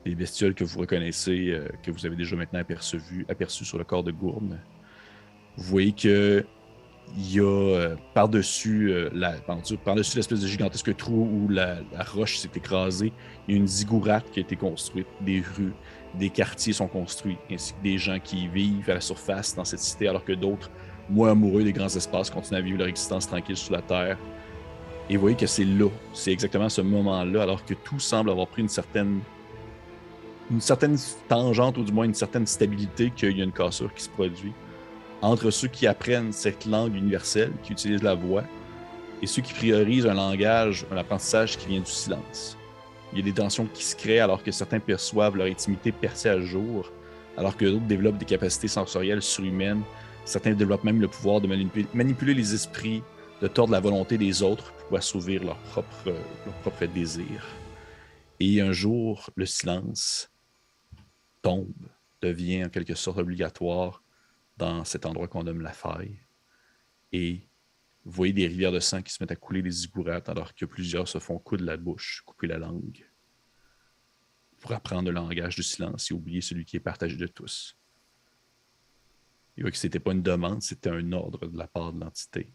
Des 0.05 0.15
bestioles 0.15 0.55
que 0.55 0.63
vous 0.63 0.81
reconnaissez, 0.81 1.51
euh, 1.51 1.69
que 1.83 1.91
vous 1.91 2.07
avez 2.07 2.15
déjà 2.15 2.37
maintenant 2.37 2.61
aperçues 2.61 3.65
sur 3.65 3.79
le 3.79 3.85
corps 3.85 4.05
de 4.05 4.13
Gourne. 4.13 4.61
Vous 5.57 5.65
voyez 5.65 5.93
que 5.93 6.45
il 7.17 7.35
y 7.35 7.41
a 7.41 7.45
euh, 7.45 7.97
par-dessus 8.15 8.93
euh, 8.93 9.11
par-dessus 9.85 10.17
l'espèce 10.17 10.41
de 10.41 10.47
gigantesque 10.47 10.95
trou 10.97 11.29
où 11.31 11.49
la, 11.49 11.77
la 11.93 12.03
roche 12.05 12.39
s'est 12.39 12.51
écrasée, 12.55 13.13
il 13.47 13.55
y 13.55 13.57
a 13.57 13.61
une 13.61 13.69
ziggourate 13.69 14.31
qui 14.31 14.41
a 14.41 14.43
été 14.43 14.57
construite, 14.57 15.07
des 15.21 15.43
rues, 15.57 15.73
des 16.15 16.31
quartiers 16.31 16.73
sont 16.73 16.89
construits, 16.89 17.39
ainsi 17.51 17.73
que 17.75 17.83
des 17.83 17.99
gens 17.99 18.19
qui 18.19 18.49
vivent 18.49 18.91
à 18.91 18.95
la 18.95 19.01
surface 19.01 19.55
dans 19.55 19.65
cette 19.65 19.81
cité, 19.81 20.09
alors 20.09 20.25
que 20.25 20.33
d'autres, 20.33 20.71
moins 21.09 21.31
amoureux 21.31 21.63
des 21.63 21.73
grands 21.73 21.87
espaces, 21.87 22.31
continuent 22.31 22.59
à 22.59 22.63
vivre 22.63 22.79
leur 22.79 22.89
existence 22.89 23.27
tranquille 23.29 23.57
sous 23.57 23.73
la 23.73 23.83
terre. 23.83 24.19
Et 25.09 25.15
vous 25.15 25.21
voyez 25.21 25.37
que 25.37 25.47
c'est 25.47 25.65
là, 25.65 25.89
c'est 26.13 26.33
exactement 26.33 26.69
ce 26.69 26.81
moment-là, 26.81 27.43
alors 27.43 27.65
que 27.65 27.75
tout 27.75 28.01
semble 28.01 28.31
avoir 28.31 28.49
pris 28.49 28.63
une 28.63 28.69
certaine 28.69 29.21
une 30.49 30.61
certaine 30.61 30.97
tangente, 31.29 31.77
ou 31.77 31.83
du 31.83 31.93
moins 31.93 32.05
une 32.05 32.15
certaine 32.15 32.47
stabilité, 32.47 33.11
qu'il 33.11 33.37
y 33.37 33.41
a 33.41 33.45
une 33.45 33.53
cassure 33.53 33.93
qui 33.93 34.05
se 34.05 34.09
produit 34.09 34.53
entre 35.27 35.51
ceux 35.51 35.69
qui 35.69 35.87
apprennent 35.87 36.33
cette 36.33 36.67
langue 36.67 36.95
universelle, 36.95 37.53
qui 37.63 37.73
utilisent 37.73 38.03
la 38.03 38.15
voix, 38.15 38.45
et 39.23 39.27
ceux 39.27 39.43
qui 39.43 39.55
priorisent 39.55 40.07
un 40.07 40.15
langage, 40.15 40.87
un 40.91 40.97
apprentissage 40.97 41.57
qui 41.57 41.69
vient 41.69 41.81
du 41.81 41.91
silence. 41.91 42.57
Il 43.13 43.19
y 43.19 43.23
a 43.23 43.25
des 43.25 43.33
tensions 43.33 43.67
qui 43.67 43.85
se 43.85 43.97
créent 43.97 44.21
alors 44.21 44.43
que 44.43 44.51
certains 44.51 44.79
perçoivent 44.79 45.37
leur 45.37 45.47
intimité 45.47 45.91
percée 45.91 46.29
à 46.29 46.41
jour, 46.41 46.93
alors 47.37 47.57
que 47.57 47.65
d'autres 47.65 47.87
développent 47.87 48.19
des 48.19 48.25
capacités 48.25 48.69
sensorielles 48.69 49.23
surhumaines. 49.23 49.83
Certains 50.25 50.53
développent 50.53 50.85
même 50.85 51.01
le 51.01 51.09
pouvoir 51.09 51.41
de 51.41 51.49
manipu- 51.49 51.87
manipuler 51.95 52.35
les 52.35 52.55
esprits, 52.55 53.03
de 53.41 53.49
tordre 53.49 53.73
la 53.73 53.81
volonté 53.81 54.19
des 54.19 54.43
autres 54.43 54.73
pour 54.89 54.97
assouvir 54.97 55.45
leur 55.45 55.57
propre, 55.59 56.13
leur 56.45 56.55
propre 56.63 56.87
désir. 56.87 57.47
Et 58.39 58.61
un 58.61 58.73
jour, 58.73 59.31
le 59.35 59.47
silence 59.47 60.31
tombe, 61.43 61.73
devient 62.23 62.65
en 62.65 62.69
quelque 62.69 62.95
sorte 62.95 63.19
obligatoire 63.19 64.03
dans 64.57 64.85
cet 64.85 65.07
endroit 65.07 65.29
qu'on 65.29 65.45
nomme 65.45 65.61
la 65.61 65.73
faille. 65.73 66.19
Et 67.13 67.49
vous 68.05 68.13
voyez 68.13 68.33
des 68.33 68.47
rivières 68.47 68.73
de 68.73 68.81
sang 68.81 69.03
qui 69.03 69.13
se 69.13 69.23
mettent 69.23 69.33
à 69.33 69.37
couler 69.37 69.63
des 69.63 69.71
ziggourats 69.71 70.23
alors 70.27 70.55
que 70.55 70.65
plusieurs 70.65 71.09
se 71.09 71.19
font 71.19 71.39
coudre 71.39 71.65
la 71.65 71.77
bouche, 71.77 72.23
couper 72.25 72.47
la 72.47 72.59
langue, 72.59 73.05
pour 74.59 74.73
apprendre 74.73 75.09
le 75.09 75.15
langage 75.15 75.57
du 75.57 75.63
silence 75.63 76.11
et 76.11 76.15
oublier 76.15 76.41
celui 76.41 76.65
qui 76.65 76.77
est 76.77 76.81
partagé 76.81 77.17
de 77.17 77.27
tous. 77.27 77.77
Et 79.57 79.63
voyez 79.63 79.73
que 79.73 79.79
c'était 79.79 80.01
pas 80.01 80.13
une 80.13 80.23
demande, 80.23 80.63
c'était 80.63 80.91
un 80.91 81.13
ordre 81.13 81.47
de 81.47 81.57
la 81.57 81.67
part 81.67 81.93
de 81.93 82.01
l'entité. 82.01 82.53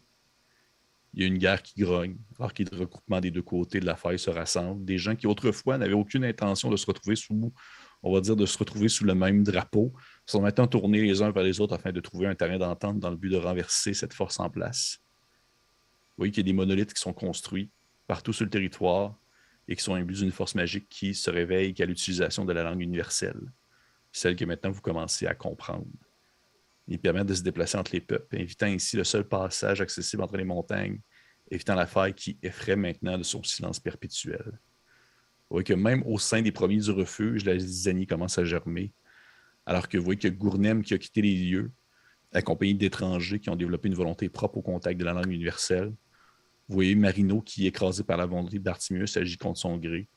Il 1.14 1.20
y 1.20 1.24
a 1.24 1.26
une 1.26 1.36
guerre 1.36 1.62
qui 1.62 1.80
grogne, 1.80 2.16
alors 2.38 2.54
que 2.54 2.62
les 2.62 2.76
regroupements 2.76 3.20
des 3.20 3.30
deux 3.30 3.42
côtés 3.42 3.80
de 3.80 3.86
la 3.86 3.96
faille 3.96 4.18
se 4.18 4.30
rassemblent. 4.30 4.84
Des 4.84 4.98
gens 4.98 5.14
qui 5.14 5.26
autrefois 5.26 5.76
n'avaient 5.76 5.92
aucune 5.92 6.24
intention 6.24 6.70
de 6.70 6.76
se 6.76 6.86
retrouver 6.86 7.16
sous, 7.16 7.52
on 8.02 8.12
va 8.12 8.20
dire, 8.20 8.36
de 8.36 8.46
se 8.46 8.58
retrouver 8.58 8.88
sous 8.88 9.04
le 9.04 9.14
même 9.14 9.42
drapeau, 9.44 9.92
sont 10.26 10.42
maintenant 10.42 10.66
tournés 10.66 11.02
les 11.02 11.22
uns 11.22 11.30
vers 11.30 11.42
les 11.42 11.60
autres 11.60 11.74
afin 11.74 11.92
de 11.92 12.00
trouver 12.00 12.26
un 12.26 12.34
terrain 12.34 12.58
d'entente 12.58 12.98
dans 12.98 13.10
le 13.10 13.16
but 13.16 13.30
de 13.30 13.36
renverser 13.36 13.94
cette 13.94 14.12
force 14.12 14.40
en 14.40 14.50
place. 14.50 14.98
Vous 16.10 16.22
voyez 16.22 16.32
qu'il 16.32 16.46
y 16.46 16.48
a 16.48 16.52
des 16.52 16.56
monolithes 16.56 16.94
qui 16.94 17.00
sont 17.00 17.12
construits 17.12 17.70
partout 18.06 18.32
sur 18.32 18.44
le 18.44 18.50
territoire, 18.50 19.16
et 19.68 19.76
qui 19.76 19.82
sont 19.82 19.94
imbus 19.94 20.14
d'une 20.14 20.32
force 20.32 20.54
magique 20.54 20.88
qui 20.88 21.14
se 21.14 21.30
réveille 21.30 21.74
qu'à 21.74 21.86
l'utilisation 21.86 22.44
de 22.44 22.52
la 22.52 22.62
langue 22.62 22.80
universelle, 22.80 23.40
celle 24.10 24.36
que 24.36 24.44
maintenant 24.44 24.70
vous 24.70 24.80
commencez 24.80 25.26
à 25.26 25.34
comprendre. 25.34 25.86
Ils 26.88 26.98
permettent 26.98 27.28
de 27.28 27.34
se 27.34 27.42
déplacer 27.42 27.78
entre 27.78 27.92
les 27.92 28.00
peuples, 28.00 28.36
évitant 28.36 28.66
ainsi 28.66 28.96
le 28.96 29.04
seul 29.04 29.26
passage 29.26 29.80
accessible 29.80 30.22
entre 30.22 30.36
les 30.36 30.44
montagnes, 30.44 31.00
évitant 31.50 31.74
la 31.74 31.86
faille 31.86 32.14
qui 32.14 32.38
effraie 32.42 32.76
maintenant 32.76 33.16
de 33.16 33.22
son 33.22 33.42
silence 33.42 33.78
perpétuel. 33.78 34.58
Vous 35.52 35.56
voyez 35.56 35.64
que 35.64 35.74
même 35.74 36.02
au 36.06 36.18
sein 36.18 36.40
des 36.40 36.50
premiers 36.50 36.78
du 36.78 36.90
refuge, 36.92 37.44
la 37.44 37.58
zizanie 37.58 38.06
commence 38.06 38.38
à 38.38 38.44
germer, 38.46 38.90
alors 39.66 39.86
que 39.86 39.98
vous 39.98 40.04
voyez 40.04 40.18
que 40.18 40.28
Gournem 40.28 40.82
qui 40.82 40.94
a 40.94 40.98
quitté 40.98 41.20
les 41.20 41.34
lieux, 41.34 41.70
accompagné 42.32 42.72
d'étrangers 42.72 43.38
qui 43.38 43.50
ont 43.50 43.54
développé 43.54 43.88
une 43.88 43.94
volonté 43.94 44.30
propre 44.30 44.56
au 44.56 44.62
contact 44.62 44.98
de 44.98 45.04
la 45.04 45.12
langue 45.12 45.30
universelle. 45.30 45.92
Vous 46.68 46.74
voyez 46.74 46.94
Marino 46.94 47.42
qui, 47.42 47.66
écrasé 47.66 48.02
par 48.02 48.16
la 48.16 48.24
volonté 48.24 48.58
d'Artimius, 48.58 49.14
agit 49.18 49.36
contre 49.36 49.58
son 49.58 49.76
gré. 49.76 50.08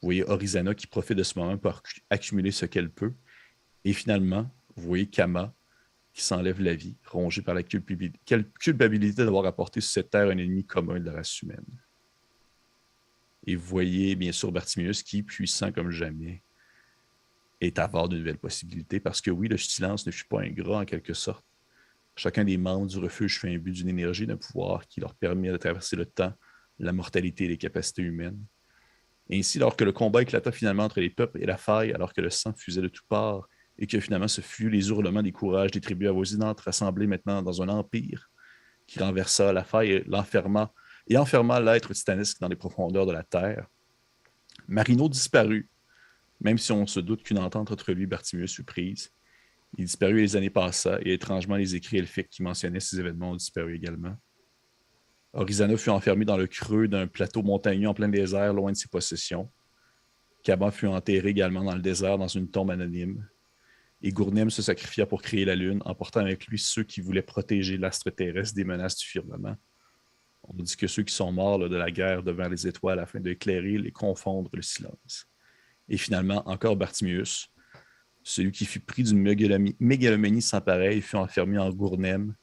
Vous 0.00 0.06
voyez 0.06 0.22
Orizana 0.22 0.76
qui 0.76 0.86
profite 0.86 1.18
de 1.18 1.24
ce 1.24 1.36
moment 1.36 1.58
pour 1.58 1.72
accu- 1.72 2.02
accumuler 2.08 2.52
ce 2.52 2.64
qu'elle 2.64 2.88
peut. 2.88 3.14
Et 3.84 3.92
finalement, 3.92 4.48
vous 4.76 4.86
voyez 4.86 5.08
Kama 5.08 5.52
qui 6.12 6.22
s'enlève 6.22 6.60
la 6.60 6.76
vie, 6.76 6.96
rongé 7.04 7.42
par 7.42 7.56
la 7.56 7.64
culpabilité 7.64 9.24
d'avoir 9.24 9.44
apporté 9.44 9.80
sur 9.80 9.90
cette 9.90 10.10
terre 10.10 10.28
un 10.28 10.38
ennemi 10.38 10.64
commun 10.64 11.00
de 11.00 11.06
la 11.06 11.14
race 11.14 11.42
humaine. 11.42 11.66
Et 13.48 13.56
voyez 13.56 14.14
bien 14.14 14.30
sûr 14.30 14.52
Bartimius 14.52 15.02
qui, 15.02 15.22
puissant 15.22 15.72
comme 15.72 15.90
jamais, 15.90 16.42
est 17.62 17.78
avare 17.78 18.10
de 18.10 18.18
nouvelles 18.18 18.36
possibilités 18.36 19.00
parce 19.00 19.22
que 19.22 19.30
oui, 19.30 19.48
le 19.48 19.56
silence 19.56 20.06
ne 20.06 20.10
fut 20.10 20.26
pas 20.26 20.42
ingrat 20.42 20.80
en 20.80 20.84
quelque 20.84 21.14
sorte. 21.14 21.46
Chacun 22.14 22.44
des 22.44 22.58
membres 22.58 22.88
du 22.88 22.98
refuge 22.98 23.40
fait 23.40 23.48
un 23.48 23.56
but 23.56 23.72
d'une 23.72 23.88
énergie, 23.88 24.26
d'un 24.26 24.36
pouvoir 24.36 24.86
qui 24.86 25.00
leur 25.00 25.14
permet 25.14 25.50
de 25.50 25.56
traverser 25.56 25.96
le 25.96 26.04
temps, 26.04 26.34
la 26.78 26.92
mortalité 26.92 27.46
et 27.46 27.48
les 27.48 27.56
capacités 27.56 28.02
humaines. 28.02 28.38
Ainsi, 29.32 29.56
alors 29.56 29.76
que 29.76 29.84
le 29.84 29.92
combat 29.92 30.20
éclata 30.20 30.52
finalement 30.52 30.84
entre 30.84 31.00
les 31.00 31.08
peuples 31.08 31.42
et 31.42 31.46
la 31.46 31.56
faille, 31.56 31.94
alors 31.94 32.12
que 32.12 32.20
le 32.20 32.28
sang 32.28 32.52
fusait 32.52 32.82
de 32.82 32.88
toutes 32.88 33.08
parts, 33.08 33.48
et 33.78 33.86
que 33.86 33.98
finalement 33.98 34.28
ce 34.28 34.42
fut 34.42 34.68
les 34.68 34.90
hurlements 34.90 35.22
des 35.22 35.32
courages 35.32 35.70
des 35.70 35.80
tribus 35.80 36.08
avoisinantes 36.08 36.60
rassemblées 36.60 37.06
maintenant 37.06 37.40
dans 37.40 37.62
un 37.62 37.70
empire 37.70 38.30
qui 38.86 38.98
renversa 38.98 39.54
la 39.54 39.64
faille 39.64 39.92
et 39.92 40.04
l'enferma 40.06 40.70
et 41.08 41.16
enferma 41.16 41.60
l'être 41.60 41.92
titanesque 41.92 42.38
dans 42.40 42.48
les 42.48 42.56
profondeurs 42.56 43.06
de 43.06 43.12
la 43.12 43.22
terre. 43.22 43.66
Marino 44.68 45.08
disparut, 45.08 45.68
même 46.40 46.58
si 46.58 46.70
on 46.70 46.86
se 46.86 47.00
doute 47.00 47.22
qu'une 47.22 47.38
entente 47.38 47.70
entre 47.72 47.92
lui 47.92 48.04
et 48.04 48.06
Bartimius 48.06 48.54
fut 48.54 48.64
prise. 48.64 49.10
Il 49.76 49.86
disparut 49.86 50.18
et 50.18 50.22
les 50.22 50.36
années 50.36 50.50
passa, 50.50 50.98
et 51.02 51.14
étrangement, 51.14 51.56
les 51.56 51.74
écrits 51.74 51.98
elfiques 51.98 52.30
qui 52.30 52.42
mentionnaient 52.42 52.80
ces 52.80 53.00
événements 53.00 53.32
ont 53.32 53.36
disparu 53.36 53.74
également. 53.74 54.16
Orizana 55.32 55.76
fut 55.76 55.90
enfermé 55.90 56.24
dans 56.24 56.36
le 56.36 56.46
creux 56.46 56.88
d'un 56.88 57.06
plateau 57.06 57.42
montagneux 57.42 57.88
en 57.88 57.94
plein 57.94 58.08
désert, 58.08 58.52
loin 58.52 58.72
de 58.72 58.76
ses 58.76 58.88
possessions. 58.88 59.50
Kaba 60.42 60.70
fut 60.70 60.86
enterré 60.86 61.28
également 61.28 61.64
dans 61.64 61.74
le 61.74 61.82
désert, 61.82 62.18
dans 62.18 62.28
une 62.28 62.50
tombe 62.50 62.70
anonyme. 62.70 63.26
Et 64.00 64.12
Gournem 64.12 64.48
se 64.48 64.62
sacrifia 64.62 65.06
pour 65.06 65.22
créer 65.22 65.44
la 65.44 65.56
Lune, 65.56 65.82
emportant 65.84 66.20
avec 66.20 66.46
lui 66.46 66.58
ceux 66.58 66.84
qui 66.84 67.00
voulaient 67.00 67.22
protéger 67.22 67.76
l'astre 67.76 68.10
terrestre 68.10 68.54
des 68.54 68.64
menaces 68.64 68.96
du 68.96 69.06
firmament. 69.06 69.56
On 70.42 70.62
dit 70.62 70.76
que 70.76 70.86
ceux 70.86 71.02
qui 71.02 71.14
sont 71.14 71.32
morts 71.32 71.58
de 71.68 71.76
la 71.76 71.90
guerre 71.90 72.22
devant 72.22 72.48
les 72.48 72.66
étoiles 72.66 72.98
afin 72.98 73.20
d'éclairer 73.20 73.74
et 73.74 73.90
confondre 73.90 74.50
le 74.52 74.62
silence. 74.62 75.26
Et 75.88 75.96
finalement, 75.96 76.48
encore 76.48 76.76
Bartimius, 76.76 77.50
celui 78.22 78.52
qui 78.52 78.66
fut 78.66 78.80
pris 78.80 79.02
d'une 79.02 79.20
mégalomanie, 79.80 80.42
sans 80.42 80.60
pareil, 80.60 81.00
fut 81.00 81.16
enfermé 81.16 81.58
en 81.58 81.70
Gournem, 81.70 82.34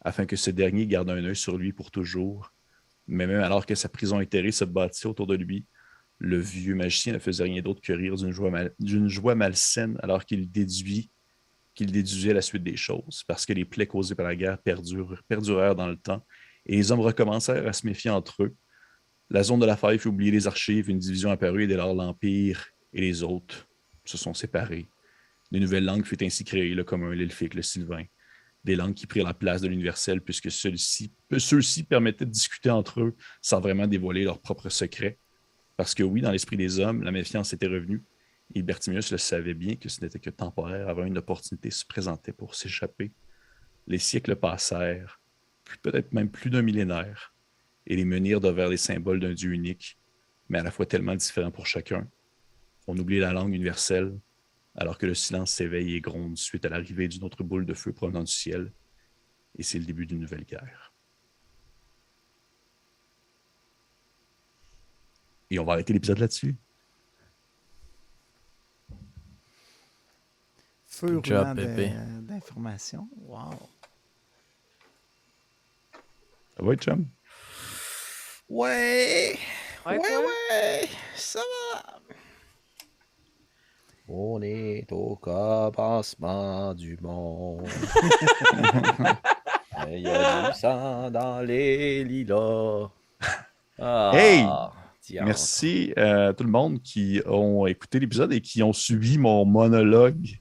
afin 0.00 0.26
que 0.26 0.36
ce 0.36 0.50
dernier 0.50 0.86
garde 0.86 1.10
un 1.10 1.24
œil 1.24 1.36
sur 1.36 1.56
lui 1.56 1.72
pour 1.72 1.90
toujours. 1.90 2.52
Mais 3.06 3.26
même 3.26 3.40
alors 3.40 3.66
que 3.66 3.74
sa 3.74 3.88
prison 3.88 4.20
éthérée 4.20 4.52
se 4.52 4.64
bâtit 4.64 5.06
autour 5.06 5.26
de 5.26 5.34
lui, 5.34 5.66
le 6.18 6.38
vieux 6.38 6.74
magicien 6.74 7.12
ne 7.12 7.18
faisait 7.18 7.44
rien 7.44 7.60
d'autre 7.60 7.80
que 7.80 7.92
rire 7.92 8.14
d'une 8.14 8.30
joie, 8.30 8.50
mal- 8.50 8.74
joie 8.80 9.34
malsaine 9.34 9.98
alors 10.02 10.24
qu'il 10.24 10.48
qu'il 11.74 11.90
déduisait 11.90 12.32
la 12.32 12.40
suite 12.40 12.62
des 12.62 12.76
choses, 12.76 13.24
parce 13.26 13.44
que 13.44 13.52
les 13.52 13.64
plaies 13.64 13.88
causées 13.88 14.14
par 14.14 14.26
la 14.26 14.36
guerre 14.36 14.58
perdurent- 14.58 15.20
perdurèrent 15.26 15.74
dans 15.74 15.88
le 15.88 15.96
temps, 15.96 16.24
et 16.66 16.76
les 16.76 16.92
hommes 16.92 17.00
recommencèrent 17.00 17.66
à 17.66 17.72
se 17.72 17.86
méfier 17.86 18.10
entre 18.10 18.44
eux. 18.44 18.54
La 19.30 19.42
zone 19.42 19.60
de 19.60 19.66
la 19.66 19.76
faille 19.76 19.98
fut 19.98 20.08
oubliée 20.08 20.30
des 20.30 20.46
archives, 20.46 20.90
une 20.90 20.98
division 20.98 21.30
apparut, 21.30 21.64
et 21.64 21.66
dès 21.66 21.76
lors 21.76 21.94
l'Empire 21.94 22.66
et 22.92 23.00
les 23.00 23.22
autres 23.22 23.66
se 24.04 24.16
sont 24.16 24.34
séparés. 24.34 24.88
De 25.50 25.58
nouvelles 25.58 25.84
langues 25.84 26.04
furent 26.04 26.18
ainsi 26.22 26.44
créées, 26.44 26.74
le 26.74 26.84
commun, 26.84 27.14
l'elfique, 27.14 27.54
le 27.54 27.62
sylvain. 27.62 28.04
Des 28.64 28.76
langues 28.76 28.94
qui 28.94 29.06
prirent 29.06 29.26
la 29.26 29.34
place 29.34 29.60
de 29.60 29.68
l'universel, 29.68 30.20
puisque 30.20 30.50
ceux-ci 30.50 31.12
ceux-ci 31.36 31.84
permettaient 31.84 32.24
de 32.24 32.30
discuter 32.30 32.70
entre 32.70 33.00
eux 33.00 33.16
sans 33.42 33.60
vraiment 33.60 33.86
dévoiler 33.86 34.24
leurs 34.24 34.40
propres 34.40 34.70
secrets. 34.70 35.18
Parce 35.76 35.94
que 35.94 36.02
oui, 36.02 36.20
dans 36.20 36.30
l'esprit 36.30 36.56
des 36.56 36.78
hommes, 36.78 37.02
la 37.02 37.10
méfiance 37.10 37.52
était 37.52 37.66
revenue. 37.66 38.02
Et 38.54 38.62
Bertimius 38.62 39.10
le 39.10 39.18
savait 39.18 39.54
bien 39.54 39.76
que 39.76 39.88
ce 39.88 40.00
n'était 40.00 40.18
que 40.18 40.30
temporaire 40.30 40.88
avant 40.88 41.04
une 41.04 41.18
opportunité 41.18 41.70
se 41.70 41.84
présentait 41.84 42.32
pour 42.32 42.54
s'échapper. 42.54 43.12
Les 43.86 43.98
siècles 43.98 44.36
passèrent, 44.36 45.20
peut-être 45.82 46.12
même 46.12 46.30
plus 46.30 46.50
d'un 46.50 46.62
millénaire, 46.62 47.34
et 47.86 47.96
les 47.96 48.04
menhirs 48.04 48.40
devinrent 48.40 48.68
les 48.68 48.76
symboles 48.76 49.20
d'un 49.20 49.32
Dieu 49.32 49.52
unique, 49.52 49.98
mais 50.48 50.58
à 50.58 50.62
la 50.62 50.70
fois 50.70 50.86
tellement 50.86 51.14
différent 51.14 51.50
pour 51.50 51.66
chacun. 51.66 52.08
On 52.86 52.96
oublie 52.98 53.18
la 53.18 53.32
langue 53.32 53.54
universelle, 53.54 54.18
alors 54.74 54.98
que 54.98 55.06
le 55.06 55.14
silence 55.14 55.52
s'éveille 55.52 55.94
et 55.94 56.00
gronde 56.00 56.36
suite 56.36 56.64
à 56.64 56.68
l'arrivée 56.68 57.08
d'une 57.08 57.24
autre 57.24 57.44
boule 57.44 57.66
de 57.66 57.74
feu 57.74 57.92
provenant 57.92 58.22
du 58.22 58.32
ciel, 58.32 58.72
et 59.56 59.62
c'est 59.62 59.78
le 59.78 59.84
début 59.84 60.06
d'une 60.06 60.20
nouvelle 60.20 60.44
guerre. 60.44 60.92
Et 65.50 65.58
on 65.58 65.64
va 65.64 65.74
arrêter 65.74 65.92
l'épisode 65.92 66.18
là-dessus. 66.18 66.56
Feu 70.86 71.18
roulant 71.18 71.54
d'informations. 71.54 73.08
Wow. 73.16 73.50
Ça 76.56 76.64
va, 76.64 76.74
chum? 76.76 77.06
Ouais. 78.48 79.36
Ouais, 79.86 79.98
Ouais. 79.98 80.88
Ça 81.16 81.40
va. 81.40 82.00
On 84.06 84.40
est 84.42 84.86
au 84.92 85.16
commencement 85.16 86.74
du 86.74 86.98
monde. 87.00 87.66
Il 89.90 90.00
y 90.00 90.08
a 90.08 90.50
du 90.50 90.58
sang 90.58 91.10
dans 91.10 91.40
les 91.40 92.04
lilas. 92.04 92.88
Ah, 93.78 94.10
Hey! 94.14 94.46
Merci 95.22 95.92
à 95.96 96.32
tout 96.32 96.44
le 96.44 96.50
monde 96.50 96.80
qui 96.82 97.20
ont 97.26 97.66
écouté 97.66 98.00
l'épisode 98.00 98.32
et 98.32 98.40
qui 98.40 98.62
ont 98.62 98.72
suivi 98.72 99.18
mon 99.18 99.44
monologue 99.44 100.38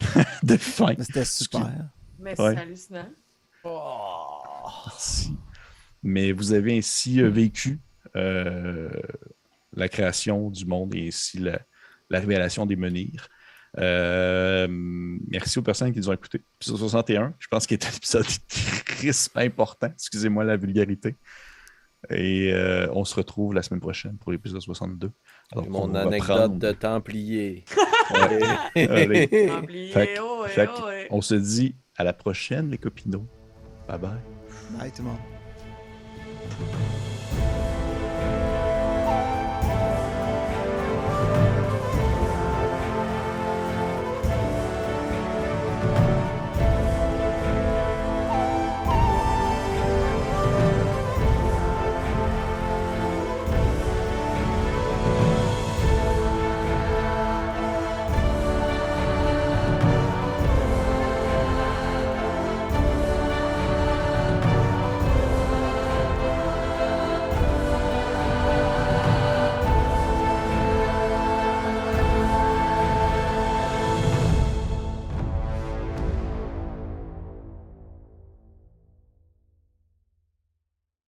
de 0.42 0.56
fin. 0.56 0.94
Mais 0.98 1.04
C'était 1.04 1.24
super. 1.24 1.70
Mais 2.18 2.40
Ouais. 2.40 2.54
c'est 2.76 2.94
Merci. 4.86 5.36
Mais 6.02 6.32
vous 6.32 6.52
avez 6.52 6.76
ainsi 6.78 7.20
euh, 7.20 7.28
vécu 7.30 7.80
euh, 8.16 8.90
la 9.74 9.88
création 9.88 10.50
du 10.50 10.64
monde 10.66 10.94
et 10.94 11.08
ainsi 11.08 11.38
la, 11.38 11.60
la 12.10 12.20
révélation 12.20 12.66
des 12.66 12.76
menhirs. 12.76 13.28
Euh, 13.78 14.68
merci 14.70 15.58
aux 15.58 15.62
personnes 15.62 15.92
qui 15.92 15.98
nous 15.98 16.08
ont 16.08 16.12
écoutés. 16.12 16.40
Épisode 16.60 16.76
61, 16.78 17.34
je 17.38 17.48
pense 17.48 17.66
qu'il 17.66 17.74
est 17.76 17.86
un 17.86 17.90
épisode 17.96 18.26
crisp 18.84 19.36
important. 19.36 19.88
Excusez-moi 19.92 20.44
la 20.44 20.56
vulgarité. 20.56 21.16
Et 22.10 22.52
euh, 22.52 22.86
on 22.92 23.04
se 23.06 23.14
retrouve 23.14 23.54
la 23.54 23.62
semaine 23.62 23.80
prochaine 23.80 24.18
pour 24.18 24.30
l'épisode 24.30 24.60
62. 24.60 25.10
Alors, 25.52 25.68
Mon 25.70 25.94
anecdote 25.94 26.26
prendre- 26.36 26.58
de 26.58 26.72
Templier. 26.72 27.64
Ouais. 28.12 28.40
Allez. 28.90 29.26
Fait 29.26 30.14
que- 30.14 30.20
oh, 30.20 30.44
fait 30.46 30.68
oh, 30.78 30.86
ouais. 30.86 31.06
On 31.10 31.22
se 31.22 31.34
dit 31.34 31.74
à 31.96 32.04
la 32.04 32.12
prochaine, 32.12 32.70
les 32.70 32.78
copinos. 32.78 33.24
Bye 33.88 33.98
bye. 33.98 34.10
Bye 34.70 34.90
tout 34.90 35.02
le 35.02 35.08
monde. 35.08 35.18